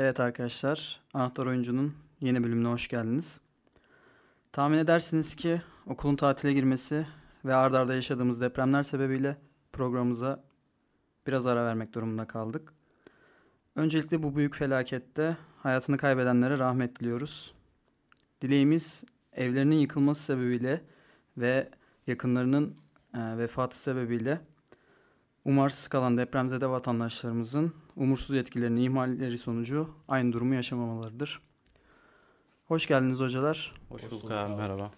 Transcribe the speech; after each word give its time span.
Evet 0.00 0.20
arkadaşlar, 0.20 1.00
Anahtar 1.14 1.46
Oyuncu'nun 1.46 1.94
yeni 2.20 2.44
bölümüne 2.44 2.68
hoş 2.68 2.88
geldiniz. 2.88 3.40
Tahmin 4.52 4.78
edersiniz 4.78 5.34
ki 5.34 5.62
okulun 5.86 6.16
tatile 6.16 6.52
girmesi 6.52 7.06
ve 7.44 7.54
ard 7.54 7.74
arda 7.74 7.94
yaşadığımız 7.94 8.40
depremler 8.40 8.82
sebebiyle 8.82 9.36
programımıza 9.72 10.44
biraz 11.26 11.46
ara 11.46 11.64
vermek 11.64 11.92
durumunda 11.92 12.26
kaldık. 12.26 12.72
Öncelikle 13.76 14.22
bu 14.22 14.36
büyük 14.36 14.56
felakette 14.56 15.36
hayatını 15.56 15.96
kaybedenlere 15.96 16.58
rahmet 16.58 17.00
diliyoruz. 17.00 17.54
Dileğimiz 18.40 19.04
evlerinin 19.32 19.76
yıkılması 19.76 20.22
sebebiyle 20.22 20.84
ve 21.36 21.70
yakınlarının 22.06 22.76
e, 23.14 23.38
vefatı 23.38 23.82
sebebiyle 23.82 24.40
umarsız 25.44 25.88
kalan 25.88 26.18
depremzede 26.18 26.70
vatandaşlarımızın 26.70 27.72
umursuz 27.98 28.36
etkilerini 28.36 28.84
ihmalleri 28.84 29.38
sonucu 29.38 29.94
aynı 30.08 30.32
durumu 30.32 30.54
yaşamamalarıdır. 30.54 31.40
Hoş 32.64 32.86
geldiniz 32.86 33.20
hocalar. 33.20 33.74
Hoş 33.88 34.10
bulduk 34.10 34.30
abi 34.30 34.52
abi. 34.52 34.56
merhaba. 34.56 34.90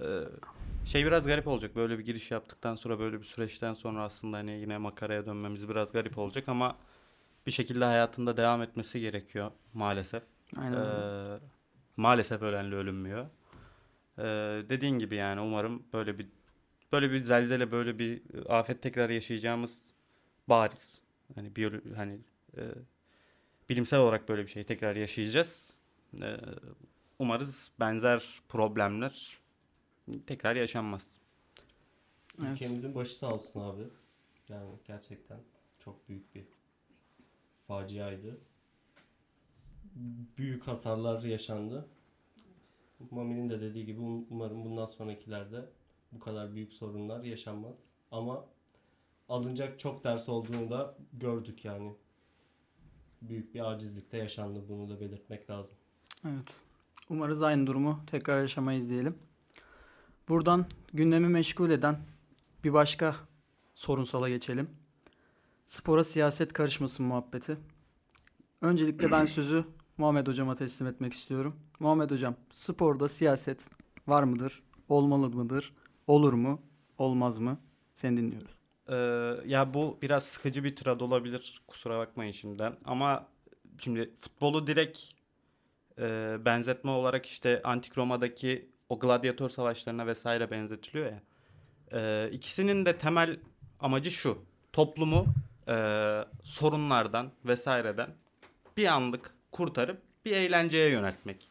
Ee, 0.00 0.20
şey 0.84 1.06
biraz 1.06 1.26
garip 1.26 1.46
olacak. 1.46 1.76
Böyle 1.76 1.98
bir 1.98 2.04
giriş 2.04 2.30
yaptıktan 2.30 2.74
sonra 2.74 2.98
böyle 2.98 3.20
bir 3.20 3.24
süreçten 3.24 3.74
sonra 3.74 4.02
aslında 4.02 4.36
hani 4.36 4.50
yine 4.50 4.78
makaraya 4.78 5.26
dönmemiz 5.26 5.68
biraz 5.68 5.92
garip 5.92 6.18
olacak 6.18 6.48
ama 6.48 6.76
bir 7.46 7.50
şekilde 7.50 7.84
hayatında 7.84 8.36
devam 8.36 8.62
etmesi 8.62 9.00
gerekiyor 9.00 9.50
maalesef. 9.74 10.22
Aynen 10.56 10.78
öyle. 10.78 11.34
Ee, 11.34 11.38
maalesef 11.96 12.42
ölenle 12.42 12.74
ölünmüyor. 12.74 13.26
Ee, 14.18 14.22
dediğin 14.68 14.98
gibi 14.98 15.14
yani 15.14 15.40
umarım 15.40 15.82
böyle 15.92 16.18
bir 16.18 16.26
böyle 16.92 17.10
bir 17.10 17.20
zelzele 17.20 17.72
böyle 17.72 17.98
bir 17.98 18.22
afet 18.48 18.82
tekrar 18.82 19.10
yaşayacağımız 19.10 19.80
bariz. 20.48 21.01
Hani 21.34 21.56
biyolo 21.56 21.76
hani 21.96 22.18
e, 22.56 22.62
bilimsel 23.68 24.00
olarak 24.00 24.28
böyle 24.28 24.42
bir 24.42 24.50
şey 24.50 24.64
tekrar 24.64 24.96
yaşayacağız. 24.96 25.74
Ee, 26.22 26.36
umarız 27.18 27.70
benzer 27.80 28.40
problemler 28.48 29.38
tekrar 30.26 30.56
yaşanmaz. 30.56 31.06
Evet. 32.40 32.52
Ülkemizin 32.52 32.94
başı 32.94 33.18
sağ 33.18 33.34
olsun 33.34 33.60
abi. 33.60 33.82
Yani 34.48 34.70
gerçekten 34.84 35.40
çok 35.78 36.08
büyük 36.08 36.34
bir 36.34 36.44
faciaydı. 37.66 38.40
Büyük 40.38 40.66
hasarlar 40.66 41.22
yaşandı. 41.22 41.88
Mami'nin 43.10 43.50
de 43.50 43.60
dediği 43.60 43.86
gibi 43.86 44.00
um- 44.00 44.26
umarım 44.30 44.64
bundan 44.64 44.86
sonrakilerde 44.86 45.68
bu 46.12 46.18
kadar 46.18 46.54
büyük 46.54 46.72
sorunlar 46.72 47.24
yaşanmaz. 47.24 47.76
Ama 48.10 48.46
alınacak 49.32 49.78
çok 49.78 50.04
ders 50.04 50.28
olduğunu 50.28 50.70
da 50.70 50.96
gördük 51.12 51.64
yani. 51.64 51.94
Büyük 53.22 53.54
bir 53.54 53.70
acizlikte 53.70 54.16
yaşandı 54.16 54.64
bunu 54.68 54.88
da 54.88 55.00
belirtmek 55.00 55.50
lazım. 55.50 55.74
Evet. 56.24 56.60
Umarız 57.10 57.42
aynı 57.42 57.66
durumu 57.66 58.00
tekrar 58.06 58.40
yaşamayız 58.40 58.90
diyelim. 58.90 59.18
Buradan 60.28 60.66
gündemi 60.92 61.28
meşgul 61.28 61.70
eden 61.70 61.98
bir 62.64 62.72
başka 62.72 63.16
sorunsala 63.74 64.28
geçelim. 64.28 64.70
Spora 65.66 66.04
siyaset 66.04 66.52
karışmasın 66.52 67.06
muhabbeti. 67.06 67.56
Öncelikle 68.60 69.10
ben 69.10 69.24
sözü 69.36 69.64
Muhammed 69.98 70.26
Hocam'a 70.26 70.54
teslim 70.54 70.88
etmek 70.88 71.12
istiyorum. 71.12 71.56
Muhammed 71.80 72.10
Hocam, 72.10 72.34
sporda 72.52 73.08
siyaset 73.08 73.70
var 74.06 74.22
mıdır? 74.22 74.62
Olmalı 74.88 75.30
mıdır? 75.30 75.74
Olur 76.06 76.32
mu? 76.32 76.60
Olmaz 76.98 77.38
mı? 77.38 77.58
Seni 77.94 78.16
dinliyoruz. 78.16 78.61
Ee, 78.92 78.96
ya 79.46 79.74
bu 79.74 79.98
biraz 80.02 80.24
sıkıcı 80.24 80.64
bir 80.64 80.76
tirad 80.76 81.00
olabilir. 81.00 81.62
Kusura 81.66 81.98
bakmayın 81.98 82.32
şimdiden. 82.32 82.76
Ama 82.84 83.28
şimdi 83.78 84.14
futbolu 84.14 84.66
direkt 84.66 85.00
e, 85.98 86.36
benzetme 86.44 86.90
olarak 86.90 87.26
işte 87.26 87.60
Antik 87.64 87.98
Roma'daki 87.98 88.68
o 88.88 88.98
gladyatör 88.98 89.48
savaşlarına 89.48 90.06
vesaire 90.06 90.50
benzetiliyor 90.50 91.06
ya. 91.06 91.22
Ee, 91.92 92.30
ikisinin 92.32 92.86
de 92.86 92.98
temel 92.98 93.36
amacı 93.80 94.10
şu. 94.10 94.38
Toplumu 94.72 95.26
e, 95.68 95.74
sorunlardan 96.44 97.30
vesaireden 97.44 98.10
bir 98.76 98.86
anlık 98.86 99.34
kurtarıp 99.52 100.02
bir 100.24 100.32
eğlenceye 100.32 100.90
yöneltmek. 100.90 101.48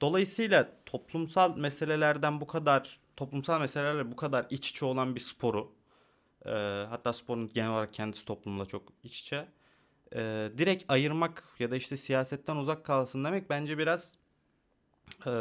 Dolayısıyla 0.00 0.68
toplumsal 0.86 1.56
meselelerden 1.56 2.40
bu 2.40 2.46
kadar 2.46 2.98
toplumsal 3.16 3.60
meselelerle 3.60 4.12
bu 4.12 4.16
kadar 4.16 4.46
iç 4.50 4.70
içe 4.70 4.84
olan 4.84 5.14
bir 5.14 5.20
sporu 5.20 5.77
e, 6.46 6.50
hatta 6.88 7.12
sporun 7.12 7.50
genel 7.54 7.70
olarak 7.70 7.92
kendisi 7.92 8.24
toplumla 8.24 8.66
çok 8.66 8.92
iç 9.02 9.20
içe 9.20 9.48
e, 10.12 10.50
direkt 10.58 10.84
ayırmak 10.88 11.44
ya 11.58 11.70
da 11.70 11.76
işte 11.76 11.96
siyasetten 11.96 12.56
uzak 12.56 12.84
kalsın 12.84 13.24
demek 13.24 13.50
bence 13.50 13.78
biraz 13.78 14.14
e, 15.26 15.32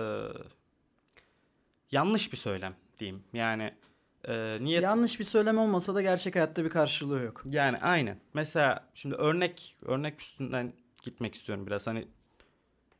yanlış 1.91 2.31
bir 2.31 2.38
söylem 2.38 2.75
diyeyim. 3.00 3.24
Yani 3.34 3.74
e, 4.28 4.57
niyet 4.62 4.84
Yanlış 4.84 5.19
bir 5.19 5.24
söylem 5.24 5.57
olmasa 5.57 5.96
da 5.96 6.02
gerçek 6.02 6.36
hayatta 6.36 6.66
bir 6.66 6.69
karşılığı 6.69 7.19
yok. 7.19 7.44
yani 7.46 7.78
aynen. 7.78 8.19
Mesela 8.34 8.90
şimdi 8.94 9.16
örnek 9.16 9.78
örnek 9.81 10.22
üstünden 10.22 10.74
gitmek 11.03 11.36
istiyorum 11.36 11.68
biraz. 11.68 11.88
Hani 11.88 12.07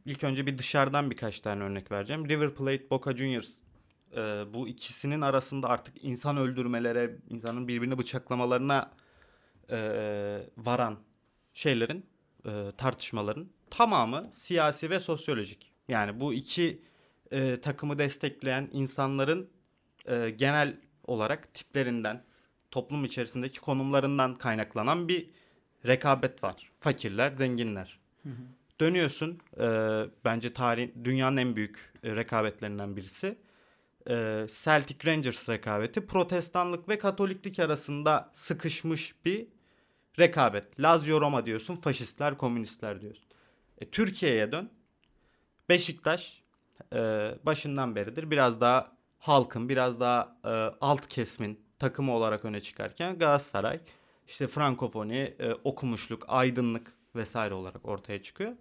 ilk 0.06 0.24
önce 0.24 0.46
bir 0.46 0.58
dışarıdan 0.58 1.12
birkaç 1.12 1.40
tane 1.40 1.64
örnek 1.64 1.92
vereceğim. 1.92 2.30
River 2.30 2.56
Plate, 2.56 2.90
Boca 2.90 3.18
Juniors 3.18 3.58
e, 4.16 4.54
bu 4.54 4.68
ikisinin 4.68 5.22
arasında 5.22 5.70
artık 5.70 6.04
insan 6.04 6.38
öldürmelere, 6.38 7.18
insanın 7.30 7.68
birbirini 7.68 7.98
bıçaklamalarına 7.98 8.92
e, 9.70 9.78
varan 10.58 10.98
şeylerin, 11.54 12.06
e, 12.46 12.72
tartışmaların 12.78 13.48
tamamı 13.70 14.24
siyasi 14.34 14.90
ve 14.90 15.00
sosyolojik. 15.00 15.72
Yani 15.88 16.20
bu 16.20 16.34
iki 16.34 16.82
e, 17.32 17.62
takımı 17.62 18.00
destekleyen 18.00 18.70
insanların 18.72 19.50
e, 20.06 20.30
genel 20.30 20.78
olarak 21.04 21.54
tiplerinden, 21.54 22.24
toplum 22.72 23.06
içerisindeki 23.06 23.60
konumlarından 23.60 24.38
kaynaklanan 24.38 25.08
bir 25.08 25.30
rekabet 25.86 26.44
var. 26.44 26.72
Fakirler, 26.80 27.32
zenginler. 27.32 28.00
Dönüyorsun, 28.80 29.40
e, 29.60 29.66
bence 30.26 30.54
tarih 30.54 30.90
dünyanın 31.04 31.38
en 31.38 31.56
büyük 31.56 31.94
e, 32.04 32.16
rekabetlerinden 32.16 32.96
birisi. 32.96 33.38
E, 34.10 34.46
Celtic 34.64 35.06
Rangers 35.06 35.50
rekabeti 35.50 36.06
protestanlık 36.06 36.90
ve 36.90 37.00
katoliklik 37.00 37.60
arasında 37.60 38.32
sıkışmış 38.34 39.26
bir 39.26 39.48
rekabet. 40.20 40.82
Lazio 40.82 41.22
Roma 41.22 41.46
diyorsun, 41.46 41.76
faşistler, 41.76 42.38
komünistler 42.38 43.02
diyorsun. 43.02 43.26
E, 43.82 43.90
Türkiye'ye 43.90 44.52
dön. 44.52 44.70
Beşiktaş 45.70 46.44
e, 46.94 46.98
başından 47.44 47.96
beridir 47.96 48.32
biraz 48.32 48.62
daha 48.62 48.98
halkın, 49.20 49.70
biraz 49.70 50.00
daha 50.00 50.38
e, 50.46 50.50
alt 50.82 51.08
kesimin 51.08 51.62
takımı 51.80 52.14
olarak 52.14 52.46
öne 52.46 52.62
çıkarken 52.62 53.18
Galatasaray 53.18 53.80
işte 54.28 54.48
Frankofoni, 54.48 55.36
e, 55.40 55.54
okumuşluk, 55.54 56.26
aydınlık 56.28 56.94
vesaire 57.16 57.54
olarak 57.54 57.86
ortaya 57.86 58.24
çıkıyor. 58.24 58.52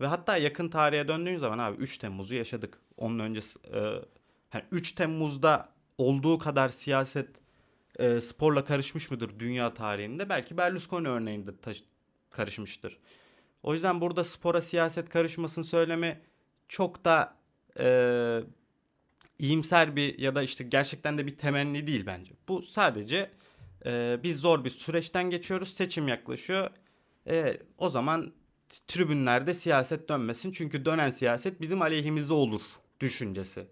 Ve 0.00 0.06
hatta 0.06 0.36
yakın 0.36 0.68
tarihe 0.68 1.08
döndüğün 1.08 1.38
zaman 1.38 1.58
abi 1.58 1.76
3 1.76 1.98
Temmuz'u 1.98 2.34
yaşadık. 2.34 2.78
Onun 2.96 3.18
öncesi 3.18 3.58
e, 3.74 4.02
hani 4.50 4.64
3 4.72 4.92
Temmuz'da 4.92 5.68
olduğu 5.98 6.38
kadar 6.38 6.68
siyaset 6.68 7.28
e, 7.98 8.20
sporla 8.20 8.64
karışmış 8.64 9.10
mıdır 9.10 9.38
dünya 9.38 9.74
tarihinde? 9.74 10.28
Belki 10.28 10.56
Berlusconi 10.56 11.08
örneğinde 11.08 11.50
taş- 11.62 11.84
karışmıştır. 12.30 12.98
O 13.62 13.72
yüzden 13.72 14.00
burada 14.00 14.24
spora 14.24 14.60
siyaset 14.60 15.08
karışmasın 15.08 15.62
söylemi 15.62 16.20
çok 16.68 17.04
da 17.04 17.36
e, 17.78 18.40
iyimser 19.38 19.96
bir 19.96 20.18
ya 20.18 20.34
da 20.34 20.42
işte 20.42 20.64
gerçekten 20.64 21.18
de 21.18 21.26
bir 21.26 21.38
temenni 21.38 21.86
değil 21.86 22.06
bence. 22.06 22.32
Bu 22.48 22.62
sadece 22.62 23.30
e, 23.86 24.20
biz 24.22 24.38
zor 24.38 24.64
bir 24.64 24.70
süreçten 24.70 25.30
geçiyoruz. 25.30 25.74
Seçim 25.74 26.08
yaklaşıyor. 26.08 26.70
E, 27.28 27.60
o 27.78 27.88
zaman 27.88 28.32
tribünlerde 28.86 29.54
siyaset 29.54 30.08
dönmesin. 30.08 30.52
Çünkü 30.52 30.84
dönen 30.84 31.10
siyaset 31.10 31.60
bizim 31.60 31.82
aleyhimize 31.82 32.34
olur 32.34 32.62
düşüncesi. 33.00 33.66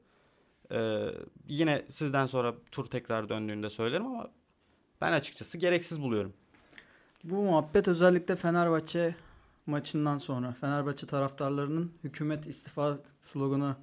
E, 0.72 1.08
yine 1.48 1.84
sizden 1.88 2.26
sonra 2.26 2.54
tur 2.70 2.84
tekrar 2.84 3.28
döndüğünde 3.28 3.70
söylerim 3.70 4.06
ama 4.06 4.30
ben 5.00 5.12
açıkçası 5.12 5.58
gereksiz 5.58 6.00
buluyorum. 6.00 6.32
Bu 7.24 7.42
muhabbet 7.42 7.88
özellikle 7.88 8.36
Fenerbahçe 8.36 9.14
maçından 9.66 10.16
sonra 10.16 10.52
Fenerbahçe 10.52 11.06
taraftarlarının 11.06 11.92
hükümet 12.04 12.46
istifa 12.46 12.98
sloganı 13.20 13.76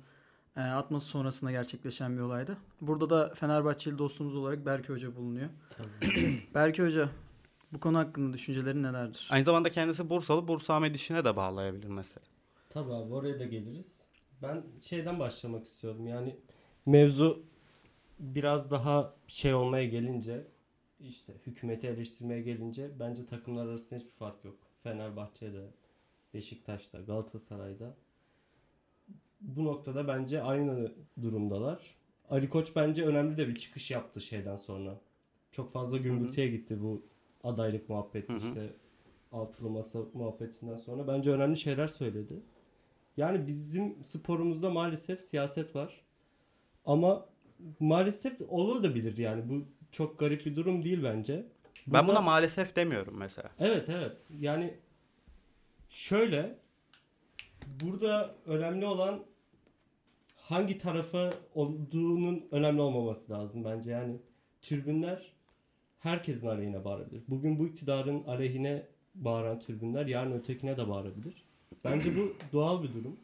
e, 0.58 0.62
atması 0.62 1.08
sonrasında 1.08 1.52
gerçekleşen 1.52 2.18
bir 2.18 2.22
olaydı. 2.22 2.58
Burada 2.82 3.10
da 3.10 3.34
Fenerbahçeli 3.36 3.98
dostumuz 3.98 4.36
olarak 4.36 4.66
Berke 4.66 4.94
Hoca 4.94 5.16
bulunuyor. 5.16 5.50
Berke 6.56 6.84
Hoca 6.84 7.10
bu 7.74 7.80
konu 7.80 7.98
hakkında 7.98 8.34
düşüncelerin 8.34 8.84
nelerdir? 8.84 9.28
Aynı 9.32 9.46
zamanda 9.46 9.72
kendisi 9.72 10.10
Bursalı. 10.10 10.48
Bursa 10.48 10.76
Ahmet 10.76 10.96
işine 10.96 11.26
de 11.26 11.36
bağlayabilir 11.36 11.88
mesela. 11.88 12.26
Tabii 12.70 12.94
abi 12.94 13.14
oraya 13.14 13.40
da 13.40 13.46
geliriz. 13.46 14.08
Ben 14.42 14.64
şeyden 14.82 15.20
başlamak 15.20 15.66
istiyorum. 15.66 16.08
Yani 16.08 16.36
mevzu 16.86 17.44
biraz 18.20 18.72
daha 18.72 19.14
şey 19.28 19.54
olmaya 19.54 19.86
gelince 19.86 20.48
işte 21.00 21.34
hükümeti 21.48 21.88
eleştirmeye 21.88 22.42
gelince 22.42 22.90
bence 23.00 23.26
takımlar 23.26 23.66
arasında 23.66 24.00
hiçbir 24.00 24.12
fark 24.12 24.46
yok. 24.46 24.56
Fenerbahçe'de 24.84 25.68
Beşiktaş'ta, 26.34 27.02
Galatasaray'da. 27.02 27.96
Bu 29.42 29.66
noktada 29.66 30.08
bence 30.08 30.42
aynı 30.42 30.92
durumdalar. 31.22 31.96
Ali 32.30 32.50
Koç 32.50 32.76
bence 32.76 33.06
önemli 33.06 33.38
de 33.38 33.48
bir 33.48 33.56
çıkış 33.56 33.92
yaptı 33.92 34.22
şeyden 34.22 34.56
sonra. 34.56 35.00
Çok 35.52 35.74
fazla 35.74 35.98
gümbürtüye 35.98 36.48
gitti 36.48 36.82
bu 36.82 37.06
adaylık 37.44 37.90
muhabbeti 37.90 38.34
işte 38.44 38.74
altılı 39.32 39.70
masa 39.70 40.00
muhabbetinden 40.14 40.78
sonra. 40.78 41.08
Bence 41.08 41.32
önemli 41.32 41.58
şeyler 41.58 41.88
söyledi. 41.88 42.34
Yani 43.18 43.48
bizim 43.48 44.04
sporumuzda 44.04 44.70
maalesef 44.70 45.22
siyaset 45.22 45.76
var. 45.76 46.02
Ama 46.86 47.26
maalesef 47.80 48.40
de 48.40 48.44
olur 48.46 48.84
da 48.84 48.96
bilir 48.96 49.18
yani. 49.18 49.50
Bu 49.50 49.66
çok 49.92 50.20
garip 50.20 50.46
bir 50.46 50.56
durum 50.56 50.84
değil 50.84 51.04
bence. 51.04 51.46
Ben 51.88 51.94
Burada- 51.94 52.08
buna 52.08 52.22
maalesef 52.22 52.76
demiyorum 52.76 53.18
mesela. 53.18 53.50
Evet 53.60 53.90
evet. 53.90 54.28
Yani 54.40 54.74
şöyle 55.90 56.56
burada 57.84 58.36
önemli 58.46 58.86
olan 58.86 59.24
hangi 60.36 60.78
tarafa 60.78 61.34
olduğunun 61.56 62.48
önemli 62.52 62.82
olmaması 62.82 63.32
lazım 63.34 63.64
bence. 63.66 63.92
Yani 63.92 64.16
tribünler 64.62 65.32
herkesin 66.00 66.48
aleyhine 66.48 66.86
bağırabilir. 66.86 67.24
Bugün 67.28 67.60
bu 67.60 67.68
iktidarın 67.68 68.24
aleyhine 68.24 68.88
bağıran 69.16 69.60
tribünler 69.60 70.06
yarın 70.06 70.32
ötekine 70.32 70.78
de 70.78 70.90
bağırabilir. 70.90 71.44
Bence 71.84 72.18
bu 72.18 72.34
doğal 72.54 72.84
bir 72.84 72.94
durum. 72.94 73.18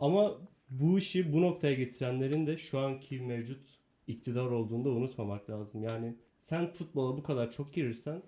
Ama 0.00 0.34
bu 0.70 0.98
işi 0.98 1.32
bu 1.32 1.42
noktaya 1.42 1.74
getirenlerin 1.74 2.46
de 2.46 2.56
şu 2.56 2.78
anki 2.78 3.20
mevcut 3.20 3.78
iktidar 4.06 4.46
olduğunu 4.46 4.84
da 4.84 4.90
unutmamak 4.90 5.50
lazım. 5.50 5.82
Yani 5.82 6.16
sen 6.38 6.72
futbola 6.72 7.16
bu 7.16 7.22
kadar 7.22 7.50
çok 7.50 7.74
girirsen 7.74 8.22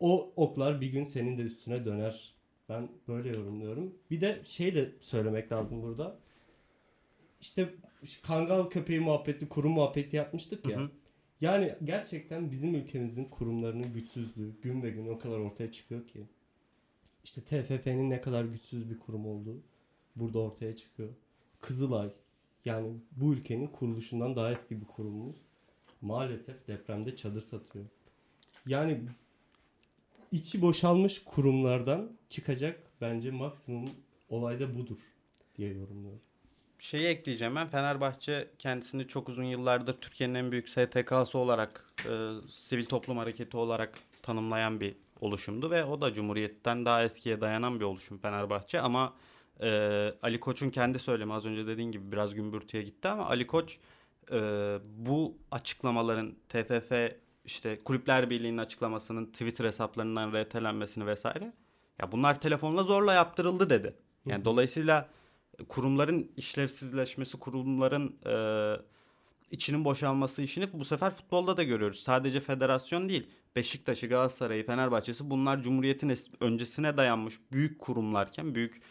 o 0.00 0.32
oklar 0.36 0.80
bir 0.80 0.92
gün 0.92 1.04
senin 1.04 1.38
de 1.38 1.42
üstüne 1.42 1.84
döner. 1.84 2.34
Ben 2.68 2.88
böyle 3.08 3.28
yorumluyorum. 3.28 3.94
Bir 4.10 4.20
de 4.20 4.40
şey 4.44 4.74
de 4.74 4.92
söylemek 5.00 5.52
lazım 5.52 5.82
burada. 5.82 6.18
İşte 7.40 7.74
kangal 8.22 8.64
köpeği 8.64 9.00
muhabbeti, 9.00 9.48
kurum 9.48 9.72
muhabbeti 9.72 10.16
yapmıştık 10.16 10.66
ya. 10.68 10.80
Hı 10.80 10.84
hı. 10.84 10.90
Yani 11.40 11.74
gerçekten 11.84 12.50
bizim 12.50 12.74
ülkemizin 12.74 13.24
kurumlarının 13.24 13.92
güçsüzlüğü 13.92 14.60
gün 14.60 14.82
ve 14.82 14.90
gün 14.90 15.08
o 15.08 15.18
kadar 15.18 15.38
ortaya 15.38 15.70
çıkıyor 15.70 16.06
ki. 16.06 16.26
İşte 17.24 17.40
TFF'nin 17.40 18.10
ne 18.10 18.20
kadar 18.20 18.44
güçsüz 18.44 18.90
bir 18.90 18.98
kurum 18.98 19.26
olduğu 19.26 19.62
burada 20.16 20.38
ortaya 20.38 20.76
çıkıyor. 20.76 21.08
Kızılay 21.60 22.10
yani 22.64 22.92
bu 23.12 23.32
ülkenin 23.32 23.66
kuruluşundan 23.66 24.36
daha 24.36 24.52
eski 24.52 24.80
bir 24.80 24.86
kurumumuz 24.86 25.36
maalesef 26.00 26.68
depremde 26.68 27.16
çadır 27.16 27.40
satıyor. 27.40 27.84
Yani 28.66 29.02
içi 30.32 30.62
boşalmış 30.62 31.24
kurumlardan 31.24 32.12
çıkacak 32.30 32.80
bence 33.00 33.30
maksimum 33.30 33.90
olay 34.28 34.60
da 34.60 34.78
budur 34.78 34.98
diye 35.56 35.74
yorumluyorum. 35.74 36.20
Şeyi 36.78 37.06
ekleyeceğim 37.06 37.56
ben. 37.56 37.68
Fenerbahçe 37.68 38.50
kendisini 38.58 39.08
çok 39.08 39.28
uzun 39.28 39.44
yıllardır 39.44 40.00
Türkiye'nin 40.00 40.34
en 40.34 40.52
büyük 40.52 40.68
STK'sı 40.68 41.38
olarak, 41.38 41.92
e, 42.06 42.28
sivil 42.48 42.86
toplum 42.86 43.18
hareketi 43.18 43.56
olarak 43.56 43.98
tanımlayan 44.22 44.80
bir 44.80 44.96
oluşumdu 45.20 45.70
ve 45.70 45.84
o 45.84 46.00
da 46.00 46.12
Cumhuriyet'ten 46.12 46.84
daha 46.84 47.04
eskiye 47.04 47.40
dayanan 47.40 47.80
bir 47.80 47.84
oluşum 47.84 48.18
Fenerbahçe 48.18 48.80
ama 48.80 49.14
e, 49.62 49.68
Ali 50.22 50.40
Koç'un 50.40 50.70
kendi 50.70 50.98
söylemi 50.98 51.34
az 51.34 51.46
önce 51.46 51.66
dediğin 51.66 51.92
gibi 51.92 52.12
biraz 52.12 52.34
gümbürtüye 52.34 52.82
gitti 52.82 53.08
ama 53.08 53.26
Ali 53.26 53.46
Koç 53.46 53.78
e, 54.32 54.38
bu 54.96 55.36
açıklamaların 55.50 56.34
TFF 56.48 56.92
işte 57.44 57.78
Kulüpler 57.84 58.30
Birliği'nin 58.30 58.58
açıklamasının 58.58 59.26
Twitter 59.26 59.64
hesaplarından 59.64 60.32
RT'lenmesini 60.32 61.06
vesaire 61.06 61.52
ya 61.98 62.12
bunlar 62.12 62.40
telefonla 62.40 62.82
zorla 62.82 63.12
yaptırıldı 63.12 63.70
dedi. 63.70 63.94
Yani 64.26 64.44
dolayısıyla 64.44 65.08
kurumların 65.68 66.30
işlevsizleşmesi, 66.36 67.38
kurumların 67.38 68.16
e, 68.26 68.34
içinin 69.50 69.84
boşalması 69.84 70.42
işini 70.42 70.72
bu 70.72 70.84
sefer 70.84 71.10
futbolda 71.10 71.56
da 71.56 71.62
görüyoruz. 71.62 72.00
Sadece 72.00 72.40
federasyon 72.40 73.08
değil. 73.08 73.26
Beşiktaş'ı, 73.56 74.06
Galatasaray'ı, 74.06 74.66
Fenerbahçe'si 74.66 75.30
bunlar 75.30 75.62
Cumhuriyet'in 75.62 76.08
es- 76.08 76.30
öncesine 76.40 76.96
dayanmış 76.96 77.40
büyük 77.52 77.78
kurumlarken, 77.78 78.54
büyük 78.54 78.82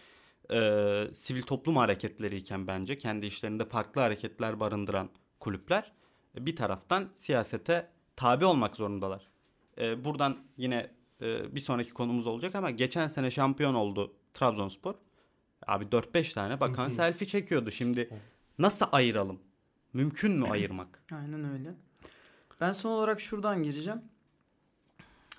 e, 0.51 1.07
sivil 1.13 1.41
toplum 1.41 1.75
hareketleriyken 1.75 2.67
bence 2.67 2.97
kendi 2.97 3.25
işlerinde 3.25 3.65
farklı 3.65 4.01
hareketler 4.01 4.59
barındıran 4.59 5.09
kulüpler 5.39 5.91
bir 6.35 6.55
taraftan 6.55 7.09
siyasete 7.15 7.89
tabi 8.15 8.45
olmak 8.45 8.75
zorundalar. 8.75 9.27
E, 9.77 10.05
buradan 10.05 10.37
yine 10.57 10.91
e, 11.21 11.55
bir 11.55 11.59
sonraki 11.59 11.93
konumuz 11.93 12.27
olacak 12.27 12.55
ama 12.55 12.71
geçen 12.71 13.07
sene 13.07 13.31
şampiyon 13.31 13.73
oldu 13.73 14.13
Trabzonspor. 14.33 14.95
Abi 15.67 15.85
4-5 15.85 16.33
tane 16.33 16.59
bakan 16.59 16.89
selfie 16.89 17.27
çekiyordu. 17.27 17.71
Şimdi 17.71 18.09
nasıl 18.59 18.85
ayıralım? 18.91 19.39
Mümkün 19.93 20.31
mü 20.31 20.45
ayırmak? 20.49 21.03
Aynen 21.11 21.53
öyle. 21.53 21.73
Ben 22.61 22.71
son 22.71 22.91
olarak 22.91 23.19
şuradan 23.19 23.63
gireceğim. 23.63 24.01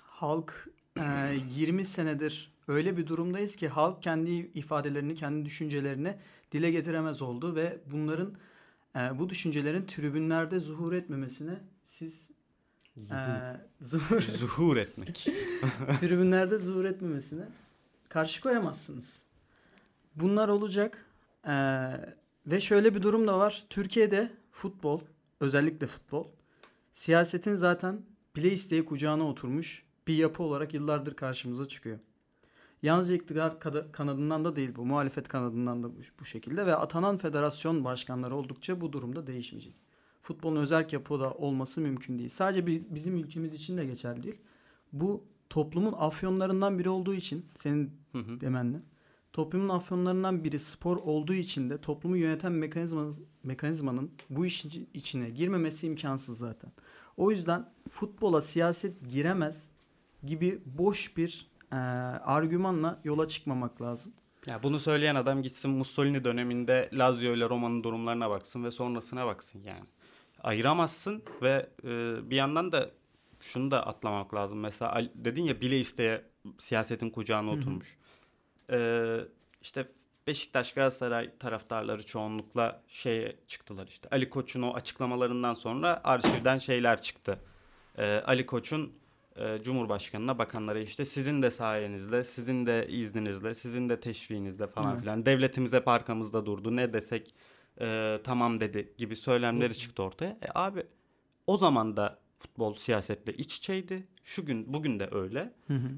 Halk 0.01 0.67
e, 0.99 1.37
20 1.49 1.83
senedir 1.83 2.51
öyle 2.69 2.97
bir 2.97 3.07
durumdayız 3.07 3.55
ki 3.55 3.67
halk 3.67 4.03
kendi 4.03 4.31
ifadelerini, 4.31 5.15
kendi 5.15 5.45
düşüncelerini 5.45 6.17
dile 6.51 6.71
getiremez 6.71 7.21
oldu 7.21 7.55
ve 7.55 7.77
bunların 7.91 8.33
e, 8.95 8.99
bu 9.19 9.29
düşüncelerin 9.29 9.85
tribünlerde 9.85 10.59
zuhur 10.59 10.93
etmemesine 10.93 11.59
siz 11.83 12.31
e, 12.97 13.17
zuhur 13.81 14.21
Zuhur 14.21 14.77
etmek. 14.85 15.27
tribünlerde 15.99 16.57
zuhur 16.57 16.85
etmemesine 16.85 17.43
karşı 18.09 18.41
koyamazsınız. 18.41 19.21
Bunlar 20.15 20.49
olacak. 20.49 21.05
Ee, 21.47 21.91
ve 22.47 22.59
şöyle 22.59 22.95
bir 22.95 23.01
durum 23.01 23.27
da 23.27 23.39
var. 23.39 23.65
Türkiye'de 23.69 24.31
futbol, 24.51 25.01
özellikle 25.39 25.87
futbol, 25.87 26.27
siyasetin 26.93 27.53
zaten 27.53 28.01
bile 28.35 28.51
isteği 28.51 28.85
kucağına 28.85 29.27
oturmuş 29.27 29.85
bir 30.07 30.13
yapı 30.13 30.43
olarak 30.43 30.73
yıllardır 30.73 31.15
karşımıza 31.15 31.67
çıkıyor. 31.67 31.99
Yalnızca 32.83 33.15
iktidar 33.15 33.59
kanadından 33.91 34.45
da 34.45 34.55
değil 34.55 34.75
bu, 34.75 34.85
muhalefet 34.85 35.27
kanadından 35.27 35.83
da 35.83 35.89
bu, 36.19 36.25
şekilde 36.25 36.65
ve 36.65 36.75
atanan 36.75 37.17
federasyon 37.17 37.83
başkanları 37.83 38.35
oldukça 38.35 38.81
bu 38.81 38.93
durumda 38.93 39.27
değişmeyecek. 39.27 39.75
Futbolun 40.21 40.55
özerk 40.55 40.93
yapıda 40.93 41.31
olması 41.33 41.81
mümkün 41.81 42.19
değil. 42.19 42.29
Sadece 42.29 42.67
bi- 42.67 42.83
bizim 42.89 43.17
ülkemiz 43.17 43.53
için 43.53 43.77
de 43.77 43.85
geçerli 43.85 44.23
değil. 44.23 44.37
Bu 44.93 45.23
toplumun 45.49 45.93
afyonlarından 45.97 46.79
biri 46.79 46.89
olduğu 46.89 47.13
için 47.13 47.45
senin 47.55 47.91
Hı 48.11 48.17
hı. 48.17 48.41
demenle. 48.41 48.81
Toplumun 49.33 49.69
afyonlarından 49.69 50.43
biri 50.43 50.59
spor 50.59 50.97
olduğu 50.97 51.33
için 51.33 51.69
de 51.69 51.77
toplumu 51.77 52.17
yöneten 52.17 52.51
mekanizmanın, 52.51 53.13
mekanizmanın 53.43 54.11
bu 54.29 54.45
işin 54.45 54.89
içine 54.93 55.29
girmemesi 55.29 55.87
imkansız 55.87 56.37
zaten. 56.37 56.71
O 57.17 57.31
yüzden 57.31 57.69
futbola 57.89 58.41
siyaset 58.41 59.09
giremez 59.09 59.71
gibi 60.23 60.61
boş 60.65 61.17
bir 61.17 61.47
eee, 61.71 61.77
argümanla 62.25 62.99
yola 63.03 63.27
çıkmamak 63.27 63.81
lazım. 63.81 64.13
Ya 64.45 64.63
bunu 64.63 64.79
söyleyen 64.79 65.15
adam 65.15 65.41
gitsin 65.41 65.71
Mussolini 65.71 66.23
döneminde 66.23 66.89
Lazio 66.93 67.33
ile 67.33 67.49
Roma'nın 67.49 67.83
durumlarına 67.83 68.29
baksın 68.29 68.63
ve 68.63 68.71
sonrasına 68.71 69.25
baksın 69.25 69.61
yani. 69.65 69.85
Ayıramazsın 70.43 71.23
ve 71.41 71.69
e, 71.83 71.89
bir 72.29 72.35
yandan 72.35 72.71
da 72.71 72.89
şunu 73.41 73.71
da 73.71 73.87
atlamak 73.87 74.33
lazım. 74.33 74.59
Mesela 74.59 75.01
dedin 75.15 75.43
ya 75.43 75.61
bile 75.61 75.79
isteye 75.79 76.25
siyasetin 76.57 77.09
kucağına 77.09 77.51
oturmuş. 77.51 77.97
Ee, 78.71 79.19
işte 79.61 79.87
Beşiktaş 80.27 80.73
Galatasaray 80.73 81.37
taraftarları 81.37 82.05
çoğunlukla 82.05 82.81
şeye 82.87 83.35
çıktılar 83.47 83.87
işte. 83.87 84.09
Ali 84.11 84.29
Koç'un 84.29 84.61
o 84.61 84.73
açıklamalarından 84.73 85.53
sonra 85.53 86.01
arşivden 86.03 86.57
şeyler 86.57 87.01
çıktı. 87.01 87.39
Ee, 87.97 88.23
Ali 88.25 88.45
Koç'un 88.45 88.93
e, 89.35 89.59
Cumhurbaşkanına 89.63 90.37
bakanlara 90.37 90.79
işte 90.79 91.05
sizin 91.05 91.41
de 91.41 91.51
sayenizde, 91.51 92.23
sizin 92.23 92.65
de 92.65 92.87
izninizle, 92.89 93.53
sizin 93.53 93.89
de 93.89 93.99
teşviğinizle 93.99 94.67
falan 94.67 94.91
Evet. 94.91 95.01
filan 95.01 95.25
devletimiz 95.25 95.73
hep 95.73 95.87
arkamızda 95.87 96.45
durdu. 96.45 96.75
Ne 96.75 96.93
desek 96.93 97.35
e, 97.81 98.19
tamam 98.23 98.59
dedi 98.59 98.93
gibi 98.97 99.15
söylemleri 99.15 99.69
Hı. 99.69 99.77
çıktı 99.77 100.03
ortaya. 100.03 100.29
E 100.41 100.47
abi 100.55 100.83
o 101.47 101.57
zaman 101.57 101.97
da 101.97 102.19
futbol 102.39 102.75
siyasetle 102.75 103.33
iç 103.33 103.57
içeydi. 103.57 104.07
Şu 104.23 104.45
gün 104.45 104.73
bugün 104.73 104.99
de 104.99 105.09
öyle. 105.11 105.53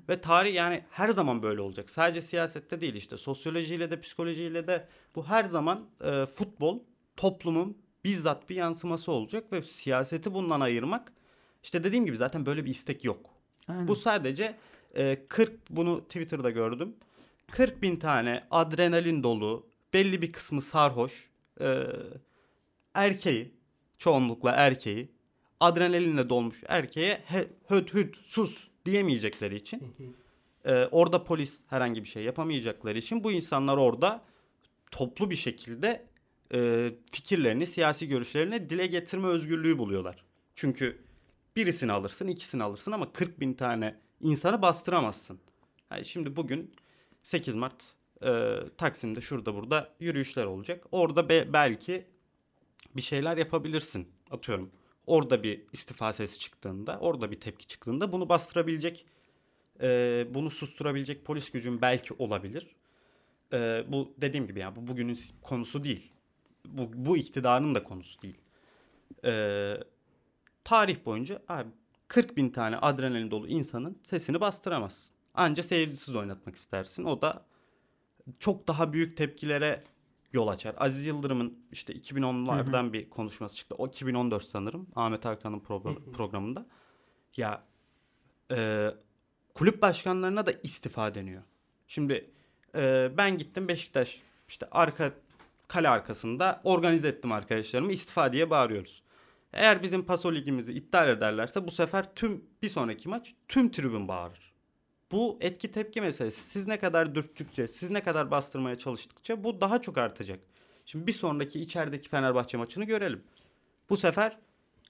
Ve 0.09 0.21
tarih 0.21 0.53
yani 0.55 0.83
her 0.89 1.09
zaman 1.09 1.43
böyle 1.43 1.61
olacak. 1.61 1.89
Sadece 1.89 2.21
siyasette 2.21 2.81
değil 2.81 2.95
işte 2.95 3.17
sosyolojiyle 3.17 3.91
de 3.91 4.01
psikolojiyle 4.01 4.67
de 4.67 4.87
bu 5.15 5.25
her 5.27 5.43
zaman 5.43 5.85
e, 6.03 6.25
futbol 6.25 6.79
toplumun 7.17 7.77
bizzat 8.03 8.49
bir 8.49 8.55
yansıması 8.55 9.11
olacak 9.11 9.51
ve 9.51 9.61
siyaseti 9.61 10.33
bundan 10.33 10.59
ayırmak 10.59 11.13
işte 11.63 11.83
dediğim 11.83 12.05
gibi 12.05 12.17
zaten 12.17 12.45
böyle 12.45 12.65
bir 12.65 12.69
istek 12.69 13.03
yok. 13.05 13.29
Aynen. 13.67 13.87
Bu 13.87 13.95
sadece 13.95 14.57
e, 14.95 15.27
40 15.27 15.69
bunu 15.69 16.01
Twitter'da 16.03 16.49
gördüm. 16.49 16.95
40 17.51 17.81
bin 17.81 17.95
tane 17.95 18.43
adrenalin 18.51 19.23
dolu 19.23 19.67
belli 19.93 20.21
bir 20.21 20.31
kısmı 20.31 20.61
sarhoş 20.61 21.29
e, 21.61 21.83
erkeği 22.93 23.51
çoğunlukla 23.97 24.51
erkeği 24.51 25.11
adrenalinle 25.59 26.29
dolmuş 26.29 26.63
erkeğe 26.67 27.21
he, 27.25 27.47
höt 27.67 27.93
hüt 27.93 28.17
sus 28.25 28.67
diyemeyecekleri 28.85 29.55
için 29.55 29.95
Ee, 30.65 30.85
orada 30.91 31.23
polis 31.23 31.59
herhangi 31.67 32.03
bir 32.03 32.07
şey 32.07 32.23
yapamayacakları 32.23 32.97
için 32.97 33.23
bu 33.23 33.31
insanlar 33.31 33.77
orada 33.77 34.21
toplu 34.91 35.29
bir 35.29 35.35
şekilde 35.35 36.05
e, 36.53 36.91
fikirlerini, 37.11 37.67
siyasi 37.67 38.07
görüşlerini 38.07 38.69
dile 38.69 38.87
getirme 38.87 39.27
özgürlüğü 39.27 39.77
buluyorlar. 39.77 40.23
Çünkü 40.55 40.97
birisini 41.55 41.91
alırsın, 41.91 42.27
ikisini 42.27 42.63
alırsın 42.63 42.91
ama 42.91 43.13
40 43.13 43.39
bin 43.39 43.53
tane 43.53 43.99
insanı 44.21 44.61
bastıramazsın. 44.61 45.39
Yani 45.91 46.05
şimdi 46.05 46.35
bugün 46.35 46.75
8 47.23 47.55
Mart 47.55 47.83
e, 48.23 48.59
Taksim'de 48.77 49.21
şurada 49.21 49.55
burada 49.55 49.93
yürüyüşler 49.99 50.45
olacak. 50.45 50.85
Orada 50.91 51.29
be- 51.29 51.53
belki 51.53 52.05
bir 52.95 53.01
şeyler 53.01 53.37
yapabilirsin. 53.37 54.07
Atıyorum. 54.31 54.71
Orada 55.07 55.43
bir 55.43 55.61
istifa 55.73 56.13
sesi 56.13 56.39
çıktığında, 56.39 56.99
orada 56.99 57.31
bir 57.31 57.39
tepki 57.39 57.67
çıktığında 57.67 58.11
bunu 58.11 58.29
bastırabilecek, 58.29 59.05
e, 59.81 60.27
bunu 60.29 60.49
susturabilecek 60.49 61.25
polis 61.25 61.51
gücün 61.51 61.81
belki 61.81 62.13
olabilir. 62.13 62.67
E, 63.53 63.83
bu 63.87 64.13
dediğim 64.17 64.47
gibi 64.47 64.59
yani 64.59 64.75
bu 64.75 64.87
bugünün 64.87 65.19
konusu 65.41 65.83
değil. 65.83 66.11
Bu, 66.67 66.89
bu 66.93 67.17
iktidarın 67.17 67.75
da 67.75 67.83
konusu 67.83 68.21
değil. 68.21 68.37
E, 69.25 69.31
tarih 70.63 71.05
boyunca 71.05 71.41
abi 71.47 71.69
40 72.07 72.37
bin 72.37 72.49
tane 72.49 72.77
adrenalin 72.77 73.31
dolu 73.31 73.47
insanın 73.47 73.97
sesini 74.03 74.41
bastıramazsın. 74.41 75.11
Anca 75.33 75.63
seyircisiz 75.63 76.15
oynatmak 76.15 76.55
istersin. 76.55 77.03
O 77.03 77.21
da 77.21 77.45
çok 78.39 78.67
daha 78.67 78.93
büyük 78.93 79.17
tepkilere 79.17 79.83
yol 80.33 80.47
açar. 80.47 80.75
Aziz 80.77 81.05
Yıldırım'ın 81.07 81.59
işte 81.71 81.93
2010'lardan 81.93 82.93
bir 82.93 83.09
konuşması 83.09 83.55
çıktı. 83.55 83.75
O 83.77 83.87
2014 83.87 84.43
sanırım 84.43 84.87
Ahmet 84.95 85.25
Hakan'ın 85.25 85.59
pro- 85.59 86.11
programında. 86.11 86.65
Ya 87.37 87.63
e, 88.51 88.89
kulüp 89.53 89.81
başkanlarına 89.81 90.45
da 90.45 90.51
istifa 90.51 91.15
deniyor. 91.15 91.41
Şimdi 91.87 92.29
e, 92.75 93.11
ben 93.17 93.37
gittim 93.37 93.67
Beşiktaş 93.67 94.21
işte 94.47 94.67
arka 94.71 95.11
kale 95.67 95.89
arkasında 95.89 96.61
organize 96.63 97.07
ettim 97.07 97.31
arkadaşlarımı 97.31 97.91
istifa 97.91 98.33
diye 98.33 98.49
bağırıyoruz. 98.49 99.03
Eğer 99.53 99.83
bizim 99.83 100.05
paso 100.05 100.33
ligimizi 100.33 100.73
iptal 100.73 101.09
ederlerse 101.09 101.67
bu 101.67 101.71
sefer 101.71 102.15
tüm 102.15 102.45
bir 102.61 102.69
sonraki 102.69 103.09
maç 103.09 103.33
tüm 103.47 103.71
tribün 103.71 104.07
bağırır. 104.07 104.51
Bu 105.11 105.37
etki 105.41 105.71
tepki 105.71 106.01
meselesi. 106.01 106.41
Siz 106.41 106.67
ne 106.67 106.79
kadar 106.79 107.15
dürttükçe, 107.15 107.67
siz 107.67 107.89
ne 107.91 108.03
kadar 108.03 108.31
bastırmaya 108.31 108.77
çalıştıkça 108.77 109.43
bu 109.43 109.61
daha 109.61 109.81
çok 109.81 109.97
artacak. 109.97 110.39
Şimdi 110.85 111.07
bir 111.07 111.11
sonraki 111.11 111.61
içerideki 111.61 112.09
Fenerbahçe 112.09 112.57
maçını 112.57 112.83
görelim. 112.83 113.23
Bu 113.89 113.97
sefer 113.97 114.37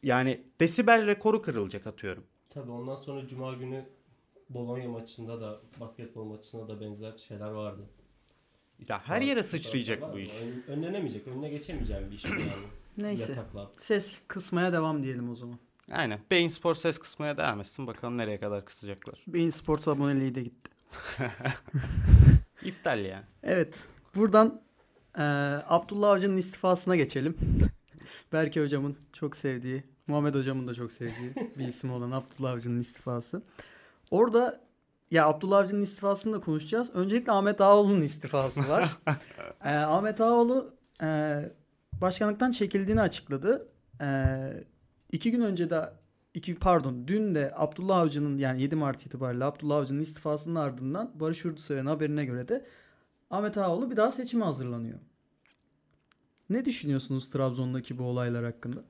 yani 0.03 0.43
desibel 0.59 1.05
rekoru 1.05 1.41
kırılacak 1.41 1.87
atıyorum. 1.87 2.23
Tabii 2.49 2.71
ondan 2.71 2.95
sonra 2.95 3.27
Cuma 3.27 3.53
günü 3.53 3.85
Bologna 4.49 4.87
maçında 4.89 5.41
da 5.41 5.59
basketbol 5.79 6.23
maçında 6.25 6.67
da 6.67 6.81
benzer 6.81 7.17
şeyler 7.17 7.49
vardı. 7.49 7.81
Ya 8.89 9.01
her 9.07 9.21
yere 9.21 9.43
sıçrayacak 9.43 10.13
bu 10.13 10.19
iş. 10.19 10.31
Ön- 10.41 10.73
önlenemeyecek, 10.73 11.27
önüne 11.27 11.49
geçemeyeceğim 11.49 12.11
bir 12.11 12.15
iş 12.15 12.25
yani. 12.25 12.41
Neyse. 12.97 13.31
Yasaklar. 13.31 13.67
Ses 13.77 14.21
kısmaya 14.27 14.73
devam 14.73 15.03
diyelim 15.03 15.29
o 15.31 15.35
zaman. 15.35 15.59
Aynen. 15.91 16.19
Beyin 16.31 16.47
Spor 16.47 16.75
ses 16.75 16.97
kısmaya 16.97 17.37
devam 17.37 17.59
etsin. 17.59 17.87
Bakalım 17.87 18.17
nereye 18.17 18.39
kadar 18.39 18.65
kısacaklar. 18.65 19.23
Bein 19.27 19.49
Sports 19.49 19.87
aboneliği 19.87 20.35
de 20.35 20.41
gitti. 20.43 20.71
İptal 22.65 23.05
ya. 23.05 23.23
Evet. 23.43 23.87
Buradan 24.15 24.61
eee, 25.17 25.23
Abdullah 25.67 26.09
Avcı'nın 26.09 26.37
istifasına 26.37 26.95
geçelim. 26.95 27.37
Berke 28.33 28.61
hocamın 28.61 28.97
çok 29.13 29.35
sevdiği, 29.35 29.83
Muhammed 30.07 30.35
hocamın 30.35 30.67
da 30.67 30.73
çok 30.73 30.91
sevdiği 30.91 31.33
bir 31.57 31.67
isim 31.67 31.91
olan 31.91 32.11
Abdullah 32.11 32.51
Avcı'nın 32.51 32.79
istifası. 32.79 33.41
Orada 34.11 34.61
ya 35.11 35.27
Abdullah 35.27 35.57
Avcı'nın 35.57 35.81
istifasını 35.81 36.33
da 36.33 36.39
konuşacağız. 36.41 36.91
Öncelikle 36.93 37.31
Ahmet 37.31 37.61
Ağaoğlu'nun 37.61 38.01
istifası 38.01 38.69
var. 38.69 38.97
Eee, 39.65 39.71
Ahmet 39.71 40.21
Ağaoğlu 40.21 40.73
eee, 41.01 41.51
başkanlıktan 42.01 42.51
çekildiğini 42.51 43.01
açıkladı. 43.01 43.67
Eee 44.01 44.63
iki 45.11 45.31
gün 45.31 45.41
önce 45.41 45.69
de 45.69 45.93
iki 46.33 46.55
pardon 46.55 47.07
dün 47.07 47.35
de 47.35 47.53
Abdullah 47.55 47.97
Avcı'nın 47.97 48.37
yani 48.37 48.61
7 48.61 48.75
Mart 48.75 49.05
itibariyle 49.05 49.45
Abdullah 49.45 49.77
Avcı'nın 49.77 49.99
istifasının 49.99 50.55
ardından 50.55 51.11
Barış 51.19 51.45
Urduseven 51.45 51.85
haberine 51.85 52.25
göre 52.25 52.47
de 52.47 52.65
Ahmet 53.29 53.57
Ağaoğlu 53.57 53.91
bir 53.91 53.97
daha 53.97 54.11
seçime 54.11 54.45
hazırlanıyor. 54.45 54.99
Ne 56.49 56.65
düşünüyorsunuz 56.65 57.29
Trabzon'daki 57.29 57.97
bu 57.97 58.03
olaylar 58.03 58.45
hakkında? 58.45 58.83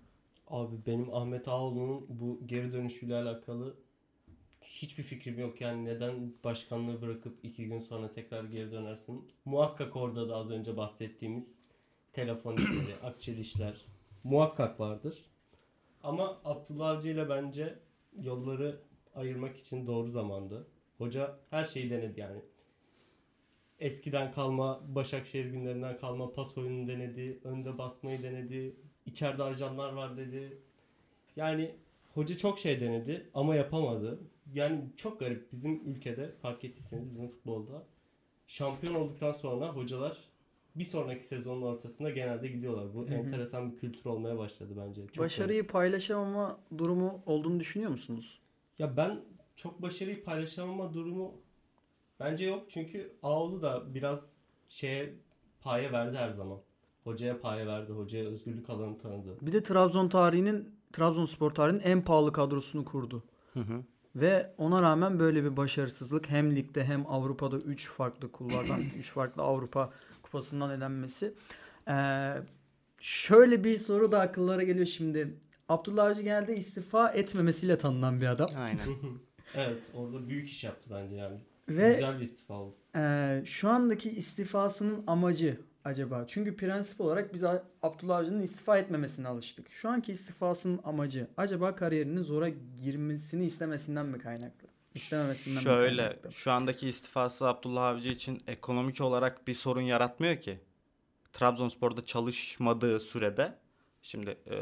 Abi 0.48 0.76
benim 0.86 1.14
Ahmet 1.14 1.48
Ağaoğlu'nun 1.48 2.06
bu 2.10 2.40
geri 2.46 2.72
dönüşüyle 2.72 3.16
alakalı 3.16 3.76
hiçbir 4.62 5.04
fikrim 5.04 5.40
yok. 5.40 5.62
Yani 5.62 5.86
neden 5.86 6.34
başkanlığı 6.44 7.02
bırakıp 7.02 7.40
iki 7.44 7.66
gün 7.66 7.80
sonra 7.80 8.12
tekrar 8.12 8.44
geri 8.44 8.72
dönersin? 8.72 9.32
Muhakkak 9.46 9.96
orada 9.96 10.30
da 10.30 10.36
az 10.36 10.52
önce 10.52 10.78
bahsettiğimiz 10.78 11.61
telefon 12.14 12.58
işleri, 12.58 12.96
akçeli 13.04 13.42
işler 13.42 13.86
muhakkak 14.24 14.80
vardır. 14.80 15.26
Ama 16.04 16.42
Abdullah 16.46 16.90
Avcı 16.90 17.10
ile 17.10 17.30
bence 17.30 17.80
yolları 18.22 18.82
ayırmak 19.16 19.58
için 19.58 19.88
doğru 19.88 20.08
zamandı. 20.08 20.68
Hoca 20.98 21.40
her 21.50 21.66
şeyi 21.66 21.90
denedi 21.90 22.20
yani. 22.20 22.42
Eskiden 23.80 24.32
kalma 24.32 24.82
Başakşehir 24.88 25.46
günlerinden 25.46 25.98
kalma 25.98 26.34
pas 26.34 26.58
oyununu 26.58 26.88
denedi. 26.88 27.40
Önde 27.44 27.78
basmayı 27.78 28.24
denedi. 28.24 28.76
İçeride 29.06 29.44
ajanlar 29.44 29.94
var 29.94 30.18
dedi. 30.18 30.58
Yani 31.36 31.76
hoca 32.14 32.38
çok 32.38 32.60
şey 32.60 32.80
denedi 32.82 33.30
ama 33.34 33.56
yapamadı. 33.56 34.20
Yani 34.54 34.84
çok 34.98 35.20
garip 35.20 35.52
bizim 35.52 35.90
ülkede 35.90 36.32
fark 36.42 36.64
ettiyseniz 36.64 37.12
bizim 37.12 37.28
futbolda 37.30 37.84
şampiyon 38.48 38.96
olduktan 38.96 39.32
sonra 39.32 39.68
hocalar 39.76 40.31
bir 40.76 40.84
sonraki 40.84 41.28
sezonun 41.28 41.62
ortasında 41.62 42.10
genelde 42.10 42.48
gidiyorlar. 42.48 42.94
Bu 42.94 43.08
hı. 43.08 43.14
enteresan 43.14 43.72
bir 43.72 43.78
kültür 43.78 44.06
olmaya 44.06 44.38
başladı 44.38 44.74
bence. 44.78 45.08
Çok. 45.08 45.26
Başarıyı 45.26 45.68
paylaşamama 45.68 46.60
durumu 46.78 47.22
olduğunu 47.26 47.60
düşünüyor 47.60 47.92
musunuz? 47.92 48.40
Ya 48.80 48.98
ben 48.98 49.20
çok 49.56 49.82
başarıyı 49.82 50.24
paylaşamama 50.24 50.94
durumu 50.94 51.34
bence 52.20 52.46
yok. 52.46 52.64
Çünkü 52.70 53.14
Ağoğlu 53.24 53.62
da 53.62 53.94
biraz 53.94 54.38
şeye 54.70 55.14
paye 55.62 55.92
verdi 55.92 56.18
her 56.18 56.30
zaman. 56.30 56.60
Hocaya 57.04 57.42
paye 57.42 57.68
verdi. 57.68 57.92
Hocaya 57.92 58.26
özgürlük 58.26 58.70
alanı 58.70 58.98
tanıdı. 58.98 59.38
Bir 59.42 59.54
de 59.54 59.64
Trabzon 59.64 60.10
tarihinin 60.10 60.76
Trabzonspor 60.94 61.52
tarihinin 61.52 61.84
en 61.84 62.02
pahalı 62.02 62.32
kadrosunu 62.32 62.86
kurdu. 62.86 63.24
Hı 63.54 63.60
hı. 63.60 63.84
Ve 64.16 64.54
ona 64.58 64.82
rağmen 64.82 65.20
böyle 65.20 65.44
bir 65.44 65.58
başarısızlık 65.58 66.30
hem 66.30 66.56
ligde 66.56 66.86
hem 66.86 67.06
Avrupa'da 67.08 67.58
3 67.58 67.90
farklı 67.90 68.32
kulvardan 68.32 68.82
3 68.98 69.12
farklı 69.12 69.44
Avrupa 69.44 69.90
kupasından 70.32 70.72
elenmesi. 70.78 71.34
Ee, 71.88 72.34
şöyle 73.00 73.64
bir 73.64 73.78
soru 73.78 74.12
da 74.12 74.20
akıllara 74.20 74.64
geliyor 74.64 74.86
şimdi. 74.86 75.38
Abdullah 75.70 76.06
Avcı 76.06 76.22
genelde 76.22 76.56
istifa 76.56 77.10
etmemesiyle 77.10 77.78
tanınan 77.78 78.22
bir 78.22 78.28
adam. 78.28 78.50
Aynen. 78.58 78.80
evet 79.56 79.82
orada 79.94 80.30
büyük 80.30 80.50
iş 80.50 80.64
yaptı 80.64 80.90
bence 80.90 81.16
yani. 81.16 81.38
Ve 81.70 81.94
Güzel 81.94 82.20
bir 82.20 82.24
istifa 82.24 82.54
oldu. 82.54 82.76
Ee, 82.96 83.42
şu 83.46 83.70
andaki 83.70 84.10
istifasının 84.12 85.04
amacı 85.08 85.58
acaba? 85.86 86.26
Çünkü 86.28 86.56
prensip 86.56 87.02
olarak 87.02 87.34
biz 87.34 87.44
Abdullah 87.84 88.18
Avcı'nın 88.18 88.42
istifa 88.42 88.78
etmemesine 88.78 89.28
alıştık. 89.28 89.72
Şu 89.72 89.90
anki 89.90 90.12
istifasının 90.12 90.80
amacı 90.84 91.28
acaba 91.38 91.76
kariyerinin 91.76 92.22
zora 92.22 92.50
girmesini 92.84 93.46
istemesinden 93.46 94.06
mi 94.06 94.20
kaynaklı? 94.20 94.68
İstememesinden 94.96 95.62
Şöyle 95.62 96.20
şu 96.32 96.52
andaki 96.52 96.88
istifası 96.88 97.48
Abdullah 97.48 97.84
Avcı 97.84 98.10
için 98.10 98.44
ekonomik 98.48 99.02
olarak 99.02 99.48
bir 99.48 99.54
sorun 99.54 99.82
yaratmıyor 99.82 100.42
ki. 100.42 100.60
Trabzonspor'da 101.34 102.06
çalışmadığı 102.06 103.00
sürede 103.00 103.58
şimdi 104.02 104.30
e, 104.30 104.58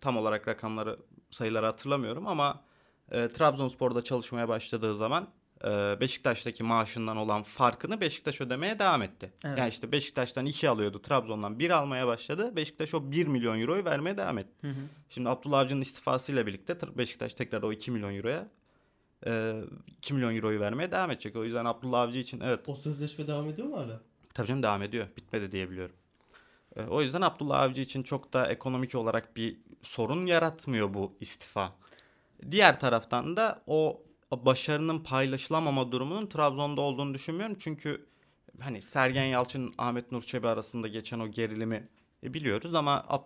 tam 0.00 0.16
olarak 0.16 0.48
rakamları 0.48 0.98
sayıları 1.30 1.66
hatırlamıyorum 1.66 2.26
ama 2.26 2.62
e, 3.10 3.28
Trabzonspor'da 3.28 4.02
çalışmaya 4.02 4.48
başladığı 4.48 4.96
zaman 4.96 5.28
e, 5.64 6.00
Beşiktaş'taki 6.00 6.62
maaşından 6.62 7.16
olan 7.16 7.42
farkını 7.42 8.00
Beşiktaş 8.00 8.40
ödemeye 8.40 8.78
devam 8.78 9.02
etti. 9.02 9.32
Evet. 9.44 9.58
Yani 9.58 9.68
işte 9.68 9.92
Beşiktaş'tan 9.92 10.46
2 10.46 10.68
alıyordu, 10.68 11.02
Trabzon'dan 11.02 11.58
1 11.58 11.70
almaya 11.70 12.06
başladı. 12.06 12.56
Beşiktaş 12.56 12.94
o 12.94 13.12
1 13.12 13.26
milyon 13.26 13.60
euroyu 13.60 13.84
vermeye 13.84 14.16
devam 14.16 14.38
etti. 14.38 14.66
Hı 14.66 14.68
hı. 14.68 14.80
Şimdi 15.10 15.28
Abdullah 15.28 15.58
Avcı'nın 15.58 15.80
istifasıyla 15.80 16.46
birlikte 16.46 16.78
Beşiktaş 16.98 17.34
tekrar 17.34 17.62
o 17.62 17.72
2 17.72 17.90
milyon 17.90 18.16
euroya 18.16 18.48
e, 19.26 19.60
2 19.86 20.14
milyon 20.14 20.36
euroyu 20.36 20.60
vermeye 20.60 20.90
devam 20.90 21.10
edecek. 21.10 21.36
O 21.36 21.44
yüzden 21.44 21.64
Abdullah 21.64 22.00
Avcı 22.00 22.18
için 22.18 22.40
evet 22.40 22.68
O 22.68 22.74
sözleşme 22.74 23.26
devam 23.26 23.48
ediyor 23.48 23.68
mu 23.68 23.76
hala? 23.76 24.00
tabii 24.34 24.46
canım 24.48 24.62
devam 24.62 24.82
ediyor. 24.82 25.06
Bitmedi 25.16 25.52
diye 25.52 25.70
biliyorum. 25.70 25.96
E, 26.76 26.82
o 26.82 27.02
yüzden 27.02 27.20
Abdullah 27.20 27.60
Avcı 27.60 27.80
için 27.80 28.02
çok 28.02 28.32
da 28.32 28.46
ekonomik 28.48 28.94
olarak 28.94 29.36
bir 29.36 29.58
sorun 29.82 30.26
yaratmıyor 30.26 30.94
bu 30.94 31.16
istifa. 31.20 31.72
Diğer 32.50 32.80
taraftan 32.80 33.36
da 33.36 33.62
o 33.66 34.02
başarının 34.32 34.98
paylaşılamama 34.98 35.92
durumunun 35.92 36.26
Trabzon'da 36.26 36.80
olduğunu 36.80 37.14
düşünmüyorum. 37.14 37.56
Çünkü 37.58 38.06
hani 38.60 38.82
Sergen 38.82 39.24
Yalçın, 39.24 39.74
Ahmet 39.78 40.12
Nur 40.12 40.22
Çebi 40.22 40.48
arasında 40.48 40.88
geçen 40.88 41.18
o 41.20 41.28
gerilimi 41.28 41.88
e, 42.24 42.34
biliyoruz 42.34 42.74
ama 42.74 43.22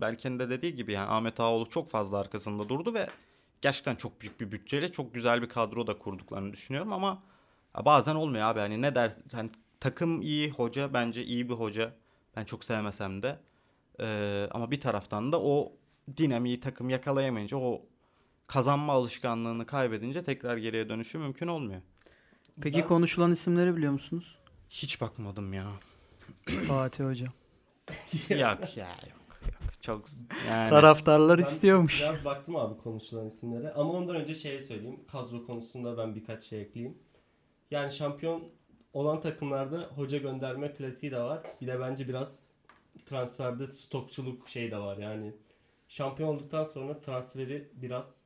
Berke'nin 0.00 0.38
de 0.38 0.50
dediği 0.50 0.74
gibi 0.74 0.92
yani 0.92 1.08
Ahmet 1.08 1.40
Ağaoğlu 1.40 1.68
çok 1.70 1.90
fazla 1.90 2.18
arkasında 2.18 2.68
durdu 2.68 2.94
ve 2.94 3.08
gerçekten 3.62 3.94
çok 3.94 4.20
büyük 4.20 4.40
bir 4.40 4.52
bütçeyle 4.52 4.92
çok 4.92 5.14
güzel 5.14 5.42
bir 5.42 5.48
kadro 5.48 5.86
da 5.86 5.98
kurduklarını 5.98 6.52
düşünüyorum 6.52 6.92
ama 6.92 7.22
bazen 7.84 8.14
olmuyor 8.14 8.44
abi 8.46 8.60
hani 8.60 8.82
ne 8.82 8.94
der 8.94 9.12
hani 9.32 9.50
takım 9.80 10.22
iyi 10.22 10.50
hoca 10.50 10.94
bence 10.94 11.24
iyi 11.24 11.48
bir 11.48 11.54
hoca 11.54 11.94
ben 12.36 12.44
çok 12.44 12.64
sevmesem 12.64 13.22
de 13.22 13.38
Ee, 14.00 14.48
ama 14.50 14.70
bir 14.70 14.80
taraftan 14.80 15.32
da 15.32 15.40
o 15.42 15.72
dinamiği 16.16 16.60
takım 16.60 16.90
yakalayamayınca 16.90 17.56
o 17.56 17.82
kazanma 18.46 18.92
alışkanlığını 18.92 19.66
kaybedince 19.66 20.22
tekrar 20.22 20.56
geriye 20.56 20.88
dönüşü 20.88 21.18
mümkün 21.18 21.46
olmuyor. 21.46 21.82
Peki 22.60 22.78
Ben- 22.80 22.86
konuşulan 22.86 23.32
isimleri 23.32 23.76
biliyor 23.76 23.92
musunuz? 23.92 24.38
Hiç 24.70 25.00
bakmadım 25.00 25.52
ya. 25.52 25.72
Fatih 26.68 27.04
Hoca. 27.04 27.26
yok 28.30 28.76
ya 28.76 28.96
çok 29.88 30.04
yani 30.48 30.68
Taraftarlar 30.68 31.38
Ben 31.38 31.42
istiyormuş. 31.42 32.00
Biraz 32.00 32.24
baktım 32.24 32.56
abi 32.56 32.76
konuşulan 32.78 33.26
isimlere. 33.26 33.72
Ama 33.72 33.92
ondan 33.92 34.16
önce 34.16 34.34
şey 34.34 34.60
söyleyeyim. 34.60 35.00
Kadro 35.12 35.44
konusunda 35.44 35.98
ben 35.98 36.14
birkaç 36.14 36.44
şey 36.44 36.60
ekleyeyim. 36.60 36.98
Yani 37.70 37.92
şampiyon 37.92 38.48
olan 38.92 39.20
takımlarda 39.20 39.90
hoca 39.94 40.18
gönderme 40.18 40.74
klasiği 40.74 41.12
de 41.12 41.20
var. 41.20 41.42
Bir 41.60 41.66
de 41.66 41.80
bence 41.80 42.08
biraz 42.08 42.38
transferde 43.06 43.66
stokçuluk 43.66 44.48
şey 44.48 44.70
de 44.70 44.78
var. 44.78 44.96
Yani 44.96 45.32
şampiyon 45.88 46.28
olduktan 46.28 46.64
sonra 46.64 47.00
transferi 47.00 47.70
biraz 47.72 48.24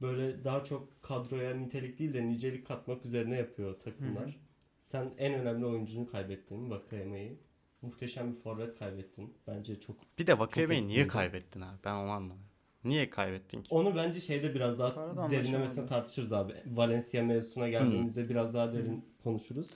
böyle 0.00 0.44
daha 0.44 0.64
çok 0.64 1.02
kadroya 1.02 1.54
nitelik 1.54 1.98
değil 1.98 2.14
de 2.14 2.26
nicelik 2.26 2.66
katmak 2.66 3.04
üzerine 3.04 3.36
yapıyor 3.36 3.80
takımlar. 3.80 4.24
Hı 4.24 4.28
hı. 4.28 4.32
Sen 4.80 5.10
en 5.18 5.34
önemli 5.34 5.66
oyuncunu 5.66 6.06
kaybettin 6.06 6.70
Vakayeme'yi. 6.70 7.38
Muhteşem 7.82 8.28
bir 8.28 8.34
forvet 8.36 8.78
kaybettin. 8.78 9.34
Bence 9.46 9.80
çok 9.80 9.96
bir 10.18 10.26
de 10.26 10.38
Vakayeme'yi 10.38 10.80
niye 10.80 11.00
etkiliydi. 11.00 11.08
kaybettin 11.08 11.60
abi 11.60 11.76
ben 11.84 11.92
onu 11.94 12.10
anlamadım. 12.10 12.44
Niye 12.84 13.10
kaybettin 13.10 13.62
ki? 13.62 13.74
Onu 13.74 13.96
bence 13.96 14.20
şeyde 14.20 14.54
biraz 14.54 14.78
daha 14.78 14.94
Paradan 14.94 15.30
derinlemesine 15.30 15.86
tartışırız 15.86 16.32
abi. 16.32 16.54
Valencia 16.66 17.22
mevzusuna 17.22 17.68
geldiğimizde 17.68 18.28
biraz 18.28 18.54
daha 18.54 18.72
derin 18.72 19.04
konuşuruz. 19.24 19.70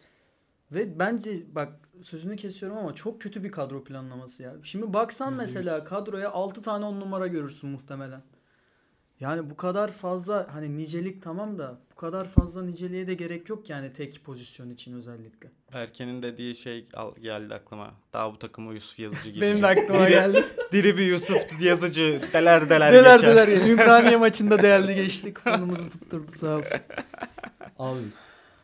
Ve 0.73 0.99
bence 0.99 1.55
bak 1.55 1.89
sözünü 2.03 2.37
kesiyorum 2.37 2.79
ama 2.79 2.95
çok 2.95 3.21
kötü 3.21 3.45
bir 3.45 3.51
kadro 3.53 3.85
planlaması 3.85 4.43
ya. 4.43 4.55
Şimdi 4.63 4.93
baksan 4.93 5.35
mesela 5.35 5.85
kadroya 5.85 6.33
6 6.33 6.63
tane 6.63 6.85
10 6.85 7.01
numara 7.01 7.27
görürsün 7.27 7.71
muhtemelen. 7.71 8.23
Yani 9.23 9.51
bu 9.51 9.57
kadar 9.57 9.91
fazla 9.93 10.47
hani 10.55 10.77
nicelik 10.77 11.23
tamam 11.23 11.59
da 11.59 11.79
bu 11.93 11.95
kadar 11.97 12.29
fazla 12.29 12.63
niceliğe 12.63 13.07
de 13.07 13.15
gerek 13.15 13.49
yok 13.49 13.71
yani 13.71 13.93
tek 13.93 14.25
pozisyon 14.25 14.71
için 14.71 14.93
özellikle. 14.97 15.51
Berke'nin 15.75 16.23
dediği 16.23 16.57
şey 16.57 16.89
al- 16.95 17.15
geldi 17.15 17.55
aklıma. 17.55 17.95
Daha 18.13 18.33
bu 18.33 18.39
takıma 18.39 18.73
Yusuf 18.73 18.99
Yazıcı 18.99 19.29
gibi. 19.31 19.41
Benim 19.41 19.63
de 19.63 19.67
aklıma 19.67 20.09
geldi. 20.09 20.45
Diri 20.73 20.99
bir 20.99 21.07
Yusuf 21.07 21.61
Yazıcı 21.63 22.21
deler 22.33 22.71
deler 22.71 22.93
Neler 22.93 23.21
geçer. 23.21 23.33
neler 23.35 23.49
ya. 23.49 23.69
Ümraniye 23.73 24.17
maçında 24.17 24.63
değerli 24.63 24.95
geçti. 24.95 25.35
Kuponumuzu 25.35 25.91
tutturdu 25.91 26.31
sağ 26.33 26.57
olsun. 26.57 26.79
Abi 27.79 28.01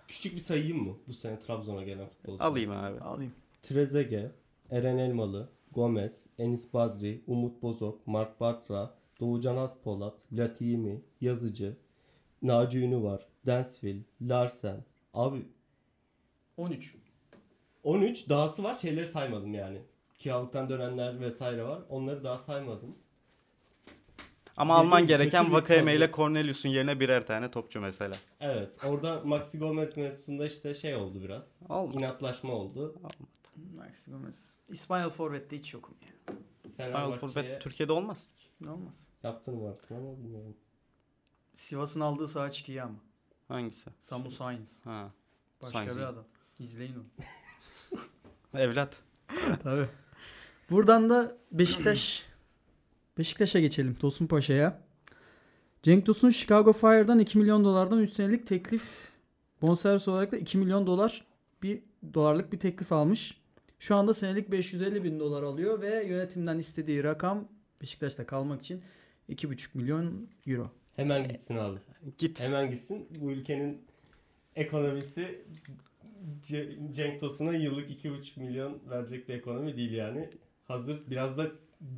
küçük 0.08 0.34
bir 0.34 0.40
sayayım 0.40 0.82
mı 0.88 0.94
bu 1.08 1.12
sene 1.12 1.38
Trabzon'a 1.38 1.82
gelen 1.82 2.08
futbolcu? 2.08 2.44
Alayım 2.44 2.70
abi. 2.70 3.00
Alayım. 3.00 3.32
Trezeguet, 3.62 4.30
Eren 4.70 4.98
Elmalı, 4.98 5.48
Gomez, 5.72 6.26
Enis 6.38 6.72
Badri, 6.74 7.20
Umut 7.26 7.62
Bozok, 7.62 8.06
Mark 8.06 8.40
Bartra, 8.40 8.97
Doğucan 9.20 9.56
Aspolat, 9.56 10.26
Latimi, 10.32 11.02
Yazıcı, 11.20 11.76
Naci 12.42 12.78
Ünüvar, 12.78 13.26
Densville, 13.46 14.02
Larsen. 14.22 14.84
Abi 15.14 15.46
13. 16.56 16.96
13 17.82 18.28
dahası 18.28 18.64
var 18.64 18.74
şeyleri 18.74 19.06
saymadım 19.06 19.54
yani. 19.54 19.78
Kiralıktan 20.18 20.68
dönenler 20.68 21.20
vesaire 21.20 21.64
var. 21.64 21.82
Onları 21.88 22.24
daha 22.24 22.38
saymadım. 22.38 22.94
Ama 24.56 24.74
Dediğim 24.74 24.92
alman 24.92 25.06
gereken 25.06 25.52
Vakayeme 25.52 25.94
ile. 25.94 26.12
Cornelius'un 26.12 26.68
yerine 26.68 27.00
birer 27.00 27.26
tane 27.26 27.50
topçu 27.50 27.80
mesela. 27.80 28.14
Evet 28.40 28.78
orada 28.84 29.20
Maxi 29.24 29.58
Gomez 29.58 29.96
mevzusunda 29.96 30.46
işte 30.46 30.74
şey 30.74 30.94
oldu 30.94 31.22
biraz. 31.22 31.56
Olmadı. 31.68 31.96
İnatlaşma 31.98 32.52
oldu. 32.52 32.94
Maxi 33.76 34.10
Gomez. 34.10 34.54
İspanyol 34.68 35.10
Forvet'te 35.10 35.56
hiç 35.56 35.74
yokum 35.74 35.94
ya. 36.02 36.34
İspanyol 36.64 36.92
Fenerbahçe'ye 36.92 37.32
forvet 37.32 37.62
Türkiye'de 37.62 37.92
olmaz. 37.92 38.28
Ne 38.60 38.70
olmaz. 38.70 39.08
yaptığını 39.22 39.62
varsın 39.62 39.94
ama 39.94 40.18
bilmiyorum. 40.18 40.56
Sivas'ın 41.54 42.00
aldığı 42.00 42.28
sağ 42.28 42.50
iyi 42.66 42.82
ama. 42.82 42.98
Hangisi? 43.48 43.90
Samu 44.00 44.30
Sainz. 44.30 44.86
Ha. 44.86 45.12
Başka 45.62 45.78
Sainz 45.78 45.96
bir 45.96 46.02
adam. 46.02 46.24
İzleyin 46.58 46.94
onu. 46.94 47.06
Evlat. 48.60 48.96
Tabii. 49.62 49.88
Buradan 50.70 51.10
da 51.10 51.36
Beşiktaş 51.52 52.26
Beşiktaş'a 53.18 53.60
geçelim. 53.60 53.94
Tosun 53.94 54.26
Paşa'ya. 54.26 54.80
Cenk 55.82 56.06
Tosun 56.06 56.30
Chicago 56.30 56.72
Fire'dan 56.72 57.18
2 57.18 57.38
milyon 57.38 57.64
dolardan 57.64 57.98
3 57.98 58.12
senelik 58.12 58.46
teklif 58.46 59.08
bonservis 59.62 60.08
olarak 60.08 60.32
da 60.32 60.36
2 60.36 60.58
milyon 60.58 60.86
dolar 60.86 61.26
bir 61.62 61.82
dolarlık 62.14 62.52
bir 62.52 62.58
teklif 62.58 62.92
almış. 62.92 63.40
Şu 63.78 63.96
anda 63.96 64.14
senelik 64.14 64.50
550 64.50 65.04
bin 65.04 65.20
dolar 65.20 65.42
alıyor 65.42 65.80
ve 65.80 66.06
yönetimden 66.06 66.58
istediği 66.58 67.04
rakam 67.04 67.48
Beşiktaş'ta 67.82 68.26
kalmak 68.26 68.60
için 68.62 68.82
2,5 69.28 69.68
milyon 69.74 70.28
euro. 70.46 70.70
Hemen 70.96 71.28
gitsin 71.28 71.56
abi. 71.56 71.78
Git. 72.18 72.40
Hemen 72.40 72.70
gitsin. 72.70 73.08
Bu 73.20 73.30
ülkenin 73.32 73.82
ekonomisi 74.56 75.44
Ce- 76.42 76.92
Cenk 76.92 77.20
Tosun'a 77.20 77.52
yıllık 77.54 77.90
2,5 77.90 78.40
milyon 78.40 78.78
verecek 78.90 79.28
bir 79.28 79.34
ekonomi 79.34 79.76
değil 79.76 79.92
yani. 79.92 80.28
Hazır 80.64 81.10
biraz 81.10 81.38
da 81.38 81.46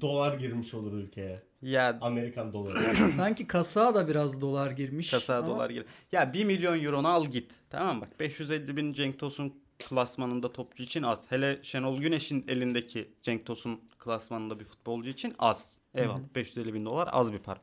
dolar 0.01 0.35
girmiş 0.39 0.75
olur 0.75 0.93
ülkeye. 0.93 1.41
Ya 1.63 1.99
Amerikan 2.01 2.53
doları. 2.53 2.95
Sanki 3.17 3.47
kasaya 3.47 3.95
da 3.95 4.09
biraz 4.09 4.41
dolar 4.41 4.71
girmiş. 4.71 5.11
kasaya 5.11 5.39
ama 5.39 5.49
dolar 5.49 5.71
gir. 5.71 5.85
Ya 6.13 6.33
1 6.33 6.45
milyon 6.45 6.85
euronu 6.85 7.09
al 7.09 7.27
git. 7.27 7.53
Tamam 7.71 7.97
mı? 7.97 8.03
bak 8.03 8.21
550 8.21 8.77
bin 8.77 8.93
Cenk 8.93 9.19
Tosun 9.19 9.60
klasmanında 9.89 10.53
topçu 10.53 10.83
için 10.83 11.03
az. 11.03 11.31
Hele 11.31 11.59
Şenol 11.63 12.01
Güneş'in 12.01 12.45
elindeki 12.49 13.11
Cenk 13.23 13.47
Tosun 13.47 13.81
klasmanında 13.99 14.61
bir 14.61 14.65
futbolcu 14.65 15.11
için 15.11 15.35
az. 15.39 15.77
Eyvallah 15.95 16.21
550 16.35 16.75
bin 16.75 16.85
dolar 16.85 17.09
az 17.13 17.33
bir 17.33 17.39
para. 17.39 17.61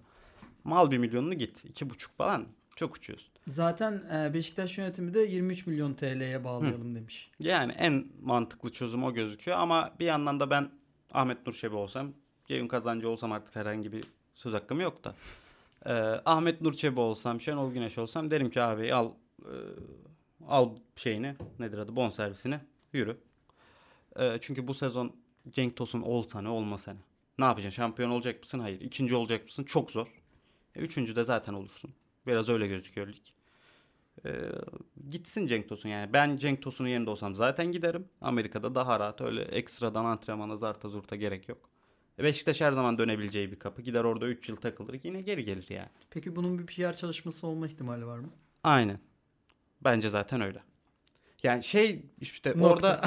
Mal 0.63 0.91
1 0.91 0.97
milyonunu 0.97 1.33
git. 1.33 1.65
2,5 1.65 2.11
falan 2.11 2.45
çok 2.75 2.95
uçuyorsun. 2.95 3.29
Zaten 3.47 4.03
e, 4.13 4.33
Beşiktaş 4.33 4.77
yönetimi 4.77 5.13
de 5.13 5.19
23 5.19 5.67
milyon 5.67 5.93
TL'ye 5.93 6.43
bağlayalım 6.43 6.95
demiş. 6.95 7.31
Yani 7.39 7.71
en 7.71 8.05
mantıklı 8.21 8.71
çözüm 8.71 9.03
o 9.03 9.13
gözüküyor 9.13 9.57
ama 9.57 9.91
bir 9.99 10.05
yandan 10.05 10.39
da 10.39 10.49
ben 10.49 10.69
Ahmet 11.11 11.47
Nur 11.47 11.53
Çebi 11.53 11.75
olsam, 11.75 12.13
Ceyhun 12.47 12.67
Kazancı 12.67 13.09
olsam 13.09 13.31
artık 13.31 13.55
herhangi 13.55 13.91
bir 13.91 14.03
söz 14.35 14.53
hakkım 14.53 14.81
yok 14.81 15.03
da. 15.03 15.15
Ee, 15.85 15.91
Ahmet 16.25 16.61
Nur 16.61 16.73
Çebi 16.73 16.99
olsam, 16.99 17.41
Şenol 17.41 17.73
Güneş 17.73 17.97
olsam 17.97 18.31
derim 18.31 18.49
ki 18.49 18.61
abi 18.61 18.93
al 18.93 19.11
e, 19.41 19.53
al 20.47 20.69
şeyini 20.95 21.35
nedir 21.59 21.77
adı 21.77 21.95
bonservisini 21.95 22.59
yürü. 22.93 23.17
Ee, 24.19 24.37
çünkü 24.41 24.67
bu 24.67 24.73
sezon 24.73 25.15
Cenk 25.49 25.75
Tosun 25.75 26.01
olsa 26.01 26.41
ne 26.41 26.49
olmasa 26.49 26.93
ne. 26.93 26.99
Ne 27.39 27.45
yapacaksın? 27.45 27.75
Şampiyon 27.75 28.09
olacak 28.09 28.41
mısın? 28.41 28.59
Hayır. 28.59 28.81
İkinci 28.81 29.15
olacak 29.15 29.43
mısın? 29.43 29.63
Çok 29.63 29.91
zor. 29.91 30.07
E, 30.75 30.79
üçüncü 30.79 31.15
de 31.15 31.23
zaten 31.23 31.53
olursun. 31.53 31.93
Biraz 32.27 32.49
öyle 32.49 32.67
gözüküyor 32.67 33.07
lig. 33.07 33.25
Ee, 34.25 34.51
gitsin 35.09 35.47
Cenk 35.47 35.69
Tosun 35.69 35.89
yani. 35.89 36.13
Ben 36.13 36.37
Cenk 36.37 36.61
Tosun'un 36.61 36.89
yerinde 36.89 37.09
olsam 37.09 37.35
zaten 37.35 37.71
giderim. 37.71 38.05
Amerika'da 38.21 38.75
daha 38.75 38.99
rahat 38.99 39.21
öyle 39.21 39.41
ekstradan 39.41 40.05
antrenmana 40.05 40.57
zarta 40.57 40.89
zurta 40.89 41.15
gerek 41.15 41.49
yok. 41.49 41.69
E, 42.19 42.23
Beşiktaş 42.23 42.61
her 42.61 42.71
zaman 42.71 42.97
dönebileceği 42.97 43.51
bir 43.51 43.59
kapı. 43.59 43.81
Gider 43.81 44.03
orada 44.03 44.27
3 44.27 44.49
yıl 44.49 44.55
takılır 44.55 44.99
yine 45.03 45.21
geri 45.21 45.43
gelir 45.43 45.65
yani. 45.69 45.89
Peki 46.09 46.35
bunun 46.35 46.59
bir 46.59 46.65
PR 46.65 46.93
çalışması 46.93 47.47
olma 47.47 47.67
ihtimali 47.67 48.07
var 48.07 48.19
mı? 48.19 48.29
Aynen. 48.63 48.99
Bence 49.83 50.09
zaten 50.09 50.41
öyle. 50.41 50.63
Yani 51.43 51.63
şey 51.63 52.01
işte 52.21 52.49
Nokta. 52.55 52.67
orada 52.67 53.01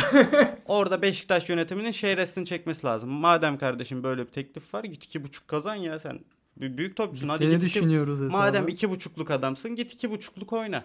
orada 0.65 1.03
Beşiktaş 1.03 1.49
yönetiminin 1.49 1.91
şey 1.91 2.17
restini 2.17 2.47
çekmesi 2.47 2.87
lazım. 2.87 3.11
Madem 3.11 3.59
kardeşim 3.59 4.03
böyle 4.03 4.27
bir 4.27 4.31
teklif 4.33 4.75
var 4.75 4.85
git 4.85 5.05
iki 5.05 5.23
buçuk 5.25 5.49
kazan 5.49 5.75
ya 5.75 5.99
sen. 5.99 6.21
Bir 6.57 6.77
büyük 6.77 6.97
topçusun. 6.97 7.23
Biz 7.23 7.31
Hadi 7.31 7.39
seni 7.45 7.51
git 7.51 7.63
iki- 7.63 7.67
düşünüyoruz 7.67 8.21
hesabı. 8.21 8.33
Madem 8.37 8.69
iki 8.69 8.91
buçukluk 8.91 9.31
adamsın 9.31 9.77
git 9.77 9.93
iki 9.93 10.11
buçukluk 10.11 10.53
oyna. 10.53 10.85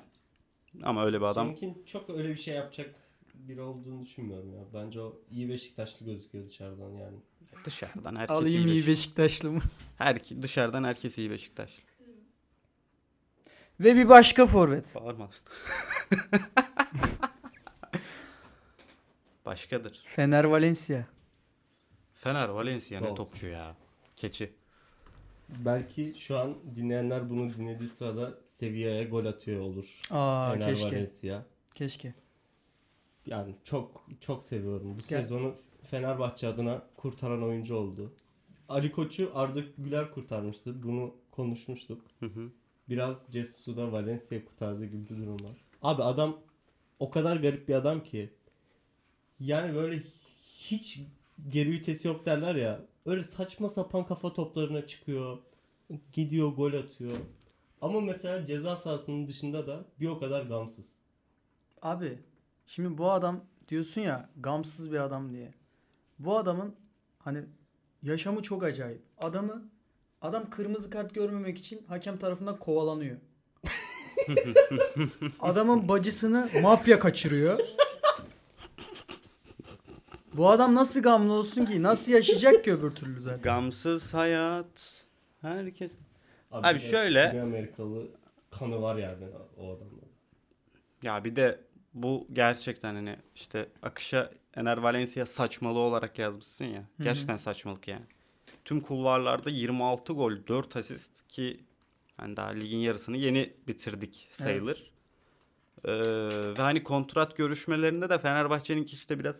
Ama 0.83 1.05
öyle 1.05 1.17
bir 1.21 1.25
adam 1.25 1.47
Cenk'in 1.47 1.83
çok 1.85 2.09
öyle 2.09 2.29
bir 2.29 2.35
şey 2.35 2.55
yapacak 2.55 2.95
biri 3.33 3.61
olduğunu 3.61 4.01
düşünmüyorum 4.01 4.53
ya. 4.53 4.61
Bence 4.73 5.01
o 5.01 5.19
iyi 5.31 5.49
Beşiktaşlı 5.49 6.05
gözüküyor 6.05 6.47
dışarıdan 6.47 6.89
yani. 6.89 7.17
dışarıdan 7.65 8.15
herkes 8.15 8.37
Alayım 8.37 8.67
iyi 8.67 8.71
iyi 8.73 8.87
Beşiktaş. 8.87 8.87
Beşiktaşlı 8.87 9.51
mı? 9.51 9.61
Her, 9.97 10.17
dışarıdan 10.41 10.83
herkes 10.83 11.17
iyi 11.17 11.29
Beşiktaş. 11.31 11.71
Ve 13.79 13.95
bir 13.95 14.09
başka 14.09 14.45
forvet. 14.45 14.95
Bağırma. 14.95 15.29
Başkadır. 19.45 20.01
Fener 20.05 20.43
Valencia. 20.43 21.05
Fener 22.13 22.49
Valencia 22.49 23.01
ne 23.01 23.15
topçu 23.15 23.47
ya. 23.47 23.75
Keçi. 24.15 24.53
Belki 25.49 26.13
şu 26.17 26.37
an 26.37 26.57
dinleyenler 26.75 27.29
bunu 27.29 27.53
dinlediği 27.55 27.89
sırada 27.89 28.33
Sevilla'ya 28.43 29.03
gol 29.03 29.25
atıyor 29.25 29.61
olur. 29.61 30.01
Aa 30.11 30.51
Fener 30.51 30.69
keşke. 30.69 30.87
Valencia. 30.87 31.43
Keşke. 31.75 32.13
Yani 33.25 33.55
çok 33.63 34.07
çok 34.19 34.43
seviyorum. 34.43 34.97
Bu 34.97 35.01
Gel. 35.09 35.21
sezonu 35.21 35.55
Fenerbahçe 35.83 36.47
adına 36.47 36.87
kurtaran 36.97 37.43
oyuncu 37.43 37.75
oldu. 37.75 38.13
Ali 38.69 38.91
Koç'u 38.91 39.31
Arda 39.35 39.59
Güler 39.77 40.11
kurtarmıştı. 40.11 40.83
Bunu 40.83 41.15
konuşmuştuk. 41.31 42.01
Hı 42.19 42.25
hı. 42.25 42.51
Biraz 42.89 43.25
Cesus'u 43.31 43.77
da 43.77 43.91
Valencia 43.91 44.45
kurtardığı 44.45 44.85
gibi 44.85 45.09
bir 45.09 45.17
durum 45.17 45.43
var. 45.43 45.65
Abi 45.81 46.03
adam 46.03 46.37
o 46.99 47.09
kadar 47.09 47.37
garip 47.37 47.67
bir 47.67 47.73
adam 47.73 48.03
ki. 48.03 48.33
Yani 49.39 49.75
böyle 49.75 50.03
hiç 50.41 50.99
geri 51.49 51.71
vites 51.71 52.05
yok 52.05 52.25
derler 52.25 52.55
ya. 52.55 52.81
Öyle 53.05 53.23
saçma 53.23 53.69
sapan 53.69 54.05
kafa 54.05 54.33
toplarına 54.33 54.85
çıkıyor. 54.85 55.37
Gidiyor 56.11 56.49
gol 56.49 56.73
atıyor. 56.73 57.17
Ama 57.81 58.01
mesela 58.01 58.45
ceza 58.45 58.77
sahasının 58.77 59.27
dışında 59.27 59.67
da 59.67 59.85
bir 59.99 60.07
o 60.07 60.19
kadar 60.19 60.41
gamsız. 60.41 60.99
Abi 61.81 62.19
şimdi 62.65 62.97
bu 62.97 63.11
adam 63.11 63.43
diyorsun 63.69 64.01
ya 64.01 64.29
gamsız 64.37 64.91
bir 64.91 64.97
adam 64.97 65.33
diye. 65.33 65.53
Bu 66.19 66.37
adamın 66.37 66.75
hani 67.19 67.45
yaşamı 68.03 68.41
çok 68.41 68.63
acayip. 68.63 69.01
Adamı 69.17 69.69
adam 70.25 70.49
kırmızı 70.49 70.89
kart 70.89 71.15
görmemek 71.15 71.57
için 71.57 71.85
hakem 71.87 72.17
tarafından 72.17 72.59
kovalanıyor. 72.59 73.17
Adamın 75.39 75.89
bacısını 75.89 76.49
mafya 76.61 76.99
kaçırıyor. 76.99 77.59
Bu 80.33 80.49
adam 80.49 80.75
nasıl 80.75 81.01
gamlı 81.01 81.33
olsun 81.33 81.65
ki? 81.65 81.83
Nasıl 81.83 82.11
yaşayacak 82.11 82.63
ki 82.63 82.73
öbür 82.73 82.91
türlü 82.95 83.21
zaten? 83.21 83.41
Gamsız 83.41 84.13
hayat. 84.13 85.05
Herkes. 85.41 85.91
Abi, 86.51 86.67
Abi 86.67 86.75
bir 86.75 86.79
şöyle- 86.79 87.25
Güney 87.31 87.41
Amerikalı 87.41 88.07
kanı 88.51 88.81
var 88.81 88.95
yani 88.95 89.25
o 89.57 89.67
adamda. 89.75 90.01
Ya 91.03 91.23
bir 91.23 91.35
de 91.35 91.59
bu 91.93 92.27
gerçekten 92.33 92.95
hani 92.95 93.15
işte 93.35 93.69
akışa 93.81 94.31
Ener 94.53 94.77
Valencia 94.77 95.25
saçmalığı 95.25 95.79
olarak 95.79 96.19
yazmışsın 96.19 96.65
ya. 96.65 96.83
Gerçekten 96.99 97.37
saçmalık 97.37 97.87
yani. 97.87 98.05
Tüm 98.65 98.81
kulvarlarda 98.81 99.49
26 99.49 100.13
gol, 100.13 100.31
4 100.47 100.75
asist 100.75 101.27
ki 101.27 101.59
hani 102.17 102.37
daha 102.37 102.49
ligin 102.49 102.77
yarısını 102.77 103.17
yeni 103.17 103.53
bitirdik 103.67 104.27
sayılır. 104.31 104.91
Ee, 105.85 105.91
ve 106.57 106.61
hani 106.61 106.83
kontrat 106.83 107.37
görüşmelerinde 107.37 108.09
de 108.09 108.19
Fenerbahçe'nin 108.19 108.83
işte 108.83 109.19
biraz 109.19 109.35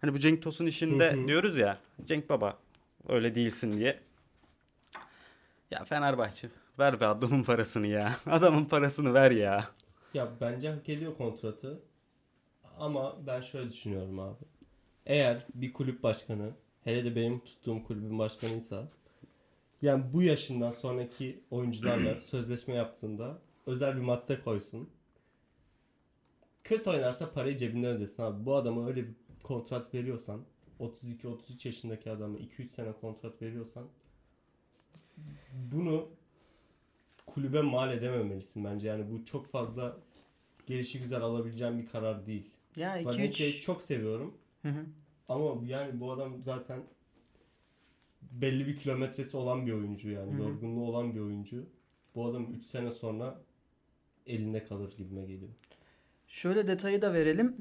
hani 0.00 0.14
bu 0.14 0.18
Cenk 0.18 0.42
Tosun 0.42 0.66
işinde 0.66 1.12
Hı 1.12 1.20
hı. 1.22 1.26
diyoruz 1.28 1.58
ya 1.58 1.78
Cenk 2.04 2.28
baba 2.28 2.58
öyle 3.08 3.34
değilsin 3.34 3.72
diye. 3.72 4.00
Ya 5.70 5.84
Fenerbahçe 5.84 6.48
ver 6.78 7.00
be 7.00 7.06
adamın 7.06 7.42
parasını 7.42 7.86
ya. 7.86 8.16
Adamın 8.26 8.64
parasını 8.64 9.14
ver 9.14 9.30
ya. 9.30 9.68
Ya 10.14 10.28
bence 10.40 10.70
hak 10.70 10.88
ediyor 10.88 11.16
kontratı. 11.16 11.82
Ama 12.78 13.26
ben 13.26 13.40
şöyle 13.40 13.70
düşünüyorum 13.70 14.18
abi. 14.18 14.44
Eğer 15.06 15.46
bir 15.54 15.72
kulüp 15.72 16.02
başkanı, 16.02 16.52
hele 16.84 17.04
de 17.04 17.16
benim 17.16 17.40
tuttuğum 17.40 17.84
kulübün 17.84 18.18
başkanıysa 18.18 18.88
yani 19.82 20.04
bu 20.12 20.22
yaşından 20.22 20.70
sonraki 20.70 21.40
oyuncularla 21.50 22.20
sözleşme 22.20 22.74
yaptığında 22.74 23.38
özel 23.66 23.96
bir 23.96 24.00
madde 24.00 24.40
koysun. 24.40 24.90
Kötü 26.64 26.90
oynarsa 26.90 27.32
parayı 27.32 27.56
cebinden 27.56 27.96
ödesin 27.96 28.22
abi. 28.22 28.46
Bu 28.46 28.54
adama 28.54 28.86
öyle 28.88 29.06
bir 29.08 29.14
kontrat 29.42 29.94
veriyorsan 29.94 30.44
32-33 30.80 31.68
yaşındaki 31.68 32.10
adama 32.10 32.38
2-3 32.38 32.66
sene 32.66 32.92
kontrat 32.92 33.42
veriyorsan 33.42 33.88
bunu 35.72 36.08
kulübe 37.26 37.60
mal 37.60 37.92
edememelisin 37.92 38.64
bence. 38.64 38.88
Yani 38.88 39.10
bu 39.10 39.24
çok 39.24 39.46
fazla 39.46 39.96
gelişi 40.66 41.00
güzel 41.00 41.20
alabileceğim 41.20 41.78
bir 41.78 41.86
karar 41.86 42.26
değil. 42.26 42.50
Ya 42.76 42.98
2 42.98 43.06
Valencia'yı 43.06 43.52
3 43.52 43.62
çok 43.62 43.82
seviyorum. 43.82 44.34
Ama 45.28 45.66
yani 45.66 46.00
bu 46.00 46.12
adam 46.12 46.42
zaten 46.42 46.80
belli 48.22 48.66
bir 48.66 48.76
kilometresi 48.76 49.36
olan 49.36 49.66
bir 49.66 49.72
oyuncu 49.72 50.10
yani. 50.10 50.32
Hı 50.32 50.36
hı. 50.36 50.42
Yorgunluğu 50.42 50.84
olan 50.86 51.14
bir 51.14 51.20
oyuncu. 51.20 51.66
Bu 52.14 52.26
adam 52.26 52.54
3 52.54 52.64
sene 52.64 52.90
sonra 52.90 53.40
elinde 54.26 54.64
kalır 54.64 54.94
gibime 54.96 55.22
geliyor. 55.24 55.50
Şöyle 56.28 56.68
detayı 56.68 57.02
da 57.02 57.12
verelim. 57.12 57.56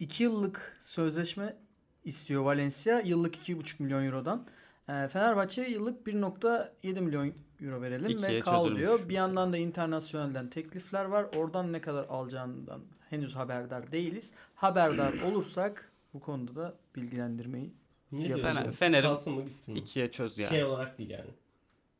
2 0.00 0.22
yıllık 0.22 0.76
sözleşme 0.80 1.56
istiyor 2.04 2.44
Valencia. 2.44 3.00
Yıllık 3.00 3.36
2,5 3.36 3.82
milyon 3.82 4.04
eurodan. 4.04 4.46
Ee, 4.88 5.08
Fenerbahçe 5.08 5.62
yıllık 5.62 6.06
1.7 6.06 7.00
milyon 7.00 7.32
euro 7.60 7.82
verelim 7.82 8.10
İkiye 8.10 8.30
ve 8.30 8.40
kal 8.40 8.76
diyor. 8.76 8.98
Bir 8.98 9.04
mesela. 9.04 9.18
yandan 9.18 9.52
da 9.52 9.56
internasyonelden 9.56 10.50
teklifler 10.50 11.04
var. 11.04 11.26
Oradan 11.36 11.72
ne 11.72 11.80
kadar 11.80 12.04
alacağından 12.04 12.80
henüz 13.10 13.36
haberdar 13.36 13.92
değiliz. 13.92 14.32
Haberdar 14.54 15.12
olursak 15.30 15.89
bu 16.14 16.20
konuda 16.20 16.54
da 16.54 16.78
bilgilendirmeyi 16.96 17.74
Ne 18.12 18.28
Ya 18.28 18.36
diyorsun? 18.36 18.70
Fener- 18.70 19.02
Kalsın 19.02 19.32
mı 19.32 19.42
gitsin 19.42 19.74
mi? 19.74 19.80
İkiye 19.80 20.10
çöz 20.10 20.38
ya. 20.38 20.46
Şey 20.46 20.64
olarak 20.64 20.98
değil 20.98 21.10
yani. 21.10 21.30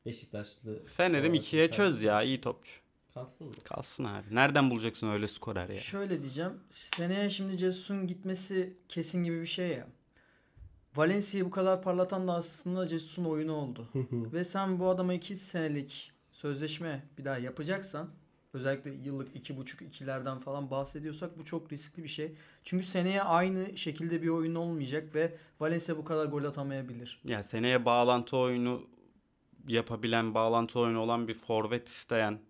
Beşiktaşlı. 0.06 0.86
Fener'im 0.86 1.34
ikiye 1.34 1.62
mesela. 1.62 1.76
çöz 1.76 2.02
ya 2.02 2.22
iyi 2.22 2.40
topçu. 2.40 2.72
Kalsın 3.14 3.46
mı? 3.46 3.52
Kalsın 3.64 4.04
abi. 4.04 4.24
Nereden 4.30 4.70
bulacaksın 4.70 5.10
öyle 5.10 5.28
skorer 5.28 5.68
ya? 5.68 5.80
Şöyle 5.80 6.20
diyeceğim. 6.22 6.52
Seneye 6.68 7.30
şimdi 7.30 7.58
Jesus'un 7.58 8.06
gitmesi 8.06 8.76
kesin 8.88 9.24
gibi 9.24 9.40
bir 9.40 9.46
şey 9.46 9.68
ya. 9.68 9.86
Valencia'yı 10.96 11.44
bu 11.46 11.50
kadar 11.50 11.82
parlatan 11.82 12.28
da 12.28 12.32
aslında 12.34 12.86
Jesus'un 12.86 13.24
oyunu 13.24 13.52
oldu. 13.52 13.88
Ve 14.12 14.44
sen 14.44 14.78
bu 14.78 14.88
adama 14.88 15.14
2 15.14 15.36
senelik 15.36 16.12
sözleşme 16.30 17.04
bir 17.18 17.24
daha 17.24 17.38
yapacaksan 17.38 18.10
özellikle 18.52 18.90
yıllık 18.90 19.36
iki 19.36 19.56
buçuk 19.56 19.82
ikilerden 19.82 20.38
falan 20.38 20.70
bahsediyorsak 20.70 21.38
bu 21.38 21.44
çok 21.44 21.72
riskli 21.72 22.02
bir 22.02 22.08
şey. 22.08 22.34
Çünkü 22.64 22.84
seneye 22.84 23.22
aynı 23.22 23.76
şekilde 23.76 24.22
bir 24.22 24.28
oyun 24.28 24.54
olmayacak 24.54 25.14
ve 25.14 25.36
Valencia 25.60 25.96
bu 25.96 26.04
kadar 26.04 26.26
gol 26.26 26.44
atamayabilir. 26.44 27.20
Ya 27.24 27.42
seneye 27.42 27.84
bağlantı 27.84 28.36
oyunu 28.36 28.86
yapabilen, 29.68 30.34
bağlantı 30.34 30.80
oyunu 30.80 30.98
olan 30.98 31.28
bir 31.28 31.34
forvet 31.34 31.88
isteyen 31.88 32.40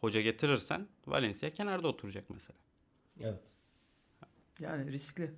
hoca 0.00 0.20
getirirsen 0.20 0.88
Valencia 1.06 1.50
kenarda 1.50 1.88
oturacak 1.88 2.30
mesela. 2.30 2.58
Evet. 3.20 3.54
Yani 4.60 4.92
riskli. 4.92 5.30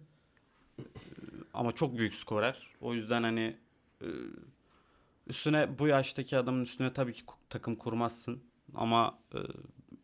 Ama 1.55 1.73
çok 1.73 1.99
büyük 1.99 2.15
skorer. 2.15 2.69
O 2.81 2.95
yüzden 2.95 3.23
hani 3.23 3.57
e, 4.03 4.09
üstüne 5.27 5.79
bu 5.79 5.87
yaştaki 5.89 6.37
adamın 6.37 6.63
üstüne 6.63 6.93
tabii 6.93 7.13
ki 7.13 7.23
takım 7.51 7.77
kurmazsın. 7.77 8.43
Ama 8.75 9.19
e, 9.35 9.39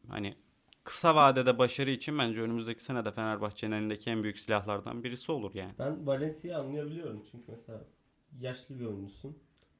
hani 0.08 0.36
kısa 0.84 1.14
vadede 1.14 1.58
başarı 1.58 1.90
için 1.90 2.18
bence 2.18 2.42
önümüzdeki 2.42 2.84
sene 2.84 3.04
de 3.04 3.12
Fenerbahçe'nin 3.12 3.76
elindeki 3.76 4.10
en 4.10 4.22
büyük 4.22 4.38
silahlardan 4.38 5.04
birisi 5.04 5.32
olur 5.32 5.54
yani. 5.54 5.74
Ben 5.78 6.06
Valencia'yı 6.06 6.58
anlayabiliyorum 6.58 7.22
çünkü 7.30 7.44
mesela 7.48 7.84
yaşlı 8.40 8.80
bir 8.80 8.84
oyuncusun. 8.84 9.38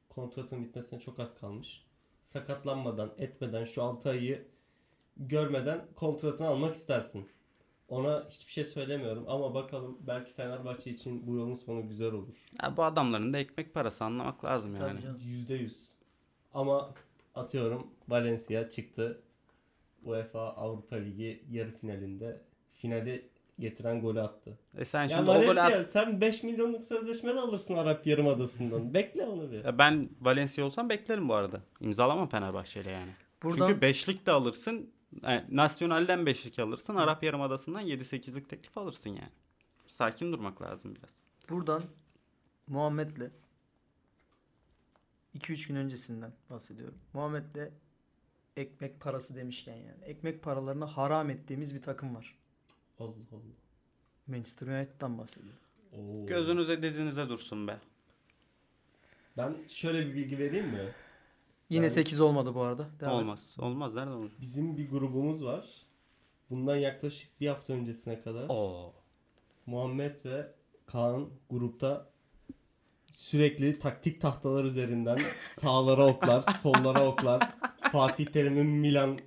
Kontratın 0.09 0.65
bitmesine 0.65 1.01
çok 1.01 1.21
az 1.21 1.35
kalmış. 1.35 1.87
Sakatlanmadan, 2.21 3.15
etmeden 3.19 3.65
şu 3.65 3.83
6 3.83 4.11
ayı 4.11 4.49
görmeden 5.17 5.87
kontratını 5.95 6.47
almak 6.47 6.75
istersin. 6.75 7.29
Ona 7.89 8.27
hiçbir 8.31 8.53
şey 8.53 8.65
söylemiyorum 8.65 9.25
ama 9.29 9.55
bakalım 9.55 9.99
belki 10.01 10.33
Fenerbahçe 10.33 10.91
için 10.91 11.27
bu 11.27 11.37
yolun 11.37 11.55
sonu 11.55 11.89
güzel 11.89 12.13
olur. 12.13 12.49
Ya 12.63 12.77
bu 12.77 12.85
adamların 12.85 13.33
da 13.33 13.39
ekmek 13.39 13.75
parası 13.75 14.05
anlamak 14.05 14.45
lazım 14.45 14.77
yani. 14.77 14.91
Tabii 14.91 15.03
canım. 15.03 15.21
%100. 15.21 15.71
Ama 16.55 16.95
atıyorum 17.35 17.87
Valencia 18.09 18.71
çıktı. 18.71 19.23
UEFA 20.07 20.41
Avrupa 20.41 20.97
Ligi 20.97 21.45
yarı 21.51 21.71
finalinde 21.79 22.41
finali 22.73 23.29
getiren 23.59 24.01
golü 24.01 24.21
attı. 24.21 24.59
E 24.77 24.85
sen 24.85 25.03
Ya 25.03 25.09
şimdi 25.09 25.31
o 25.31 25.35
golü 25.35 25.47
Valencia 25.47 25.81
at- 25.81 25.87
sen 25.91 26.21
5 26.21 26.43
milyonluk 26.43 26.85
sözleşme 26.85 27.35
de 27.35 27.41
alırsın 27.41 27.75
Arap 27.75 28.07
Yarımadası'ndan. 28.07 28.95
Bekle 28.95 29.25
onu 29.25 29.51
bir. 29.53 29.65
Ya 29.65 29.79
Ben 29.79 30.09
Valencia 30.21 30.65
olsam 30.65 30.89
beklerim 30.89 31.29
bu 31.29 31.35
arada. 31.35 31.61
İmzalamam 31.81 32.29
Fenerbahçe'yle 32.29 32.91
yani. 32.91 33.11
Buradan 33.43 33.67
Çünkü 33.69 33.81
beşlik 33.81 34.27
de 34.27 34.31
alırsın. 34.33 34.91
Yani 35.23 35.45
Nasyonal'den 35.51 36.27
beşlik 36.27 36.59
alırsın. 36.59 36.97
Arap 36.97 37.23
Yarımadası'ndan 37.23 37.83
7-8'lik 37.87 38.49
teklif 38.49 38.79
alırsın 38.79 39.11
yani. 39.11 39.33
Sakin 39.89 40.33
durmak 40.33 40.63
lazım 40.63 40.95
biraz. 40.95 41.19
buradan 41.51 41.83
Muhammed'le 42.67 43.31
2-3 45.39 45.69
gün 45.69 45.77
öncesinden 45.77 46.33
bahsediyorum. 46.51 46.99
Muhammed'le 47.13 47.71
ekmek 48.57 49.01
parası 49.01 49.37
demişken 49.37 49.77
yani. 49.77 50.05
Ekmek 50.05 50.43
paralarını 50.43 50.85
haram 50.85 51.31
ettiğimiz 51.31 51.75
bir 51.75 51.83
takım 51.83 52.15
var. 52.15 52.35
Allah 52.99 53.09
Allah. 53.33 53.41
Manchester 54.27 54.67
United'dan 54.67 55.19
bahsediyorum. 55.19 55.61
Oo. 55.93 56.27
Gözünüze 56.27 56.83
dizinize 56.83 57.29
dursun 57.29 57.69
be. 57.69 57.79
Ben 59.37 59.57
şöyle 59.69 60.07
bir 60.07 60.15
bilgi 60.15 60.39
vereyim 60.39 60.67
mi? 60.67 60.79
Yine 61.71 61.83
Ben- 61.85 61.89
8 61.89 62.21
olmadı 62.21 62.55
bu 62.55 62.63
arada. 62.63 62.87
Devam 63.01 63.13
et. 63.15 63.21
Olmaz. 63.23 63.57
Olmaz. 63.59 63.95
Nereden 63.95 64.11
olur? 64.13 64.31
Bizim 64.41 64.77
bir 64.77 64.91
grubumuz 64.91 65.45
var. 65.45 65.67
Bundan 66.51 66.77
yaklaşık 66.77 67.41
bir 67.41 67.49
hafta 67.49 67.73
öncesine 67.73 68.21
kadar 68.21 68.49
Oo. 68.49 68.95
Muhammed 69.67 70.25
ve 70.25 70.53
Kaan 70.87 71.29
grupta 71.51 72.11
sürekli 73.15 73.79
taktik 73.79 74.21
tahtalar 74.21 74.65
üzerinden 74.65 75.19
sağlara 75.57 76.07
oklar, 76.07 76.43
sollara 76.63 77.07
oklar. 77.07 77.55
Fatih 77.93 78.27
Terim'in 78.27 78.67
Milan 78.67 79.19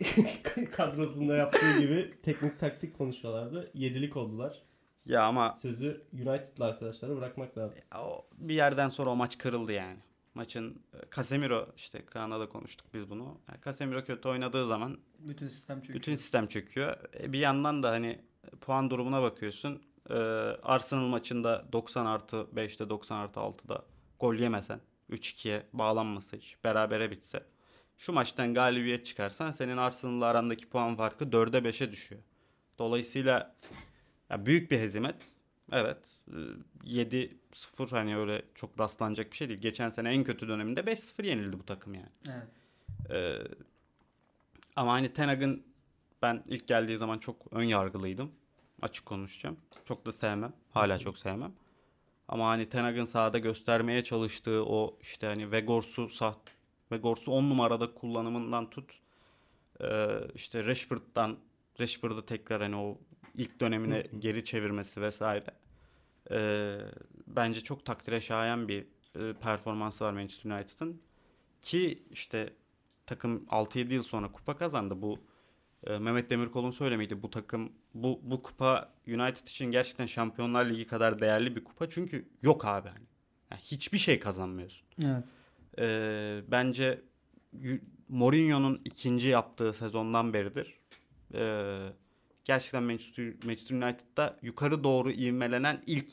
kadrosunda 0.72 1.36
yaptığı 1.36 1.78
gibi 1.80 2.14
teknik 2.22 2.58
taktik 2.60 2.98
konuşuyorlardı. 2.98 3.70
Yedilik 3.74 4.16
oldular. 4.16 4.62
Ya 5.06 5.22
ama 5.24 5.54
Sözü 5.54 6.02
United'lı 6.12 6.64
arkadaşlara 6.64 7.16
bırakmak 7.16 7.58
lazım. 7.58 7.80
o, 7.98 8.26
bir 8.38 8.54
yerden 8.54 8.88
sonra 8.88 9.10
o 9.10 9.16
maç 9.16 9.38
kırıldı 9.38 9.72
yani. 9.72 9.98
Maçın 10.34 10.82
e, 10.94 10.98
Casemiro 11.16 11.68
işte 11.76 12.06
Kaan'la 12.06 12.40
da 12.40 12.48
konuştuk 12.48 12.86
biz 12.94 13.10
bunu. 13.10 13.38
Yani 13.48 13.58
Casemiro 13.64 14.04
kötü 14.04 14.28
oynadığı 14.28 14.66
zaman 14.66 14.98
Bütün 15.18 15.46
sistem 15.46 15.80
çöküyor. 15.80 15.96
bütün 15.98 16.16
sistem 16.16 16.46
çöküyor. 16.46 16.96
E, 17.20 17.32
bir 17.32 17.38
yandan 17.38 17.82
da 17.82 17.90
hani 17.90 18.20
puan 18.60 18.90
durumuna 18.90 19.22
bakıyorsun. 19.22 19.82
Ee, 20.10 20.14
Arsenal 20.62 21.06
maçında 21.06 21.64
90 21.72 22.06
artı 22.06 22.36
5'te 22.36 22.88
90 22.90 23.16
artı 23.18 23.40
6'da 23.40 23.84
gol 24.20 24.34
yemesen 24.34 24.80
3-2'ye 25.10 25.66
bağlanmasa 25.72 26.36
hiç 26.36 26.56
berabere 26.64 27.10
bitse 27.10 27.44
şu 27.96 28.12
maçtan 28.12 28.54
galibiyet 28.54 29.06
çıkarsan 29.06 29.50
senin 29.50 29.76
Arsenal'la 29.76 30.26
arandaki 30.26 30.68
puan 30.68 30.96
farkı 30.96 31.24
4'e 31.24 31.68
5'e 31.68 31.92
düşüyor. 31.92 32.20
Dolayısıyla 32.78 33.54
ya 34.30 34.46
büyük 34.46 34.70
bir 34.70 34.78
hezimet. 34.78 35.16
Evet. 35.72 35.98
Ee, 36.84 36.84
7-0 36.84 37.90
hani 37.90 38.16
öyle 38.16 38.42
çok 38.54 38.80
rastlanacak 38.80 39.30
bir 39.30 39.36
şey 39.36 39.48
değil. 39.48 39.60
Geçen 39.60 39.90
sene 39.90 40.12
en 40.12 40.24
kötü 40.24 40.48
döneminde 40.48 40.80
5-0 40.80 41.26
yenildi 41.26 41.58
bu 41.58 41.66
takım 41.66 41.94
yani. 41.94 42.08
Evet. 42.28 42.48
Ee, 43.10 43.48
ama 44.76 44.92
hani 44.92 45.08
Ten 45.08 45.28
Hag'ın 45.28 45.62
ben 46.22 46.44
ilk 46.46 46.66
geldiği 46.66 46.96
zaman 46.96 47.18
çok 47.18 47.36
ön 47.52 47.64
yargılıydım. 47.64 48.32
Açık 48.82 49.06
konuşacağım. 49.06 49.56
Çok 49.84 50.06
da 50.06 50.12
sevmem. 50.12 50.52
Hala 50.70 50.98
çok 50.98 51.18
sevmem. 51.18 51.52
Ama 52.28 52.48
hani 52.48 52.68
Ten 52.68 52.82
Hag'ın 52.82 53.04
sahada 53.04 53.38
göstermeye 53.38 54.04
çalıştığı 54.04 54.64
o 54.64 54.98
işte 55.02 55.26
hani 55.26 55.52
Vegors'u 55.52 56.08
sah 56.08 56.34
Vegors'u 56.92 57.32
10 57.32 57.50
numarada 57.50 57.94
kullanımından 57.94 58.70
tut. 58.70 59.00
Ee, 59.80 60.18
işte 60.34 60.64
Rashford'dan 60.64 61.36
Rashford'u 61.80 62.26
tekrar 62.26 62.62
hani 62.62 62.76
o 62.76 62.98
ilk 63.34 63.60
dönemine 63.60 64.06
geri 64.18 64.44
çevirmesi 64.44 65.00
vesaire. 65.00 65.50
Ee, 66.30 66.78
bence 67.26 67.60
çok 67.60 67.86
takdire 67.86 68.20
şayan 68.20 68.68
bir 68.68 68.86
e, 69.14 69.32
performansı 69.32 70.04
var 70.04 70.12
Manchester 70.12 70.50
United'ın. 70.50 71.00
Ki 71.62 72.02
işte 72.10 72.52
takım 73.06 73.44
6-7 73.44 73.94
yıl 73.94 74.02
sonra 74.02 74.32
kupa 74.32 74.56
kazandı. 74.56 75.02
Bu 75.02 75.18
e, 75.86 75.98
Mehmet 75.98 76.30
Demirkol'un 76.30 76.70
söylemiydi. 76.70 77.22
Bu 77.22 77.30
takım 77.30 77.72
bu 77.94 78.20
bu 78.22 78.42
kupa 78.42 78.92
United 79.08 79.46
için 79.46 79.70
gerçekten 79.70 80.06
Şampiyonlar 80.06 80.66
Ligi 80.66 80.86
kadar 80.86 81.20
değerli 81.20 81.56
bir 81.56 81.64
kupa. 81.64 81.88
Çünkü 81.88 82.28
yok 82.42 82.64
abi 82.64 82.88
hani. 82.88 83.06
Yani 83.50 83.60
hiçbir 83.60 83.98
şey 83.98 84.20
kazanmıyorsun. 84.20 84.86
Evet. 85.04 85.24
E, 85.78 86.42
bence 86.48 87.02
Mourinho'nun 88.08 88.80
ikinci 88.84 89.28
yaptığı 89.28 89.72
sezondan 89.72 90.32
beridir. 90.32 90.78
E, 91.34 91.78
gerçekten 92.44 92.82
Manchester, 92.82 93.34
Manchester 93.44 93.76
United'da 93.76 94.38
yukarı 94.42 94.84
doğru 94.84 95.10
ivmelenen 95.10 95.82
ilk 95.86 96.12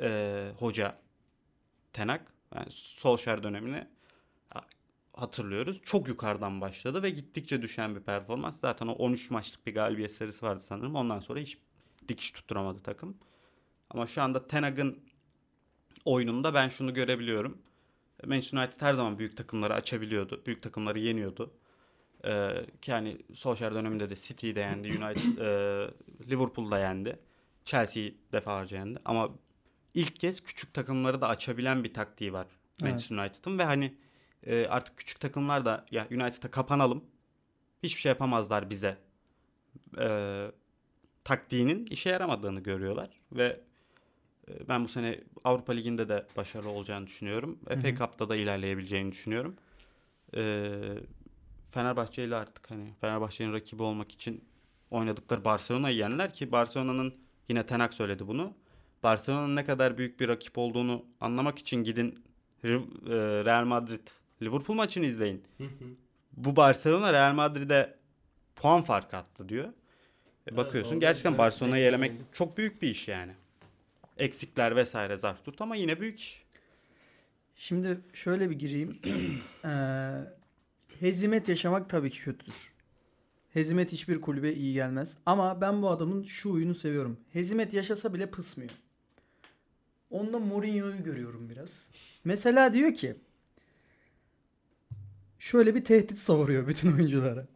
e, 0.00 0.50
hoca 0.58 0.98
Tenak. 1.92 2.32
Yani 2.54 2.66
Solskjaer 2.70 3.42
dönemini 3.42 3.86
hatırlıyoruz. 5.14 5.82
Çok 5.82 6.08
yukarıdan 6.08 6.60
başladı 6.60 7.02
ve 7.02 7.10
gittikçe 7.10 7.62
düşen 7.62 7.96
bir 7.96 8.00
performans. 8.00 8.60
Zaten 8.60 8.86
o 8.86 8.92
13 8.92 9.30
maçlık 9.30 9.66
bir 9.66 9.74
galibiyet 9.74 10.12
serisi 10.12 10.46
vardı 10.46 10.60
sanırım. 10.60 10.94
Ondan 10.94 11.18
sonra 11.18 11.40
hiç 11.40 11.58
dikiş 12.08 12.32
tutturamadı 12.32 12.82
takım. 12.82 13.16
Ama 13.90 14.06
şu 14.06 14.22
anda 14.22 14.46
Ten 14.46 14.62
Hag'ın 14.62 14.98
oyununda 16.04 16.54
ben 16.54 16.68
şunu 16.68 16.94
görebiliyorum. 16.94 17.62
Manchester 18.26 18.58
United 18.58 18.82
her 18.82 18.92
zaman 18.92 19.18
büyük 19.18 19.36
takımları 19.36 19.74
açabiliyordu. 19.74 20.42
Büyük 20.46 20.62
takımları 20.62 20.98
yeniyordu. 20.98 21.54
Ee, 22.24 22.66
ki 22.82 22.92
hani 22.92 23.18
Solskjaer 23.34 23.74
döneminde 23.74 24.10
de 24.10 24.14
City'yi 24.16 24.56
de 24.56 24.60
yendi. 24.60 24.88
United, 24.88 25.38
e, 25.38 26.30
Liverpool'da 26.30 26.78
yendi. 26.78 27.18
Chelsea'yi 27.64 28.18
defalarca 28.32 28.76
yendi. 28.78 28.98
Ama 29.04 29.30
ilk 29.94 30.16
kez 30.16 30.44
küçük 30.44 30.74
takımları 30.74 31.20
da 31.20 31.28
açabilen 31.28 31.84
bir 31.84 31.94
taktiği 31.94 32.32
var 32.32 32.46
Manchester 32.80 33.16
United'ın 33.16 33.58
ve 33.58 33.64
hani 33.64 33.94
e, 34.46 34.66
artık 34.66 34.96
küçük 34.96 35.20
takımlar 35.20 35.64
da 35.64 35.86
ya 35.90 36.08
United'a 36.10 36.50
kapanalım. 36.50 37.04
Hiçbir 37.82 38.00
şey 38.00 38.10
yapamazlar 38.10 38.70
bize. 38.70 38.98
E, 39.98 40.46
taktiğinin 41.24 41.86
işe 41.86 42.10
yaramadığını 42.10 42.60
görüyorlar 42.60 43.10
ve 43.32 43.60
ben 44.68 44.84
bu 44.84 44.88
sene 44.88 45.20
Avrupa 45.44 45.72
Ligi'nde 45.72 46.08
de 46.08 46.26
başarılı 46.36 46.68
olacağını 46.68 47.06
düşünüyorum. 47.06 47.58
FA 47.82 47.94
Cup'ta 47.96 48.28
da 48.28 48.36
ilerleyebileceğini 48.36 49.12
düşünüyorum. 49.12 49.56
E, 50.36 50.70
Fenerbahçe 51.70 52.24
ile 52.24 52.36
artık 52.36 52.70
hani 52.70 52.92
Fenerbahçe'nin 53.00 53.52
rakibi 53.52 53.82
olmak 53.82 54.12
için 54.12 54.44
oynadıkları 54.90 55.44
Barcelona'yı 55.44 55.96
yendiler 55.96 56.34
ki 56.34 56.52
Barcelona'nın 56.52 57.14
yine 57.48 57.66
Tenak 57.66 57.94
söyledi 57.94 58.26
bunu. 58.26 58.54
Barcelona'nın 59.02 59.56
ne 59.56 59.64
kadar 59.64 59.98
büyük 59.98 60.20
bir 60.20 60.28
rakip 60.28 60.58
olduğunu 60.58 61.04
anlamak 61.20 61.58
için 61.58 61.84
gidin 61.84 62.24
e, 62.64 62.68
Real 63.44 63.64
Madrid 63.64 64.08
Liverpool 64.42 64.76
maçını 64.76 65.06
izleyin. 65.06 65.44
Bu 66.36 66.56
Barcelona 66.56 67.12
Real 67.12 67.34
Madrid'e 67.34 67.94
puan 68.56 68.82
farkı 68.82 69.16
attı 69.16 69.48
diyor. 69.48 69.68
E 70.52 70.56
bakıyorsun 70.56 70.94
orada 70.94 71.00
gerçekten 71.00 71.38
Barcelona'yı 71.38 71.84
elemek 71.84 72.12
çok 72.32 72.58
büyük 72.58 72.82
bir 72.82 72.88
iş 72.88 73.08
yani. 73.08 73.32
Eksikler 74.16 74.76
vesaire 74.76 75.16
zart 75.16 75.44
tut 75.44 75.60
ama 75.60 75.76
yine 75.76 76.00
büyük 76.00 76.20
iş. 76.20 76.42
Şimdi 77.56 78.00
şöyle 78.12 78.50
bir 78.50 78.58
gireyim. 78.58 78.98
Eee 79.64 80.34
hezimet 81.00 81.48
yaşamak 81.48 81.88
tabii 81.88 82.10
ki 82.10 82.20
kötüdür. 82.20 82.72
Hezimet 83.52 83.92
hiçbir 83.92 84.20
kulübe 84.20 84.52
iyi 84.52 84.74
gelmez. 84.74 85.18
Ama 85.26 85.60
ben 85.60 85.82
bu 85.82 85.90
adamın 85.90 86.24
şu 86.24 86.50
huyunu 86.50 86.74
seviyorum. 86.74 87.20
Hezimet 87.32 87.74
yaşasa 87.74 88.14
bile 88.14 88.30
pısmıyor. 88.30 88.70
Onda 90.10 90.38
Mourinho'yu 90.38 91.04
görüyorum 91.04 91.50
biraz. 91.50 91.90
Mesela 92.24 92.74
diyor 92.74 92.94
ki 92.94 93.16
şöyle 95.38 95.74
bir 95.74 95.84
tehdit 95.84 96.18
savuruyor 96.18 96.66
bütün 96.68 96.92
oyunculara. 96.92 97.46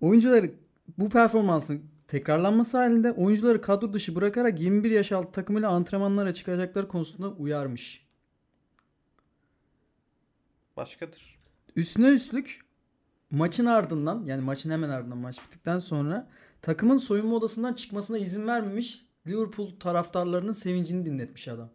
Oyuncuları 0.00 0.50
bu 0.98 1.08
performansın 1.08 1.82
tekrarlanması 2.14 2.78
halinde 2.78 3.12
oyuncuları 3.12 3.60
kadro 3.60 3.92
dışı 3.92 4.14
bırakarak 4.14 4.60
21 4.60 4.90
yaş 4.90 5.12
altı 5.12 5.32
takımıyla 5.32 5.70
antrenmanlara 5.70 6.34
çıkacakları 6.34 6.88
konusunda 6.88 7.28
uyarmış. 7.28 8.06
Başkadır. 10.76 11.38
Üstüne 11.76 12.08
üstlük 12.08 12.60
maçın 13.30 13.66
ardından 13.66 14.24
yani 14.26 14.42
maçın 14.42 14.70
hemen 14.70 14.88
ardından 14.88 15.18
maç 15.18 15.42
bittikten 15.42 15.78
sonra 15.78 16.28
takımın 16.62 16.98
soyunma 16.98 17.36
odasından 17.36 17.74
çıkmasına 17.74 18.18
izin 18.18 18.46
vermemiş. 18.46 19.06
Liverpool 19.26 19.70
taraftarlarının 19.80 20.52
sevincini 20.52 21.06
dinletmiş 21.06 21.48
adam. 21.48 21.70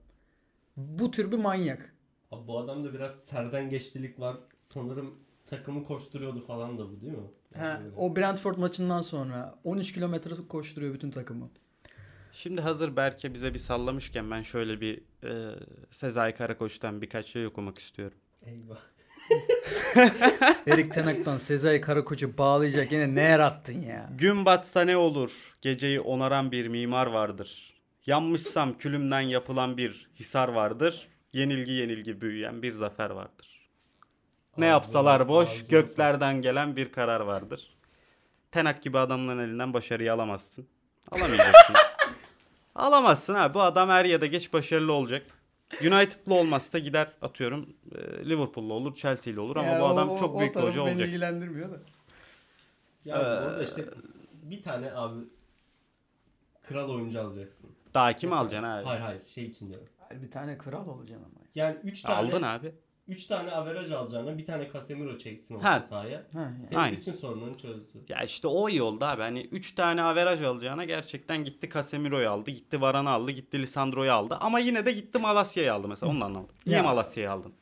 Bu 0.77 1.11
tür 1.11 1.31
bir 1.31 1.37
manyak. 1.37 1.95
Abi 2.31 2.47
bu 2.47 2.59
adamda 2.59 2.93
biraz 2.93 3.11
serden 3.11 3.69
geçtilik 3.69 4.19
var. 4.19 4.37
Sanırım 4.55 5.15
takımı 5.45 5.83
koşturuyordu 5.83 6.45
falan 6.45 6.77
da 6.77 6.91
bu 6.91 7.01
değil 7.01 7.13
mi? 7.13 7.29
Ha, 7.57 7.81
o 7.97 8.15
Brentford 8.15 8.57
maçından 8.57 9.01
sonra 9.01 9.55
13 9.63 9.93
kilometre 9.93 10.35
koşturuyor 10.49 10.93
bütün 10.93 11.11
takımı. 11.11 11.49
Şimdi 12.33 12.61
hazır 12.61 12.95
Berke 12.95 13.33
bize 13.33 13.53
bir 13.53 13.59
sallamışken 13.59 14.31
ben 14.31 14.43
şöyle 14.43 14.81
bir 14.81 15.01
e, 15.23 15.55
Sezai 15.91 16.35
Karakoç'tan 16.35 17.01
birkaç 17.01 17.25
şey 17.25 17.47
okumak 17.47 17.77
istiyorum. 17.77 18.17
Eyvah. 18.45 18.79
Erik 20.67 20.93
Tenak'tan 20.93 21.37
Sezai 21.37 21.81
Karakoç'u 21.81 22.37
bağlayacak 22.37 22.91
yine 22.91 23.15
ne 23.15 23.21
yarattın 23.21 23.81
ya. 23.81 24.09
Gün 24.17 24.45
batsa 24.45 24.81
ne 24.81 24.97
olur? 24.97 25.57
Geceyi 25.61 25.99
onaran 25.99 26.51
bir 26.51 26.67
mimar 26.67 27.07
vardır. 27.07 27.73
Yanmışsam 28.05 28.77
külümden 28.77 29.21
yapılan 29.21 29.77
bir 29.77 30.09
hisar 30.15 30.47
vardır. 30.49 31.07
Yenilgi 31.33 31.71
yenilgi 31.71 32.21
büyüyen 32.21 32.61
bir 32.61 32.73
zafer 32.73 33.09
vardır. 33.09 33.48
Ne 34.59 34.65
yapsalar 34.65 35.27
boş, 35.27 35.49
ağzına 35.49 35.67
göklerden 35.69 36.41
gelen 36.41 36.75
bir 36.75 36.91
karar 36.91 37.19
vardır. 37.19 37.73
Tenak 38.51 38.83
gibi 38.83 38.97
adamların 38.99 39.39
elinden 39.39 39.73
başarıyı 39.73 40.13
alamazsın. 40.13 40.67
Alamayacaksın. 41.11 41.75
Alamazsın 42.75 43.33
abi. 43.35 43.53
Bu 43.53 43.61
adam 43.61 43.89
er 43.89 44.05
ya 44.05 44.21
da 44.21 44.25
geç 44.25 44.53
başarılı 44.53 44.93
olacak. 44.93 45.25
United'lı 45.81 46.33
olmazsa 46.33 46.79
gider 46.79 47.11
atıyorum 47.21 47.69
e, 47.95 48.29
Liverpool'lu 48.29 48.73
olur, 48.73 48.95
Chelsea'li 48.95 49.39
olur 49.39 49.55
ama 49.55 49.79
bu 49.79 49.85
adam 49.85 50.17
çok 50.17 50.39
büyük 50.39 50.55
bir 50.55 50.61
hoca 50.61 50.81
olacak. 50.81 51.07
ilgilendirmiyor 51.07 51.71
da. 51.71 51.77
Yani 53.05 53.23
Ee, 53.23 53.25
orada 53.25 53.63
işte 53.63 53.85
bir 54.33 54.61
tane 54.61 54.93
abi 54.93 55.19
kral 56.63 56.89
oyuncu 56.89 57.21
alacaksın. 57.21 57.69
Daha 57.93 58.13
kim 58.13 58.29
Mesela- 58.29 58.41
alacaksın 58.41 58.67
abi? 58.69 58.85
Hayır 58.85 59.01
hayır 59.01 59.21
şey 59.21 59.45
için 59.45 59.73
diyorum. 59.73 59.87
Bir 60.11 60.31
tane 60.31 60.57
kral 60.57 60.87
olacaksın 60.87 61.25
ama. 61.25 61.45
Yani 61.55 61.77
3 61.83 62.01
tane 62.01 62.27
Aldın 62.27 62.41
abi. 62.41 62.71
3 63.09 63.25
tane 63.25 63.51
averaj 63.51 63.91
alacağına 63.91 64.37
bir 64.37 64.45
tane 64.45 64.67
Casemiro 64.73 65.17
çeksin 65.17 65.59
Ha. 65.59 65.75
orta 65.75 65.81
sahaya. 65.87 66.17
Ha, 66.33 66.39
yani. 66.39 66.65
Senin 66.65 66.79
Aynen. 66.79 66.97
bütün 66.97 67.11
sorununu 67.11 67.57
çözdü. 67.57 67.97
Ya 68.09 68.23
işte 68.23 68.47
o 68.47 68.69
iyi 68.69 68.81
oldu 68.81 69.05
abi. 69.05 69.21
Hani 69.21 69.41
3 69.41 69.75
tane 69.75 70.01
averaj 70.01 70.41
alacağına 70.41 70.85
gerçekten 70.85 71.43
gitti 71.43 71.69
Casemiro'yu 71.73 72.29
aldı. 72.29 72.51
Gitti 72.51 72.81
Varan'ı 72.81 73.09
aldı. 73.09 73.31
Gitti 73.31 73.59
Lisandro'yu 73.61 74.11
aldı. 74.11 74.37
Ama 74.41 74.59
yine 74.59 74.85
de 74.85 74.91
gitti 74.91 75.17
Malasya'yı 75.19 75.73
aldı 75.73 75.87
mesela. 75.87 76.11
Onu 76.11 76.21
da 76.21 76.25
anlamadım. 76.25 76.55
Niye 76.65 76.77
Ya, 76.77 76.83
Malasya'yı 76.83 77.31
aldın? 77.31 77.53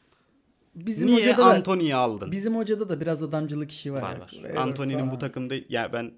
Bizim 0.75 1.07
Niye 1.07 1.17
hocada 1.19 1.37
da 1.37 1.45
Antony'yi 1.45 1.95
aldın? 1.95 2.31
bizim 2.31 2.55
hocada 2.55 2.89
da 2.89 3.01
biraz 3.01 3.23
adamcılık 3.23 3.71
işi 3.71 3.93
var. 3.93 4.01
var 4.01 4.13
ya. 4.13 4.19
var. 4.19 4.33
Evet, 4.39 4.57
Antony'nin 4.57 5.11
bu 5.11 5.19
takımda 5.19 5.55
ya 5.69 5.93
ben 5.93 6.13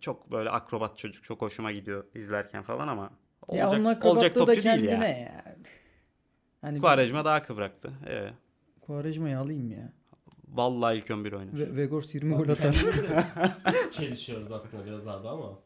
çok, 0.00 0.32
böyle 0.32 0.50
akrobat 0.50 0.98
çocuk 0.98 1.24
çok 1.24 1.40
hoşuma 1.42 1.72
gidiyor 1.72 2.04
izlerken 2.14 2.62
falan 2.62 2.88
ama 2.88 3.02
ya 3.52 3.68
olacak, 3.68 3.72
onun 3.72 3.84
olacak 3.84 3.96
akrobatlığı 3.96 4.40
da 4.40 4.54
topçu 4.54 4.62
değil 4.68 4.84
ya. 4.84 5.08
ya. 5.08 5.56
Hani 6.60 6.80
Quaresma 6.80 7.24
daha 7.24 7.42
kıvraktı. 7.42 7.92
Ee, 8.06 8.30
Quaresma'yı 8.80 9.38
alayım 9.38 9.70
ya. 9.70 9.92
vallahi 10.48 10.96
ilk 10.98 11.10
11 11.10 11.32
oynar. 11.32 11.52
Ve 11.58 11.76
Vegors 11.76 12.14
20 12.14 12.34
gol 12.36 12.48
atar. 12.48 12.74
Çelişiyoruz 13.90 14.52
aslında 14.52 14.84
biraz 14.86 15.08
abi 15.08 15.28
ama. 15.28 15.58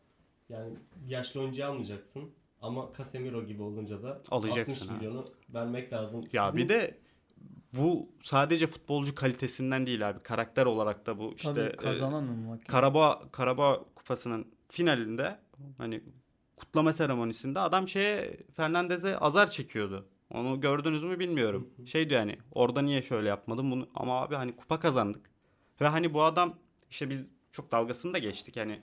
Yani 0.48 0.72
yaşlı 1.06 1.40
oyuncu 1.40 1.66
almayacaksın. 1.66 2.30
Ama 2.60 2.90
Casemiro 2.98 3.44
gibi 3.44 3.62
olunca 3.62 4.02
da 4.02 4.22
Alacaksın 4.30 4.72
60 4.72 4.88
ha. 4.88 4.94
milyonu 4.94 5.24
vermek 5.54 5.92
lazım. 5.92 6.24
Ya 6.32 6.46
Sizin- 6.46 6.64
bir 6.64 6.68
de 6.68 6.98
bu 7.72 8.08
sadece 8.22 8.66
futbolcu 8.66 9.14
kalitesinden 9.14 9.86
değil 9.86 10.08
abi. 10.08 10.22
Karakter 10.22 10.66
olarak 10.66 11.06
da 11.06 11.18
bu 11.18 11.32
işte 11.36 11.54
Tabii 11.54 11.60
e, 11.60 11.76
kazanan 11.76 12.28
olmak. 12.28 12.66
Karabağ 12.68 13.22
Karabağ 13.32 13.84
kupasının 13.94 14.46
finalinde 14.68 15.38
hani 15.78 16.04
kutlama 16.56 16.92
seremonisinde 16.92 17.60
adam 17.60 17.88
şeye 17.88 18.36
Fernandez'e 18.56 19.18
azar 19.18 19.50
çekiyordu. 19.50 20.08
Onu 20.30 20.60
gördünüz 20.60 21.02
mü 21.04 21.18
bilmiyorum. 21.18 21.70
Şey 21.86 22.10
diyor 22.10 22.20
hani 22.20 22.38
orada 22.52 22.82
niye 22.82 23.02
şöyle 23.02 23.28
yapmadım 23.28 23.70
bunu 23.70 23.88
ama 23.94 24.20
abi 24.20 24.34
hani 24.34 24.56
kupa 24.56 24.80
kazandık. 24.80 25.30
Ve 25.80 25.86
hani 25.86 26.14
bu 26.14 26.22
adam 26.22 26.54
işte 26.90 27.10
biz 27.10 27.28
çok 27.52 27.72
dalgasını 27.72 28.14
da 28.14 28.18
geçtik. 28.18 28.56
Hani 28.56 28.80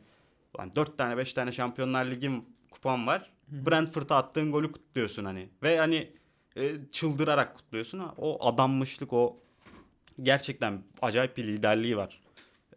lan 0.60 0.76
4 0.76 0.98
tane 0.98 1.18
5 1.18 1.34
tane 1.34 1.52
Şampiyonlar 1.52 2.06
Ligi'm 2.06 2.46
kupam 2.72 3.08
var. 3.08 3.32
Brentford'a 3.48 4.16
attığın 4.16 4.52
golü 4.52 4.72
kutluyorsun 4.72 5.26
hani. 5.26 5.50
Ve 5.64 5.78
hani 5.78 6.12
e, 6.58 6.76
çıldırarak 6.92 7.56
kutluyorsun. 7.56 8.02
O 8.18 8.48
adammışlık 8.48 9.14
o 9.14 9.40
gerçekten 10.22 10.84
acayip 11.02 11.38
bir 11.38 11.48
liderliği 11.48 11.98
var. 11.98 12.22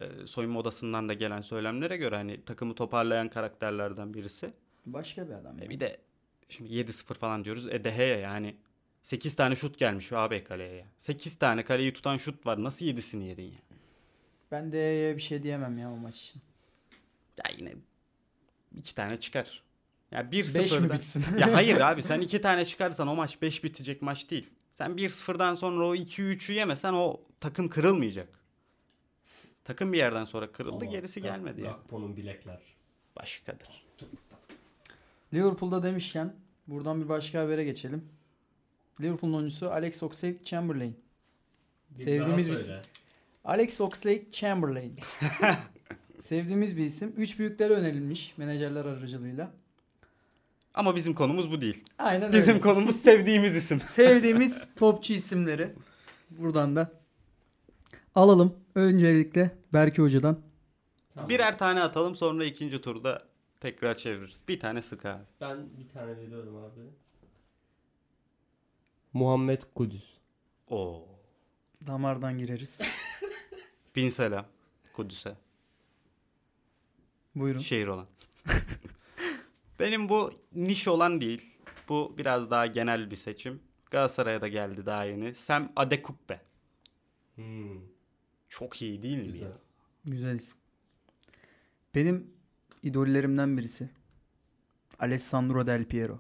E, 0.01 0.27
soyunma 0.27 0.61
odasından 0.61 1.09
da 1.09 1.15
gelen 1.15 1.41
söylemlere 1.41 1.97
göre 1.97 2.17
hani 2.17 2.45
takımı 2.45 2.75
toparlayan 2.75 3.29
karakterlerden 3.29 4.15
birisi. 4.15 4.53
Başka 4.87 5.29
bir 5.29 5.33
adam. 5.33 5.63
E 5.63 5.71
bir 5.71 5.81
de 5.81 5.99
şimdi 6.49 6.73
7-0 6.75 7.15
falan 7.15 7.45
diyoruz. 7.45 7.67
E 7.67 7.85
De 7.85 7.91
Gea 7.91 8.19
yani 8.19 8.57
8 9.03 9.37
tane 9.37 9.57
şut 9.57 9.79
gelmiş 9.79 10.13
AB 10.13 10.45
kaleye 10.45 10.75
ya. 10.75 10.87
8 10.99 11.39
tane 11.39 11.65
kaleyi 11.65 11.93
tutan 11.93 12.17
şut 12.17 12.47
var. 12.47 12.65
Nasıl 12.65 12.87
7'sini 12.87 13.23
yedin 13.23 13.43
ya? 13.45 13.59
Ben 14.51 14.73
de 14.73 15.13
bir 15.17 15.23
şey 15.23 15.43
diyemem 15.43 15.79
ya 15.79 15.93
o 15.93 15.97
maç 15.97 16.17
için. 16.21 16.43
Ya 17.39 17.45
yine 17.59 17.75
2 18.77 18.95
tane 18.95 19.17
çıkar. 19.17 19.63
Ya 20.11 20.33
5 20.33 20.55
mi 20.55 20.61
1-0'dan 20.61 20.91
bitsin? 20.91 21.25
Ya 21.39 21.55
hayır 21.55 21.81
abi 21.81 22.03
sen 22.03 22.21
2 22.21 22.41
tane 22.41 22.65
çıkarsan 22.65 23.09
o 23.09 23.15
maç 23.15 23.43
5 23.43 23.65
bitecek 23.65 24.03
maç 24.03 24.31
değil. 24.31 24.51
Sen 24.75 24.91
1-0'dan 24.91 25.55
sonra 25.55 25.87
o 25.87 25.95
2-3'ü 25.95 26.53
yemesen 26.53 26.93
o 26.93 27.21
takım 27.41 27.69
kırılmayacak. 27.69 28.29
Takım 29.65 29.93
bir 29.93 29.99
yerden 29.99 30.25
sonra 30.25 30.53
kırıldı 30.53 30.85
Ama 30.85 30.93
gerisi 30.93 31.21
Gak- 31.21 31.33
gelmedi 31.33 31.61
ya. 31.61 31.71
Gakpo'nun 31.71 32.17
bilekler. 32.17 32.63
Başkadır. 33.17 33.85
Liverpool'da 35.35 35.83
demişken 35.83 36.37
buradan 36.67 37.03
bir 37.03 37.09
başka 37.09 37.41
habere 37.41 37.65
geçelim. 37.65 38.05
Liverpool'un 39.01 39.35
oyuncusu 39.35 39.71
Alex 39.71 40.03
Oxlade-Chamberlain. 40.03 40.93
Sevdiğimiz 41.97 42.51
bir-. 42.51 42.75
Alex 43.45 43.81
Oxlade-Chamberlain. 43.81 44.93
Sevdiğimiz 46.19 46.77
bir 46.77 46.85
isim. 46.85 47.13
Üç 47.17 47.39
büyüklere 47.39 47.73
önerilmiş 47.75 48.39
menajerler 48.39 48.85
aracılığıyla. 48.85 49.51
Ama 50.75 50.97
bizim 50.97 51.15
konumuz 51.15 51.51
bu 51.51 51.61
değil. 51.61 51.85
Aynen 51.99 52.33
Bizim 52.33 52.55
öyle. 52.55 52.61
konumuz 52.61 52.97
sevdiğimiz 52.97 53.57
isim. 53.57 53.81
Sevdiğimiz 53.81 54.75
topçu 54.75 55.13
isimleri. 55.13 55.75
Buradan 56.31 56.77
da 56.77 56.93
alalım. 58.15 58.55
Öncelikle 58.75 59.51
Berke 59.73 60.03
Hoca'dan. 60.03 60.39
Tamam. 61.15 61.29
Birer 61.29 61.59
tane 61.59 61.81
atalım 61.83 62.17
sonra 62.17 62.45
ikinci 62.45 62.81
turda 62.81 63.23
tekrar 63.65 63.95
çeviririz. 63.95 64.43
Bir 64.49 64.61
tane 64.61 64.83
sık 64.83 65.07
abi. 65.07 65.23
Ben 65.41 65.79
bir 65.79 65.89
tane 65.89 66.17
veriyorum 66.17 66.57
abi. 66.57 66.81
Muhammed 69.13 69.63
Kudüs. 69.75 70.05
Oo. 70.69 71.09
Damardan 71.87 72.39
gireriz. 72.39 72.81
Bin 73.97 74.11
selam 74.11 74.47
Kudüs'e. 74.93 75.37
Buyurun. 77.35 77.61
Şehir 77.61 77.87
olan. 77.87 78.07
Benim 79.81 80.09
bu 80.09 80.33
niş 80.53 80.89
olan 80.89 81.21
değil. 81.21 81.55
Bu 81.89 82.15
biraz 82.19 82.51
daha 82.51 82.67
genel 82.67 83.11
bir 83.11 83.17
seçim. 83.17 83.63
Galatasaray'a 83.91 84.41
da 84.41 84.49
geldi 84.49 84.87
daha 84.87 85.05
yeni. 85.05 85.35
Sam 85.35 85.73
Adekugbe. 85.77 86.41
Hmm, 87.35 87.81
Çok 88.49 88.83
iyi 88.83 89.03
değil 89.03 89.19
mi 89.19 89.25
güzel. 89.25 89.47
ya? 89.47 89.53
Güzel 90.05 90.35
isim. 90.35 90.59
Benim 91.95 92.34
idollerimden 92.85 93.59
birisi. 93.59 93.89
Alessandro 94.99 95.67
Del 95.67 95.85
Piero. 95.85 96.19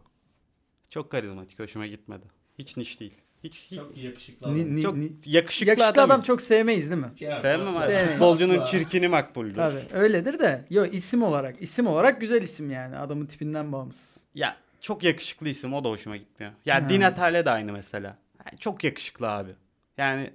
Çok 0.90 1.10
karizmatik. 1.10 1.58
Hoşuma 1.58 1.86
gitmedi. 1.86 2.26
Hiç 2.58 2.76
niş 2.76 3.00
değil. 3.00 3.14
Hiç, 3.44 3.54
hiç. 3.70 3.78
Çok 3.78 3.96
yakışıklı 3.96 4.46
adam. 4.46 4.58
Ni- 4.58 4.74
ni- 4.76 4.82
çok 4.82 4.94
ni- 4.96 5.12
yakışıklı, 5.26 5.70
Yakışıklı 5.70 5.92
adam. 6.02 6.10
adam 6.10 6.22
çok 6.22 6.42
sevmeyiz 6.42 6.90
değil 6.90 7.00
mi? 7.02 7.10
Yap, 7.20 7.42
Sevmem 7.42 7.76
abi. 7.76 7.92
Futbolcunun 8.12 8.64
çirkini 8.64 9.08
makbuldür. 9.08 9.54
Tabii 9.54 9.80
öyledir 9.92 10.38
de. 10.38 10.64
Yok 10.70 10.94
isim 10.94 11.22
olarak. 11.22 11.62
isim 11.62 11.86
olarak 11.86 12.20
güzel 12.20 12.42
isim 12.42 12.70
yani. 12.70 12.96
Adamın 12.96 13.26
tipinden 13.26 13.72
bağımsız. 13.72 14.24
Ya 14.34 14.56
çok 14.80 15.04
yakışıklı 15.04 15.48
isim 15.48 15.74
o 15.74 15.84
da 15.84 15.88
hoşuma 15.88 16.16
gitmiyor. 16.16 16.52
Ya 16.66 16.84
Ha. 16.84 16.88
Di 16.90 17.00
Natale 17.00 17.44
de 17.44 17.50
aynı 17.50 17.72
mesela. 17.72 18.18
Yani 18.46 18.58
çok 18.58 18.84
yakışıklı 18.84 19.28
abi. 19.30 19.50
Yani 19.98 20.30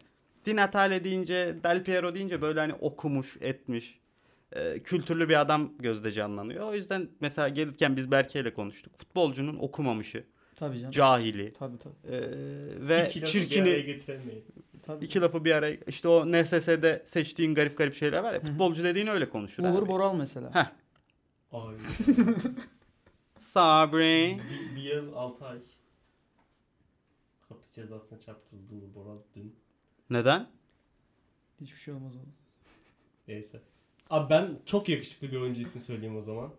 Di 0.45 0.55
Natale 0.55 1.03
deyince 1.03 1.55
Del 1.63 1.83
Piero 1.83 2.15
deyince 2.15 2.41
böyle 2.41 2.59
hani 2.59 2.73
okumuş 2.73 3.37
etmiş 3.41 3.98
e, 4.51 4.79
kültürlü 4.83 5.29
bir 5.29 5.41
adam 5.41 5.73
gözde 5.79 6.11
canlanıyor. 6.11 6.65
O 6.69 6.75
yüzden 6.75 7.09
mesela 7.19 7.49
gelirken 7.49 7.95
biz 7.97 8.11
Berke 8.11 8.39
ile 8.39 8.53
konuştuk. 8.53 8.95
Futbolcunun 8.97 9.55
okumamışı, 9.59 10.23
Tabii 10.55 10.77
canım. 10.77 10.91
cahili 10.91 11.53
Tabii 11.53 11.77
tabii. 11.77 12.15
e, 12.15 12.19
ve 12.87 13.07
İki 13.09 13.21
lafı 13.21 13.33
bir 13.33 13.39
araya 13.39 13.47
çirkini 13.47 13.85
getiremeyin. 13.85 14.45
tabii. 14.83 15.05
iki 15.05 15.21
lafı 15.21 15.45
bir 15.45 15.51
araya 15.51 15.77
işte 15.87 16.07
o 16.07 16.31
NSS'de 16.31 17.01
seçtiğin 17.05 17.55
garip 17.55 17.77
garip 17.77 17.95
şeyler 17.95 18.19
var 18.23 18.33
ya 18.33 18.39
futbolcu 18.39 18.83
dediğin 18.83 19.07
öyle 19.07 19.29
konuşur 19.29 19.63
Uğur 19.63 19.83
abi. 19.83 19.87
Boral 19.89 20.15
mesela. 20.15 20.55
Heh. 20.55 20.71
Ay. 21.51 21.75
Sabri. 23.37 24.37
bir, 24.49 24.75
bir 24.75 24.81
yıl 24.81 25.13
6 25.13 25.45
ay. 25.45 25.59
Hapis 27.49 27.73
cezasına 27.75 28.19
çarptırıldı 28.19 28.73
Uğur 28.75 28.93
Boral 28.95 29.17
dün. 29.35 29.55
Neden? 30.09 30.47
Hiçbir 31.61 31.77
şey 31.79 31.93
olmaz 31.93 32.15
oğlum. 32.15 32.33
Neyse. 33.27 33.61
Abi 34.09 34.29
ben 34.29 34.59
çok 34.65 34.89
yakışıklı 34.89 35.31
bir 35.31 35.41
oyuncu 35.41 35.61
ismi 35.61 35.81
söyleyeyim 35.81 36.17
o 36.17 36.21
zaman. 36.21 36.51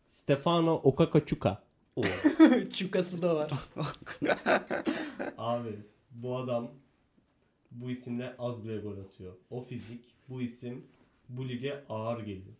Stefano 0.00 0.72
Okakachuka. 0.74 1.62
Oo. 1.96 2.02
Çukası 2.72 3.22
da 3.22 3.36
var. 3.36 3.52
Abi 5.38 5.78
bu 6.10 6.36
adam 6.36 6.70
bu 7.70 7.90
isimle 7.90 8.34
az 8.38 8.64
bile 8.64 8.78
gol 8.78 8.98
atıyor. 8.98 9.32
O 9.50 9.60
fizik, 9.60 10.04
bu 10.28 10.42
isim 10.42 10.86
bu 11.28 11.48
lige 11.48 11.84
ağır 11.88 12.18
geliyor. 12.18 12.56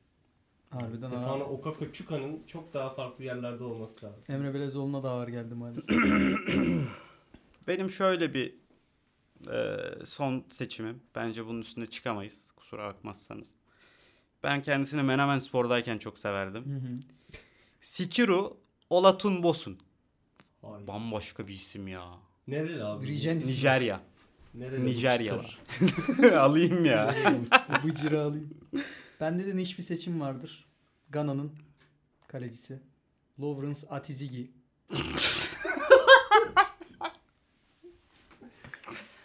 Harbiden 0.71 1.09
Stefano 1.09 1.45
ağır. 1.45 1.51
Okakachuka'nın 1.51 2.43
çok 2.47 2.75
daha 2.75 2.91
farklı 2.91 3.25
yerlerde 3.25 3.65
olması 3.65 4.07
lazım. 4.07 4.23
Emre 4.29 4.55
Belezoğlu'na 4.55 5.03
da 5.03 5.11
ağır 5.11 5.29
geldi 5.29 5.55
maalesef. 5.55 5.99
Benim 7.69 7.91
şöyle 7.91 8.35
bir 8.35 8.55
e, 9.53 9.79
son 10.05 10.45
seçimim. 10.53 11.03
Bence 11.15 11.47
bunun 11.47 11.61
üstünde 11.61 11.87
çıkamayız. 11.87 12.53
Kusura 12.57 12.89
bakmazsanız. 12.89 13.49
Ben 14.45 14.63
kendisini 14.63 15.03
Menemen 15.03 15.39
Spor'dayken 15.39 15.99
çok 15.99 16.19
severdim. 16.19 16.65
Hı 16.65 16.77
hı. 16.77 16.99
Sikiru 17.81 18.57
Olatun 18.91 19.43
Bosun. 19.43 19.79
Hayır. 20.63 20.87
Bambaşka 20.87 21.47
bir 21.47 21.53
isim 21.53 21.89
ya. 21.89 22.05
Nereli 22.49 22.85
abi? 22.85 23.07
Rijen 23.07 23.37
ismi. 23.37 23.53
Nijerya. 23.53 24.01
Nereli 24.55 24.87
Nijerya? 24.87 25.41
Alayım 26.41 26.85
ya. 26.85 27.15
Bu 27.69 27.89
bıcırı 27.89 28.21
alayım. 28.21 28.55
Bende 29.21 29.47
de 29.47 29.57
niş 29.57 29.79
bir 29.79 29.83
seçim 29.83 30.21
vardır. 30.21 30.65
Gana'nın 31.11 31.53
kalecisi. 32.29 32.83
Lawrence 33.41 33.87
Atizigi. 33.89 34.51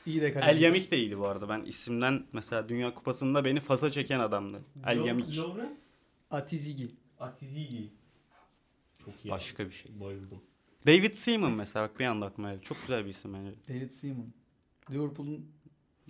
İyi 0.09 0.21
de 0.21 0.33
kaleci. 0.33 0.49
El 0.57 0.61
Yamik 0.61 0.91
de 0.91 0.97
iyiydi 0.97 1.19
bu 1.19 1.27
arada. 1.27 1.49
Ben 1.49 1.61
isimden 1.63 2.25
mesela 2.33 2.69
Dünya 2.69 2.93
Kupası'nda 2.93 3.45
beni 3.45 3.59
fasa 3.59 3.91
çeken 3.91 4.19
adamdı. 4.19 4.61
El 4.85 5.05
Yamik. 5.05 5.37
Lawrence 5.37 5.75
Atizigi. 6.31 6.95
Atizigi. 7.19 7.93
Çok 9.05 9.13
iyi. 9.25 9.29
Başka 9.31 9.65
bir 9.65 9.71
şey. 9.71 9.99
Bayıldım. 9.99 10.41
David 10.87 11.13
Seaman 11.13 11.51
mesela 11.51 11.89
bak 11.89 11.99
bir 11.99 12.05
anda 12.05 12.25
aklıma 12.25 12.51
geldi. 12.53 12.63
Çok 12.63 12.81
güzel 12.81 13.05
bir 13.05 13.09
isim 13.09 13.33
bence. 13.33 13.51
David 13.67 13.91
Seaman. 13.91 14.33
Liverpool'un 14.91 15.45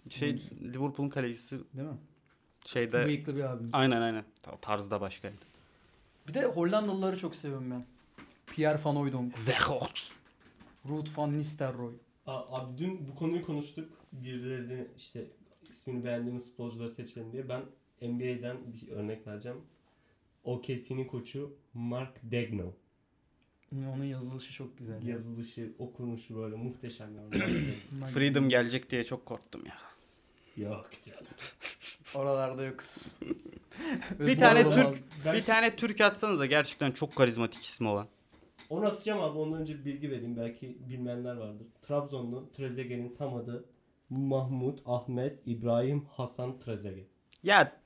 Şey. 0.09 0.33
Liverpool'un 0.61 1.09
kalecisi 1.09 1.59
değil 1.73 1.87
mi? 1.89 1.97
şeyde 2.65 3.05
Bıyıklı 3.05 3.35
bir 3.35 3.43
abimiz. 3.43 3.69
aynen 3.73 4.01
aynen 4.01 4.25
Ta- 4.41 4.57
tarzda 4.57 5.01
başkaydı. 5.01 5.35
Bir 6.27 6.33
de 6.33 6.45
Hollandalıları 6.45 7.17
çok 7.17 7.35
seviyorum 7.35 7.71
ben. 7.71 7.85
Pierre 8.55 8.79
van 8.83 8.95
Hooijdonk, 8.95 9.35
Weghorst. 9.35 10.13
Ruud 10.89 11.07
van 11.17 11.33
Nistelrooy. 11.33 11.93
Abi 12.29 12.77
dün 12.77 13.07
bu 13.07 13.15
konuyu 13.15 13.41
konuştuk. 13.41 13.89
Birilerini 14.11 14.87
işte 14.97 15.27
ismini 15.69 16.05
beğendiğimiz 16.05 16.45
futbolcuları 16.49 16.89
seçelim 16.89 17.31
diye. 17.33 17.49
Ben 17.49 17.61
NBA'den 18.01 18.57
bir 18.73 18.91
örnek 18.91 19.27
vereceğim. 19.27 19.57
OKC'nin 20.43 21.05
koçu 21.05 21.53
Mark 21.73 22.17
Degno. 22.23 22.73
Onun 23.73 24.03
yazılışı 24.03 24.53
çok 24.53 24.77
güzel. 24.77 25.07
ya. 25.07 25.13
Yazılışı, 25.13 25.73
okunuşu 25.79 26.35
böyle 26.35 26.55
muhteşem 26.55 27.09
yani. 27.15 27.73
Freedom 28.13 28.49
gelecek 28.49 28.89
diye 28.89 29.03
çok 29.03 29.25
korktum 29.25 29.65
ya. 29.65 29.77
Yok 30.57 30.89
canım. 31.01 31.23
Oralarda 32.15 32.63
yokuz. 32.63 33.15
Bir 34.19 34.35
tane 34.35 34.71
Türk 34.71 35.03
bir 35.33 35.43
tane 35.45 35.75
Türk 35.75 36.01
atsanız 36.01 36.39
da 36.39 36.45
gerçekten 36.45 36.91
çok 36.91 37.15
karizmatik 37.15 37.65
ismi 37.65 37.87
olan. 37.87 38.07
Onu 38.69 38.85
atacağım 38.85 39.21
abi 39.21 39.37
ondan 39.39 39.61
önce 39.61 39.79
bir 39.79 39.85
bilgi 39.85 40.11
vereyim 40.11 40.37
belki 40.37 40.77
bilmeyenler 40.89 41.35
vardır. 41.35 41.67
Trabzonlu 41.81 42.51
Trezeguet'in 42.51 43.15
tam 43.15 43.35
adı 43.35 43.65
Mahmut 44.09 44.79
Ahmet 44.85 45.39
İbrahim 45.45 46.05
Hasan 46.05 46.59
Trezeguet. 46.59 47.07
Ya 47.43 47.79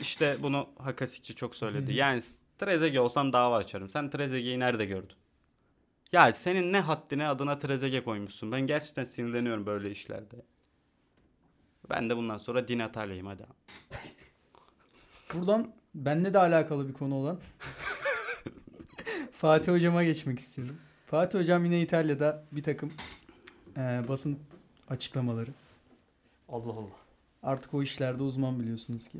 işte 0.00 0.36
bunu 0.42 0.68
Hakasikçi 0.78 1.34
çok 1.34 1.56
söyledi. 1.56 1.94
Yani 1.94 2.22
Trezeguet 2.58 3.00
olsam 3.00 3.32
dava 3.32 3.56
açarım. 3.56 3.90
Sen 3.90 4.10
Trezeguet'i 4.10 4.60
nerede 4.60 4.84
gördün? 4.86 5.16
Ya 6.12 6.32
senin 6.32 6.72
ne 6.72 6.80
haddine 6.80 7.28
adına 7.28 7.58
Trezeguet 7.58 8.04
koymuşsun. 8.04 8.52
Ben 8.52 8.60
gerçekten 8.60 9.04
sinirleniyorum 9.04 9.66
böyle 9.66 9.90
işlerde. 9.90 10.36
Ben 11.90 12.10
de 12.10 12.16
bundan 12.16 12.38
sonra 12.38 12.68
Di 12.68 12.78
Natale'yim 12.78 13.26
hadi. 13.26 13.46
Buradan 15.34 15.74
benle 15.94 16.34
de 16.34 16.38
alakalı 16.38 16.88
bir 16.88 16.92
konu 16.92 17.14
olan 17.14 17.38
Fatih 19.46 19.72
Hocam'a 19.72 20.04
geçmek 20.04 20.38
istiyorum. 20.38 20.76
Fatih 21.06 21.38
Hocam 21.38 21.64
yine 21.64 21.80
İtalya'da 21.80 22.44
bir 22.52 22.62
takım 22.62 22.92
eee, 23.76 24.04
basın 24.08 24.38
açıklamaları. 24.88 25.50
Allah 26.48 26.72
Allah. 26.72 26.96
Artık 27.42 27.74
o 27.74 27.82
işlerde 27.82 28.22
uzman 28.22 28.60
biliyorsunuz 28.60 29.08
ki. 29.08 29.18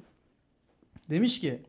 Demiş 1.11 1.41
ki 1.41 1.63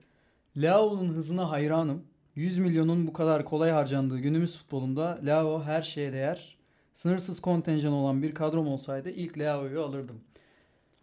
Leao'nun 0.62 1.10
hızına 1.14 1.49
hayranım. 1.49 2.03
100 2.36 2.58
milyonun 2.58 3.08
bu 3.08 3.14
kadar 3.14 3.45
kolay 3.45 3.72
harcandığı 3.72 4.20
günümüz 4.20 4.58
futbolunda 4.58 5.20
Leao 5.26 5.64
her 5.64 5.82
şeye 5.82 6.14
değer. 6.14 6.58
Sınırsız 6.93 7.39
kontenjan 7.39 7.93
olan 7.93 8.22
bir 8.22 8.34
kadrom 8.34 8.68
olsaydı 8.68 9.10
ilk 9.10 9.39
Leao'yu 9.39 9.84
alırdım. 9.84 10.22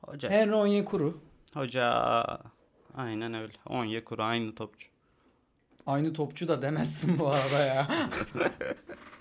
Hoca. 0.02 0.30
Henry 0.30 0.54
Onyekuru 0.54 1.20
Hoca. 1.54 1.92
Aynen 2.94 3.34
öyle. 3.34 3.52
Onyekuru 3.66 4.22
aynı 4.22 4.54
topçu. 4.54 4.93
Aynı 5.86 6.12
topçu 6.12 6.48
da 6.48 6.62
demezsin 6.62 7.18
bu 7.18 7.28
arada 7.30 7.64
ya. 7.64 7.88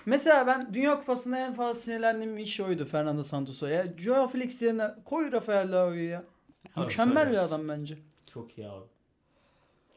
Mesela 0.05 0.47
ben 0.47 0.73
Dünya 0.73 0.99
Kupası'nda 0.99 1.37
en 1.37 1.53
fazla 1.53 1.81
sinirlendiğim 1.81 2.37
iş 2.37 2.59
oydu 2.59 2.85
Fernando 2.85 3.23
Santos'a 3.23 3.69
ya. 3.69 3.97
Joao 3.97 4.27
Felix 4.27 4.61
yerine 4.61 4.87
koy 5.05 5.31
Rafael 5.31 5.71
Leao'yu 5.71 6.09
ya. 6.09 6.23
Tabii, 6.75 6.85
Mükemmel 6.85 7.31
bir 7.31 7.37
adam 7.37 7.69
bence. 7.69 7.97
Çok 8.25 8.57
iyi 8.57 8.67
abi. 8.69 8.85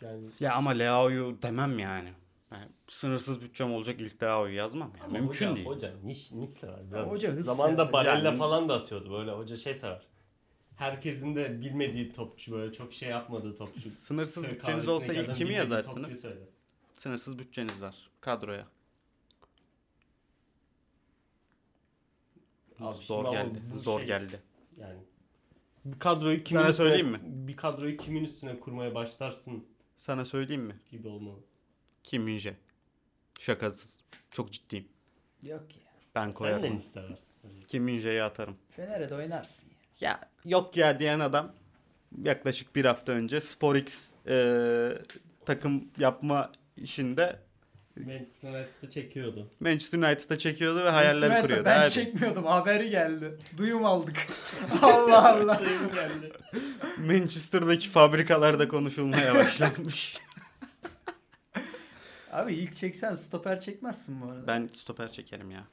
Yani 0.03 0.21
Ya 0.41 0.55
ama 0.55 0.71
Leao'yu 0.71 1.39
demem 1.43 1.79
yani. 1.79 2.13
Yani 2.53 2.69
sınırsız 2.89 3.41
bütçem 3.43 3.73
olacak 3.73 4.01
ilk 4.01 4.23
Leao'yu 4.23 4.55
yazmam. 4.55 4.93
Yani. 4.99 5.05
Ama 5.05 5.19
Mümkün 5.19 5.47
hoca, 5.47 5.57
değil. 5.57 5.67
Hoca 5.67 5.93
niş, 6.05 6.33
niş 6.33 6.51
sever. 6.51 6.91
Biraz 6.93 7.11
Hoca 7.11 7.33
hız 7.33 7.47
Zamanında. 7.47 7.93
Barella 7.93 8.29
Yani- 8.29 8.39
falan 8.39 8.69
da 8.69 8.75
atıyordu 8.75 9.13
böyle. 9.13 9.31
Hoca 9.31 9.57
şey 9.57 9.75
sever. 9.75 10.03
Herkesin 10.77 11.37
de 11.37 11.61
bilmediği 11.61 12.13
topçu 12.13 12.53
böyle 12.53 12.73
çok 12.73 12.93
şey 12.93 13.09
yapmadığı 13.09 13.57
topçu. 13.57 13.91
Sınırsız 13.91 14.45
bütçeniz 14.45 14.89
olsa 14.89 15.13
ilk 15.13 15.35
kimi 15.35 15.55
yazarsınız? 15.55 16.25
Sınırsız 16.97 17.39
bütçeniz 17.39 17.83
var 17.83 18.11
kadroya. 18.21 18.67
Abi 22.81 23.03
Zor 23.05 23.25
şimdi 23.25 23.29
ama 23.39 23.43
geldi. 23.49 23.63
bu 23.75 23.79
Zor 23.81 23.99
şey- 24.01 24.07
geldi. 24.07 24.43
Yani 24.77 24.99
bir 25.85 25.99
kadroyu 25.99 26.45
kimin 26.45 26.61
Sana 26.61 26.71
üstüne, 26.71 26.87
söyleyeyim 26.87 27.09
mi? 27.13 27.21
Bir 27.25 27.57
kadroyu 27.57 27.97
kimin 27.97 28.25
üstüne 28.25 28.61
kurmaya 28.61 28.95
başlarsın 28.95 29.67
Sana 29.99 30.25
söyleyeyim 30.25 30.63
mi? 30.63 30.77
gibi 30.91 31.09
olmalı. 31.09 31.39
Kim 32.05 32.23
Minje. 32.23 32.57
Şakasız. 33.41 34.03
Çok 34.31 34.53
ciddiyim. 34.53 34.89
Yok 35.43 35.77
ya. 35.77 35.83
Ben 36.15 36.21
Sen 36.23 36.31
de 36.31 36.35
koyarım. 36.35 36.77
niş 36.77 36.83
seversin. 36.85 37.37
Kim 37.69 37.85
Minje'yi 37.85 38.23
atarım. 38.23 38.57
Fener'e 38.71 39.11
de 39.11 39.15
oynarsın 39.15 39.69
ya. 39.69 39.77
Ya 40.11 40.31
yok 40.45 40.77
ya 40.77 40.99
diyen 40.99 41.21
adam 41.21 41.53
yaklaşık 42.23 42.77
bir 42.77 42.85
hafta 42.85 43.13
önce 43.13 43.41
SporX 43.41 44.09
eee, 44.27 44.99
takım 45.47 45.89
yapma 45.99 46.53
işinde 46.77 47.41
Manchester 47.97 48.51
United'ı 48.55 48.91
çekiyordu. 48.91 49.51
Manchester 49.61 49.99
United'a 49.99 50.39
çekiyordu 50.39 50.85
ve 50.85 50.91
hayaller 50.91 51.31
de 51.31 51.41
kuruyordu. 51.43 51.65
Ben 51.65 51.77
Hadi. 51.79 51.91
çekmiyordum. 51.91 52.45
Haberi 52.45 52.91
geldi. 52.91 53.39
Duyum 53.57 53.85
aldık. 53.85 54.27
Allah 54.83 55.29
Allah. 55.35 55.59
Duyum 55.65 55.93
geldi. 55.93 56.33
Manchester'daki 57.07 57.89
fabrikalarda 57.89 58.69
konuşulmaya 58.69 59.35
başlanmış. 59.35 60.17
Abi 62.33 62.55
ilk 62.55 62.75
çeksen 62.75 63.15
stoper 63.15 63.61
çekmezsin 63.61 64.21
bu 64.21 64.31
arada. 64.31 64.47
ben 64.47 64.67
stoper 64.75 65.13
çekerim 65.13 65.51
ya. 65.51 65.65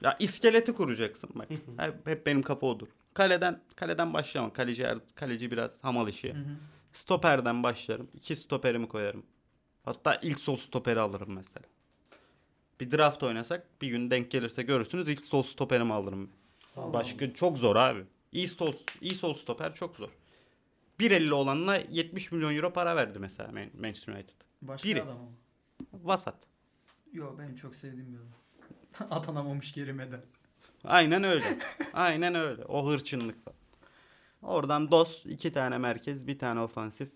Ya 0.00 0.16
iskeleti 0.20 0.74
kuracaksın 0.74 1.30
bak. 1.34 1.48
hep, 1.78 2.06
hep 2.06 2.26
benim 2.26 2.42
kafa 2.42 2.66
odur. 2.66 2.88
Kaleden 3.14 3.60
kaleden 3.76 4.14
başlama. 4.14 4.52
Kaleci 4.52 4.84
her- 4.86 4.98
kaleci 5.14 5.50
biraz 5.50 5.84
hamal 5.84 6.08
işi. 6.08 6.34
Hı 6.34 6.38
hı. 6.38 6.56
Stoperden 6.92 7.62
başlarım. 7.62 8.08
İki 8.14 8.36
stoperimi 8.36 8.88
koyarım. 8.88 9.26
Hatta 9.86 10.14
ilk 10.22 10.40
sol 10.40 10.56
stoperi 10.56 11.00
alırım 11.00 11.32
mesela. 11.34 11.66
Bir 12.80 12.90
draft 12.90 13.22
oynasak 13.22 13.82
bir 13.82 13.88
gün 13.88 14.10
denk 14.10 14.30
gelirse 14.30 14.62
görürsünüz 14.62 15.08
ilk 15.08 15.24
sol 15.24 15.42
stoperimi 15.42 15.92
alırım. 15.94 16.30
Allah 16.76 16.92
Başka 16.92 17.34
çok 17.34 17.58
zor 17.58 17.76
abi. 17.76 18.04
İyi 18.32 18.48
sol, 18.48 18.72
iyi 19.00 19.14
sol 19.14 19.34
stoper 19.34 19.74
çok 19.74 19.96
zor. 19.96 20.08
1.50 21.00 21.32
olanla 21.34 21.76
70 21.76 22.32
milyon 22.32 22.56
euro 22.56 22.72
para 22.72 22.96
verdi 22.96 23.18
mesela 23.18 23.52
Man- 23.52 23.70
Manchester 23.80 24.12
United. 24.12 24.34
Başka 24.62 24.88
Biri. 24.88 25.02
adam 25.02 25.16
ama. 25.18 25.28
Vasat. 25.92 26.36
Yo 27.12 27.38
benim 27.38 27.54
çok 27.54 27.74
sevdiğim 27.74 28.12
bir 28.12 28.18
adam. 28.18 29.10
Atanamamış 29.18 29.72
gerimeden. 29.74 30.20
Aynen 30.84 31.24
öyle. 31.24 31.58
Aynen 31.92 32.34
öyle. 32.34 32.64
O 32.64 32.88
hırçınlıkla. 32.88 33.52
Oradan 34.42 34.90
DOS, 34.90 35.26
iki 35.26 35.52
tane 35.52 35.78
merkez, 35.78 36.26
bir 36.26 36.38
tane 36.38 36.60
ofansif, 36.60 37.08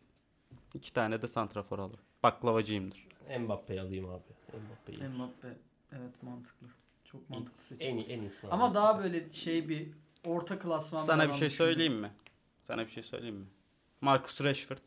iki 0.74 0.92
tane 0.92 1.22
de 1.22 1.26
santrafor 1.26 1.78
alır. 1.78 2.00
Baklavacıyımdır. 2.22 3.06
Mbappe'yi 3.40 3.80
alayım 3.80 4.08
abi. 4.08 4.22
Mbappe'yi. 4.66 5.08
Mbappe. 5.08 5.48
Evet 5.92 6.22
mantıklı. 6.22 6.66
Çok 7.04 7.30
mantıklı 7.30 7.62
seçim. 7.62 7.92
En 7.92 7.96
iyi 7.96 8.06
en 8.06 8.20
iyisi. 8.20 8.46
abi. 8.46 8.52
Ama 8.54 8.74
daha 8.74 9.02
böyle 9.02 9.30
şey 9.30 9.68
bir 9.68 9.88
orta 10.24 10.58
klasman 10.58 11.02
Sana 11.02 11.22
bir 11.22 11.28
şey 11.28 11.34
düşündüm. 11.34 11.50
söyleyeyim 11.50 11.94
mi? 11.94 12.10
Sana 12.64 12.86
bir 12.86 12.90
şey 12.90 13.02
söyleyeyim 13.02 13.36
mi? 13.36 13.46
Marcus 14.00 14.40
Rashford 14.40 14.78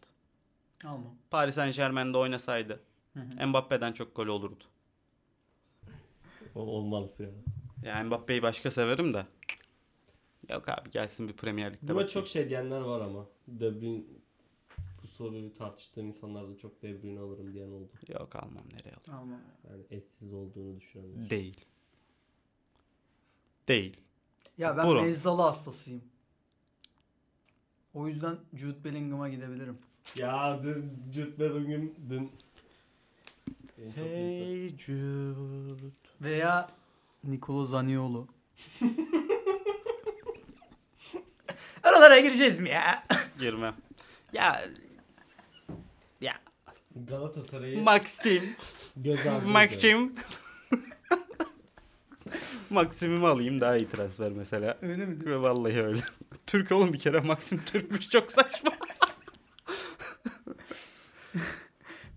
Almam. 0.85 1.15
Paris 1.31 1.55
Saint 1.55 1.75
Germain'de 1.75 2.17
oynasaydı 2.17 2.79
Hı 3.13 3.19
hı. 3.19 3.47
Mbappe'den 3.47 3.93
çok 3.93 4.15
gol 4.15 4.27
olurdu. 4.27 4.63
O 6.55 6.59
olmaz 6.61 7.19
ya. 7.19 7.29
Yani 7.83 8.07
Mbappe'yi 8.07 8.41
başka 8.41 8.71
severim 8.71 9.13
de. 9.13 9.23
Yok 10.49 10.69
abi 10.69 10.89
gelsin 10.89 11.27
bir 11.27 11.33
Premier 11.33 11.73
Lig'de 11.73 11.81
Buna 11.87 11.89
bakayım. 11.95 12.07
çok 12.09 12.27
şey 12.27 12.49
diyenler 12.49 12.81
var 12.81 13.01
ama. 13.01 13.25
De 13.47 13.81
Bruyne 13.81 14.03
soruyu 15.13 15.53
tartıştığım 15.53 16.07
insanlar 16.07 16.49
da 16.49 16.57
çok 16.57 16.81
De 16.81 17.03
Bruyne 17.03 17.19
alırım 17.19 17.53
diyen 17.53 17.69
oldu. 17.69 17.91
Yok 18.07 18.35
almam 18.35 18.63
nereye 18.73 18.95
alırım. 18.95 19.13
Almam. 19.13 19.41
Yani 19.69 19.83
eşsiz 19.89 20.33
olduğunu 20.33 20.77
düşünenler. 20.79 21.29
Değil. 21.29 21.65
Değil. 23.67 23.97
Ya 24.57 24.77
ben 24.77 24.87
Buyurun. 24.87 25.03
Mezzalı 25.03 25.41
hastasıyım. 25.41 26.03
O 27.93 28.07
yüzden 28.07 28.37
Jude 28.53 28.83
Bellingham'a 28.83 29.29
gidebilirim. 29.29 29.77
Ya 30.17 30.63
dün 30.63 30.91
Jude 31.13 31.39
Bellingham 31.39 31.89
dün 32.09 32.31
Beni 33.77 33.93
çok 33.95 33.97
üzdü. 33.97 34.01
Hey 34.01 34.77
Jude. 34.77 35.83
Veya 36.21 36.69
Nicolo 37.23 37.65
Zaniolo. 37.65 38.27
Aralara 41.83 42.19
gireceğiz 42.19 42.59
mi 42.59 42.69
ya? 42.69 43.03
Girmem. 43.39 43.75
Ya 44.33 44.63
ya 46.23 46.33
Galatasaray'ı 46.95 47.83
Maxim 47.83 48.43
göz 48.95 49.27
ardı. 49.27 49.47
Maxim 49.47 50.15
Maxim'imi 52.69 53.27
alayım 53.27 53.61
daha 53.61 53.77
iyi 53.77 53.89
transfer 53.89 54.31
mesela. 54.31 54.77
Öyle 54.81 55.05
mi 55.05 55.25
Ve 55.25 55.41
vallahi 55.41 55.83
öyle. 55.83 56.01
Türk 56.47 56.71
oğlum 56.71 56.93
bir 56.93 56.99
kere 56.99 57.19
Maxim 57.19 57.61
Türkmüş 57.65 58.09
çok 58.09 58.31
saçma. 58.31 58.71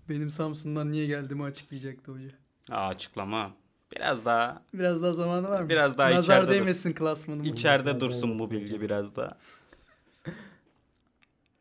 Benim 0.08 0.30
Samsun'dan 0.30 0.92
niye 0.92 1.06
geldiğimi 1.06 1.44
açıklayacaktı 1.44 2.12
hoca. 2.12 2.28
Aa 2.70 2.88
açıklama. 2.88 3.52
Biraz 3.96 4.24
daha 4.24 4.62
Biraz 4.74 5.02
daha 5.02 5.12
zamanı 5.12 5.48
var 5.48 5.62
mı? 5.62 5.68
Biraz 5.68 5.98
daha 5.98 6.10
Nazar 6.10 6.22
içeride 6.22 6.46
dur. 6.46 6.52
değmesin 6.54 6.92
klasmanıma. 6.92 7.48
içeride 7.48 7.92
Zaten 7.92 8.00
dursun 8.00 8.38
bu 8.38 8.50
bilgi 8.50 8.66
hocam. 8.66 8.80
biraz 8.80 9.16
daha. 9.16 9.38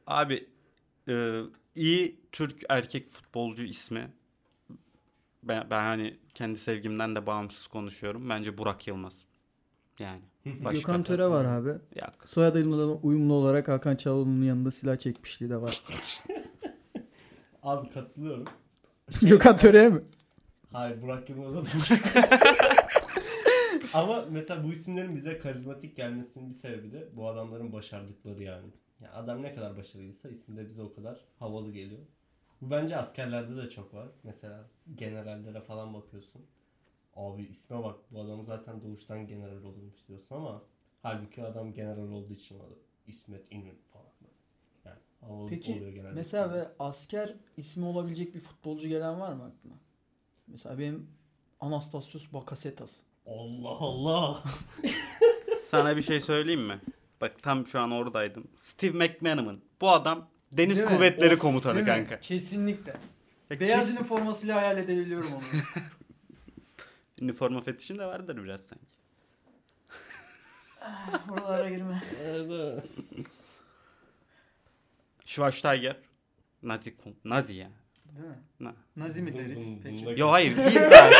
Abi 0.07 0.47
e, 1.07 1.41
iyi 1.75 2.19
Türk 2.31 2.63
erkek 2.69 3.09
futbolcu 3.09 3.63
ismi 3.63 4.11
ben, 5.43 5.69
ben 5.69 5.83
hani 5.83 6.17
kendi 6.33 6.59
sevgimden 6.59 7.15
de 7.15 7.25
bağımsız 7.25 7.67
konuşuyorum. 7.67 8.29
Bence 8.29 8.57
Burak 8.57 8.87
Yılmaz. 8.87 9.25
Yani. 9.99 10.21
Başka. 10.45 10.71
Gökhan 10.71 11.03
Töre 11.03 11.27
var 11.27 11.45
abi. 11.45 11.69
Yok. 11.69 12.13
Soyadıyla 12.25 12.85
uyumlu 12.85 13.33
olarak 13.33 13.67
Hakan 13.67 13.95
Çalhanoğlu'nun 13.95 14.43
yanında 14.43 14.71
silah 14.71 14.97
çekmişliği 14.97 15.51
de 15.51 15.61
var. 15.61 15.83
Abi 17.63 17.89
katılıyorum. 17.89 18.45
Gökhan 19.21 19.57
Töre'ye 19.57 19.89
mi? 19.89 20.01
Hayır 20.73 21.01
Burak 21.01 21.29
Yılmaz'a 21.29 21.65
da 21.65 21.69
Ama 23.93 24.25
mesela 24.29 24.63
bu 24.63 24.73
isimlerin 24.73 25.15
bize 25.15 25.39
karizmatik 25.39 25.95
gelmesinin 25.95 26.49
bir 26.49 26.55
sebebi 26.55 26.91
de 26.91 27.09
bu 27.13 27.27
adamların 27.29 27.73
başardıkları 27.73 28.43
yani. 28.43 28.67
Ya 29.05 29.13
adam 29.13 29.43
ne 29.43 29.55
kadar 29.55 29.77
başarılıysa 29.77 30.29
ismi 30.29 30.57
de 30.57 30.65
bize 30.67 30.81
o 30.81 30.93
kadar 30.93 31.25
havalı 31.39 31.71
geliyor. 31.71 32.01
Bu 32.61 32.71
bence 32.71 32.97
askerlerde 32.97 33.55
de 33.55 33.69
çok 33.69 33.93
var. 33.93 34.07
Mesela 34.23 34.69
generallere 34.95 35.61
falan 35.61 35.93
bakıyorsun. 35.93 36.41
Abi 37.15 37.43
isme 37.43 37.83
bak 37.83 37.99
bu 38.11 38.21
adam 38.21 38.43
zaten 38.43 38.81
doğuştan 38.81 39.27
general 39.27 39.63
olurmuş 39.63 40.07
diyorsun 40.07 40.35
ama 40.35 40.63
halbuki 41.01 41.43
adam 41.43 41.73
general 41.73 42.11
olduğu 42.11 42.33
için 42.33 42.59
adı 42.59 42.79
İsmet 43.07 43.51
İnönü 43.51 43.81
falan. 43.93 44.05
Yani 44.85 44.99
havalı 45.21 45.49
Peki 45.49 45.73
oluyor 45.73 45.91
genelde. 45.91 46.13
mesela 46.13 46.53
ve 46.53 46.67
asker 46.79 47.35
ismi 47.57 47.85
olabilecek 47.85 48.35
bir 48.35 48.39
futbolcu 48.39 48.87
gelen 48.87 49.19
var 49.19 49.33
mı 49.33 49.43
aklına? 49.43 49.75
Mesela 50.47 50.79
benim 50.79 51.09
Anastasios 51.59 52.33
Bakasetas. 52.33 53.01
Allah 53.27 53.69
Allah. 53.69 54.43
Sana 55.65 55.97
bir 55.97 56.01
şey 56.01 56.21
söyleyeyim 56.21 56.61
mi? 56.67 56.81
Bak 57.21 57.43
tam 57.43 57.67
şu 57.67 57.79
an 57.79 57.91
oradaydım. 57.91 58.47
Steve 58.59 58.97
McManaman. 59.07 59.59
Bu 59.81 59.91
adam 59.91 60.27
Deniz 60.51 60.77
Değil 60.77 60.89
mi? 60.89 60.95
Kuvvetleri 60.95 61.33
Of, 61.33 61.39
Komutanı 61.39 61.73
değil 61.75 61.85
mi? 61.85 61.91
kanka. 61.93 62.19
Kesinlikle. 62.19 62.93
Ya 63.49 63.59
Beyaz 63.59 63.87
kes- 63.87 63.97
üniformasıyla 63.97 64.55
hayal 64.55 64.77
edebiliyorum 64.77 65.33
onu. 65.33 65.41
Üniforma 67.21 67.61
fetişin 67.61 67.97
de 67.97 68.05
vardır 68.05 68.43
biraz 68.43 68.61
sanki. 68.61 68.95
Buralara 71.29 71.69
girme. 71.69 72.03
Nerede? 72.23 72.83
Schwarzenegger. 75.25 75.97
Nazi, 76.63 76.91
kom- 76.91 77.15
Nazi 77.25 77.53
ya. 77.53 77.69
Değil 78.15 78.27
mi? 78.27 78.35
Na. 78.59 78.73
Nazi 78.95 79.21
mi 79.21 79.33
deriz 79.33 79.75
peki? 79.83 80.05
Yo 80.17 80.31
hayır 80.31 80.57
değil 80.65 80.79
zaten. 80.89 81.13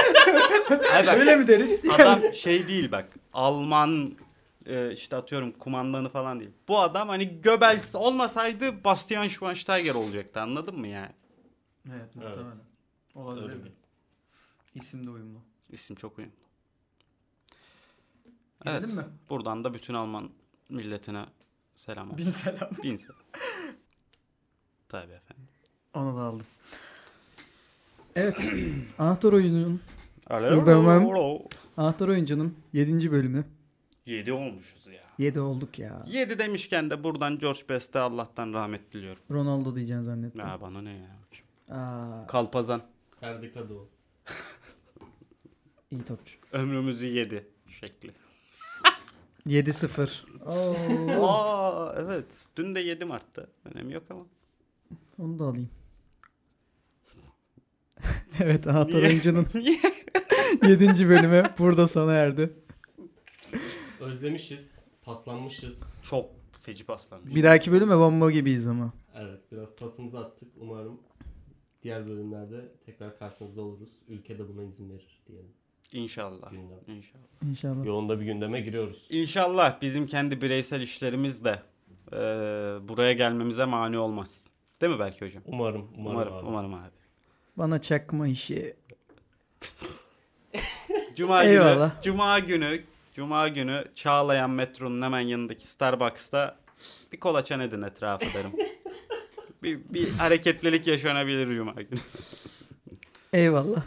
Hayır 0.92 1.08
bak, 1.08 1.18
Öyle 1.18 1.36
mi 1.36 1.48
deriz? 1.48 1.86
adam 1.90 2.22
şey 2.34 2.68
değil 2.68 2.92
bak. 2.92 3.06
Alman 3.34 4.16
e, 4.66 4.92
işte 4.94 5.16
atıyorum 5.16 5.52
kumandanı 5.52 6.10
falan 6.10 6.40
değil. 6.40 6.52
Bu 6.68 6.80
adam 6.80 7.10
hani 7.10 7.42
Goebbels 7.42 7.96
olmasaydı 7.96 8.84
Bastian 8.84 9.28
Schweinsteiger 9.28 9.96
olacaktı 9.96 10.42
anladın 10.42 10.80
mı 10.80 10.88
yani? 10.88 11.12
evet 11.90 12.16
muhtemelen. 12.16 12.46
Öyle 12.46 12.60
Olabilirdi. 13.16 13.72
İsim 14.76 15.08
de 15.08 15.10
uyumlu. 15.10 15.40
İsim 15.72 15.96
çok 15.96 16.18
uyumlu. 16.18 16.34
Gidelim 18.62 18.84
Evet. 18.84 18.94
mi? 18.94 19.04
Buradan 19.30 19.64
da 19.64 19.74
bütün 19.74 19.94
Alman 19.94 20.30
milletine 20.70 21.26
selam 21.76 22.12
olsun. 22.12 22.26
Bin 22.26 22.32
selam. 22.32 22.70
Bin 22.84 22.98
selam. 22.98 23.22
Tabii 24.90 25.12
efendim. 25.14 25.48
Onu 25.94 26.18
da 26.18 26.22
aldım. 26.22 26.46
Evet. 28.16 28.54
Anahtar 29.00 29.34
oyunun 29.34 29.82
Alo. 30.30 31.42
Anahtar 31.78 32.08
oyuncunun 32.08 32.58
7. 32.74 33.12
bölümü. 33.12 33.46
7 34.06 34.34
olmuşuz 34.34 34.88
ya. 34.88 35.02
7 35.18 35.40
olduk 35.40 35.80
ya. 35.80 36.04
7 36.08 36.40
demişken 36.40 36.90
de 36.90 37.04
buradan 37.04 37.40
George 37.40 37.60
Best'e 37.70 38.00
Allah'tan 38.00 38.54
rahmet 38.54 38.94
diliyorum. 38.94 39.24
Ronaldo 39.32 39.76
diyeceksin 39.76 40.04
zannettim. 40.04 40.42
Ya 40.42 40.62
bana 40.62 40.82
ne 40.82 40.92
ya. 40.94 41.16
Aa, 41.78 42.28
Kalpazan. 42.28 42.82
Ferdi 43.20 43.54
Kadıoğlu. 43.54 43.88
iyi 45.92 46.04
topçu. 46.04 46.38
Ömrümüzü 46.52 47.08
yedi 47.08 47.48
şekli. 47.80 48.10
7-0. 49.48 50.26
Oo. 51.20 51.28
Aa 51.28 51.96
evet. 51.98 52.26
Dün 52.56 52.76
de 52.76 52.80
7 52.80 53.06
Mart'ta. 53.06 53.48
Önemi 53.66 53.94
yok 53.94 54.04
ama. 54.10 54.26
Onu 55.20 55.40
da 55.40 55.44
alayım. 55.44 55.70
evet 58.40 58.68
Anahtar 58.68 59.04
oyuncunun 59.04 59.48
Niye? 59.54 59.80
7. 60.68 61.10
bölümü 61.10 61.44
burada 61.60 61.88
sona 61.88 62.14
erdi. 62.14 62.54
Özlemişiz. 64.00 64.86
Paslanmışız. 65.02 66.02
Çok 66.10 66.30
feci 66.62 66.86
paslanmış. 66.86 67.36
Bir 67.36 67.44
dahaki 67.44 67.72
bölüme 67.72 67.98
bomba 67.98 68.32
gibiyiz 68.32 68.68
ama. 68.68 68.94
Evet 69.16 69.40
biraz 69.52 69.76
pasımızı 69.76 70.20
attık. 70.20 70.48
Umarım 70.58 71.00
diğer 71.84 72.08
bölümlerde 72.08 72.72
tekrar 72.86 73.20
karşınızda 73.20 73.62
oluruz. 73.62 73.90
Ülke 74.08 74.40
de 74.40 74.48
buna 74.50 74.64
izin 74.64 74.90
verir 74.90 75.20
diyelim. 75.28 75.52
İnşallah. 75.92 76.52
Gündem. 76.52 76.80
İnşallah. 76.88 77.24
İnşallah. 77.50 77.86
Yoğunda 77.86 78.20
bir 78.20 78.26
gündeme 78.26 78.62
giriyoruz. 78.62 79.02
İnşallah 79.10 79.82
bizim 79.82 80.06
kendi 80.06 80.42
bireysel 80.42 80.82
işlerimiz 80.82 81.44
de 81.44 81.62
eee, 82.12 82.18
buraya 82.88 83.14
gelmemize 83.14 83.66
mani 83.66 83.98
olmaz. 83.98 84.42
Değil 84.82 84.94
mi 84.94 85.00
belki 85.00 85.26
hocam? 85.26 85.44
Umarım. 85.46 85.88
Umarım, 85.98 86.12
Umarım, 86.16 86.34
abi. 86.34 86.46
umarım 86.48 86.74
abi. 86.74 86.90
Bana 87.58 87.82
çakma 87.82 88.28
işi. 88.28 88.76
Cuma 91.16 91.44
günü, 91.44 91.54
Eyvallah. 91.54 92.02
Cuma 92.02 92.40
günü, 92.40 92.82
Cuma 93.16 93.48
günü 93.48 93.86
Çağlayan 93.96 94.50
metronun 94.50 95.02
hemen 95.02 95.20
yanındaki 95.20 95.68
Starbucks'ta 95.68 96.58
bir 97.12 97.20
kolaçan 97.20 97.60
edin 97.60 97.82
etrafı 97.82 98.26
derim. 98.34 98.52
bir, 99.64 99.80
bir 99.90 100.10
hareketlilik 100.10 100.88
yaşanabilir 100.88 101.56
Cuma 101.56 101.74
günü. 101.74 102.00
Eyvallah. 103.34 103.84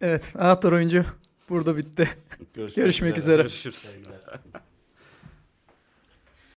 Evet 0.00 0.34
Anahtar 0.38 0.72
oyuncu 0.72 1.04
burada 1.48 1.76
bitti. 1.76 2.08
Görüşmek, 2.54 2.84
Görüşmek 2.84 3.18
üzere. 3.18 3.42
Görüşürüz. 3.42 3.78
Sevgiler. 3.78 4.20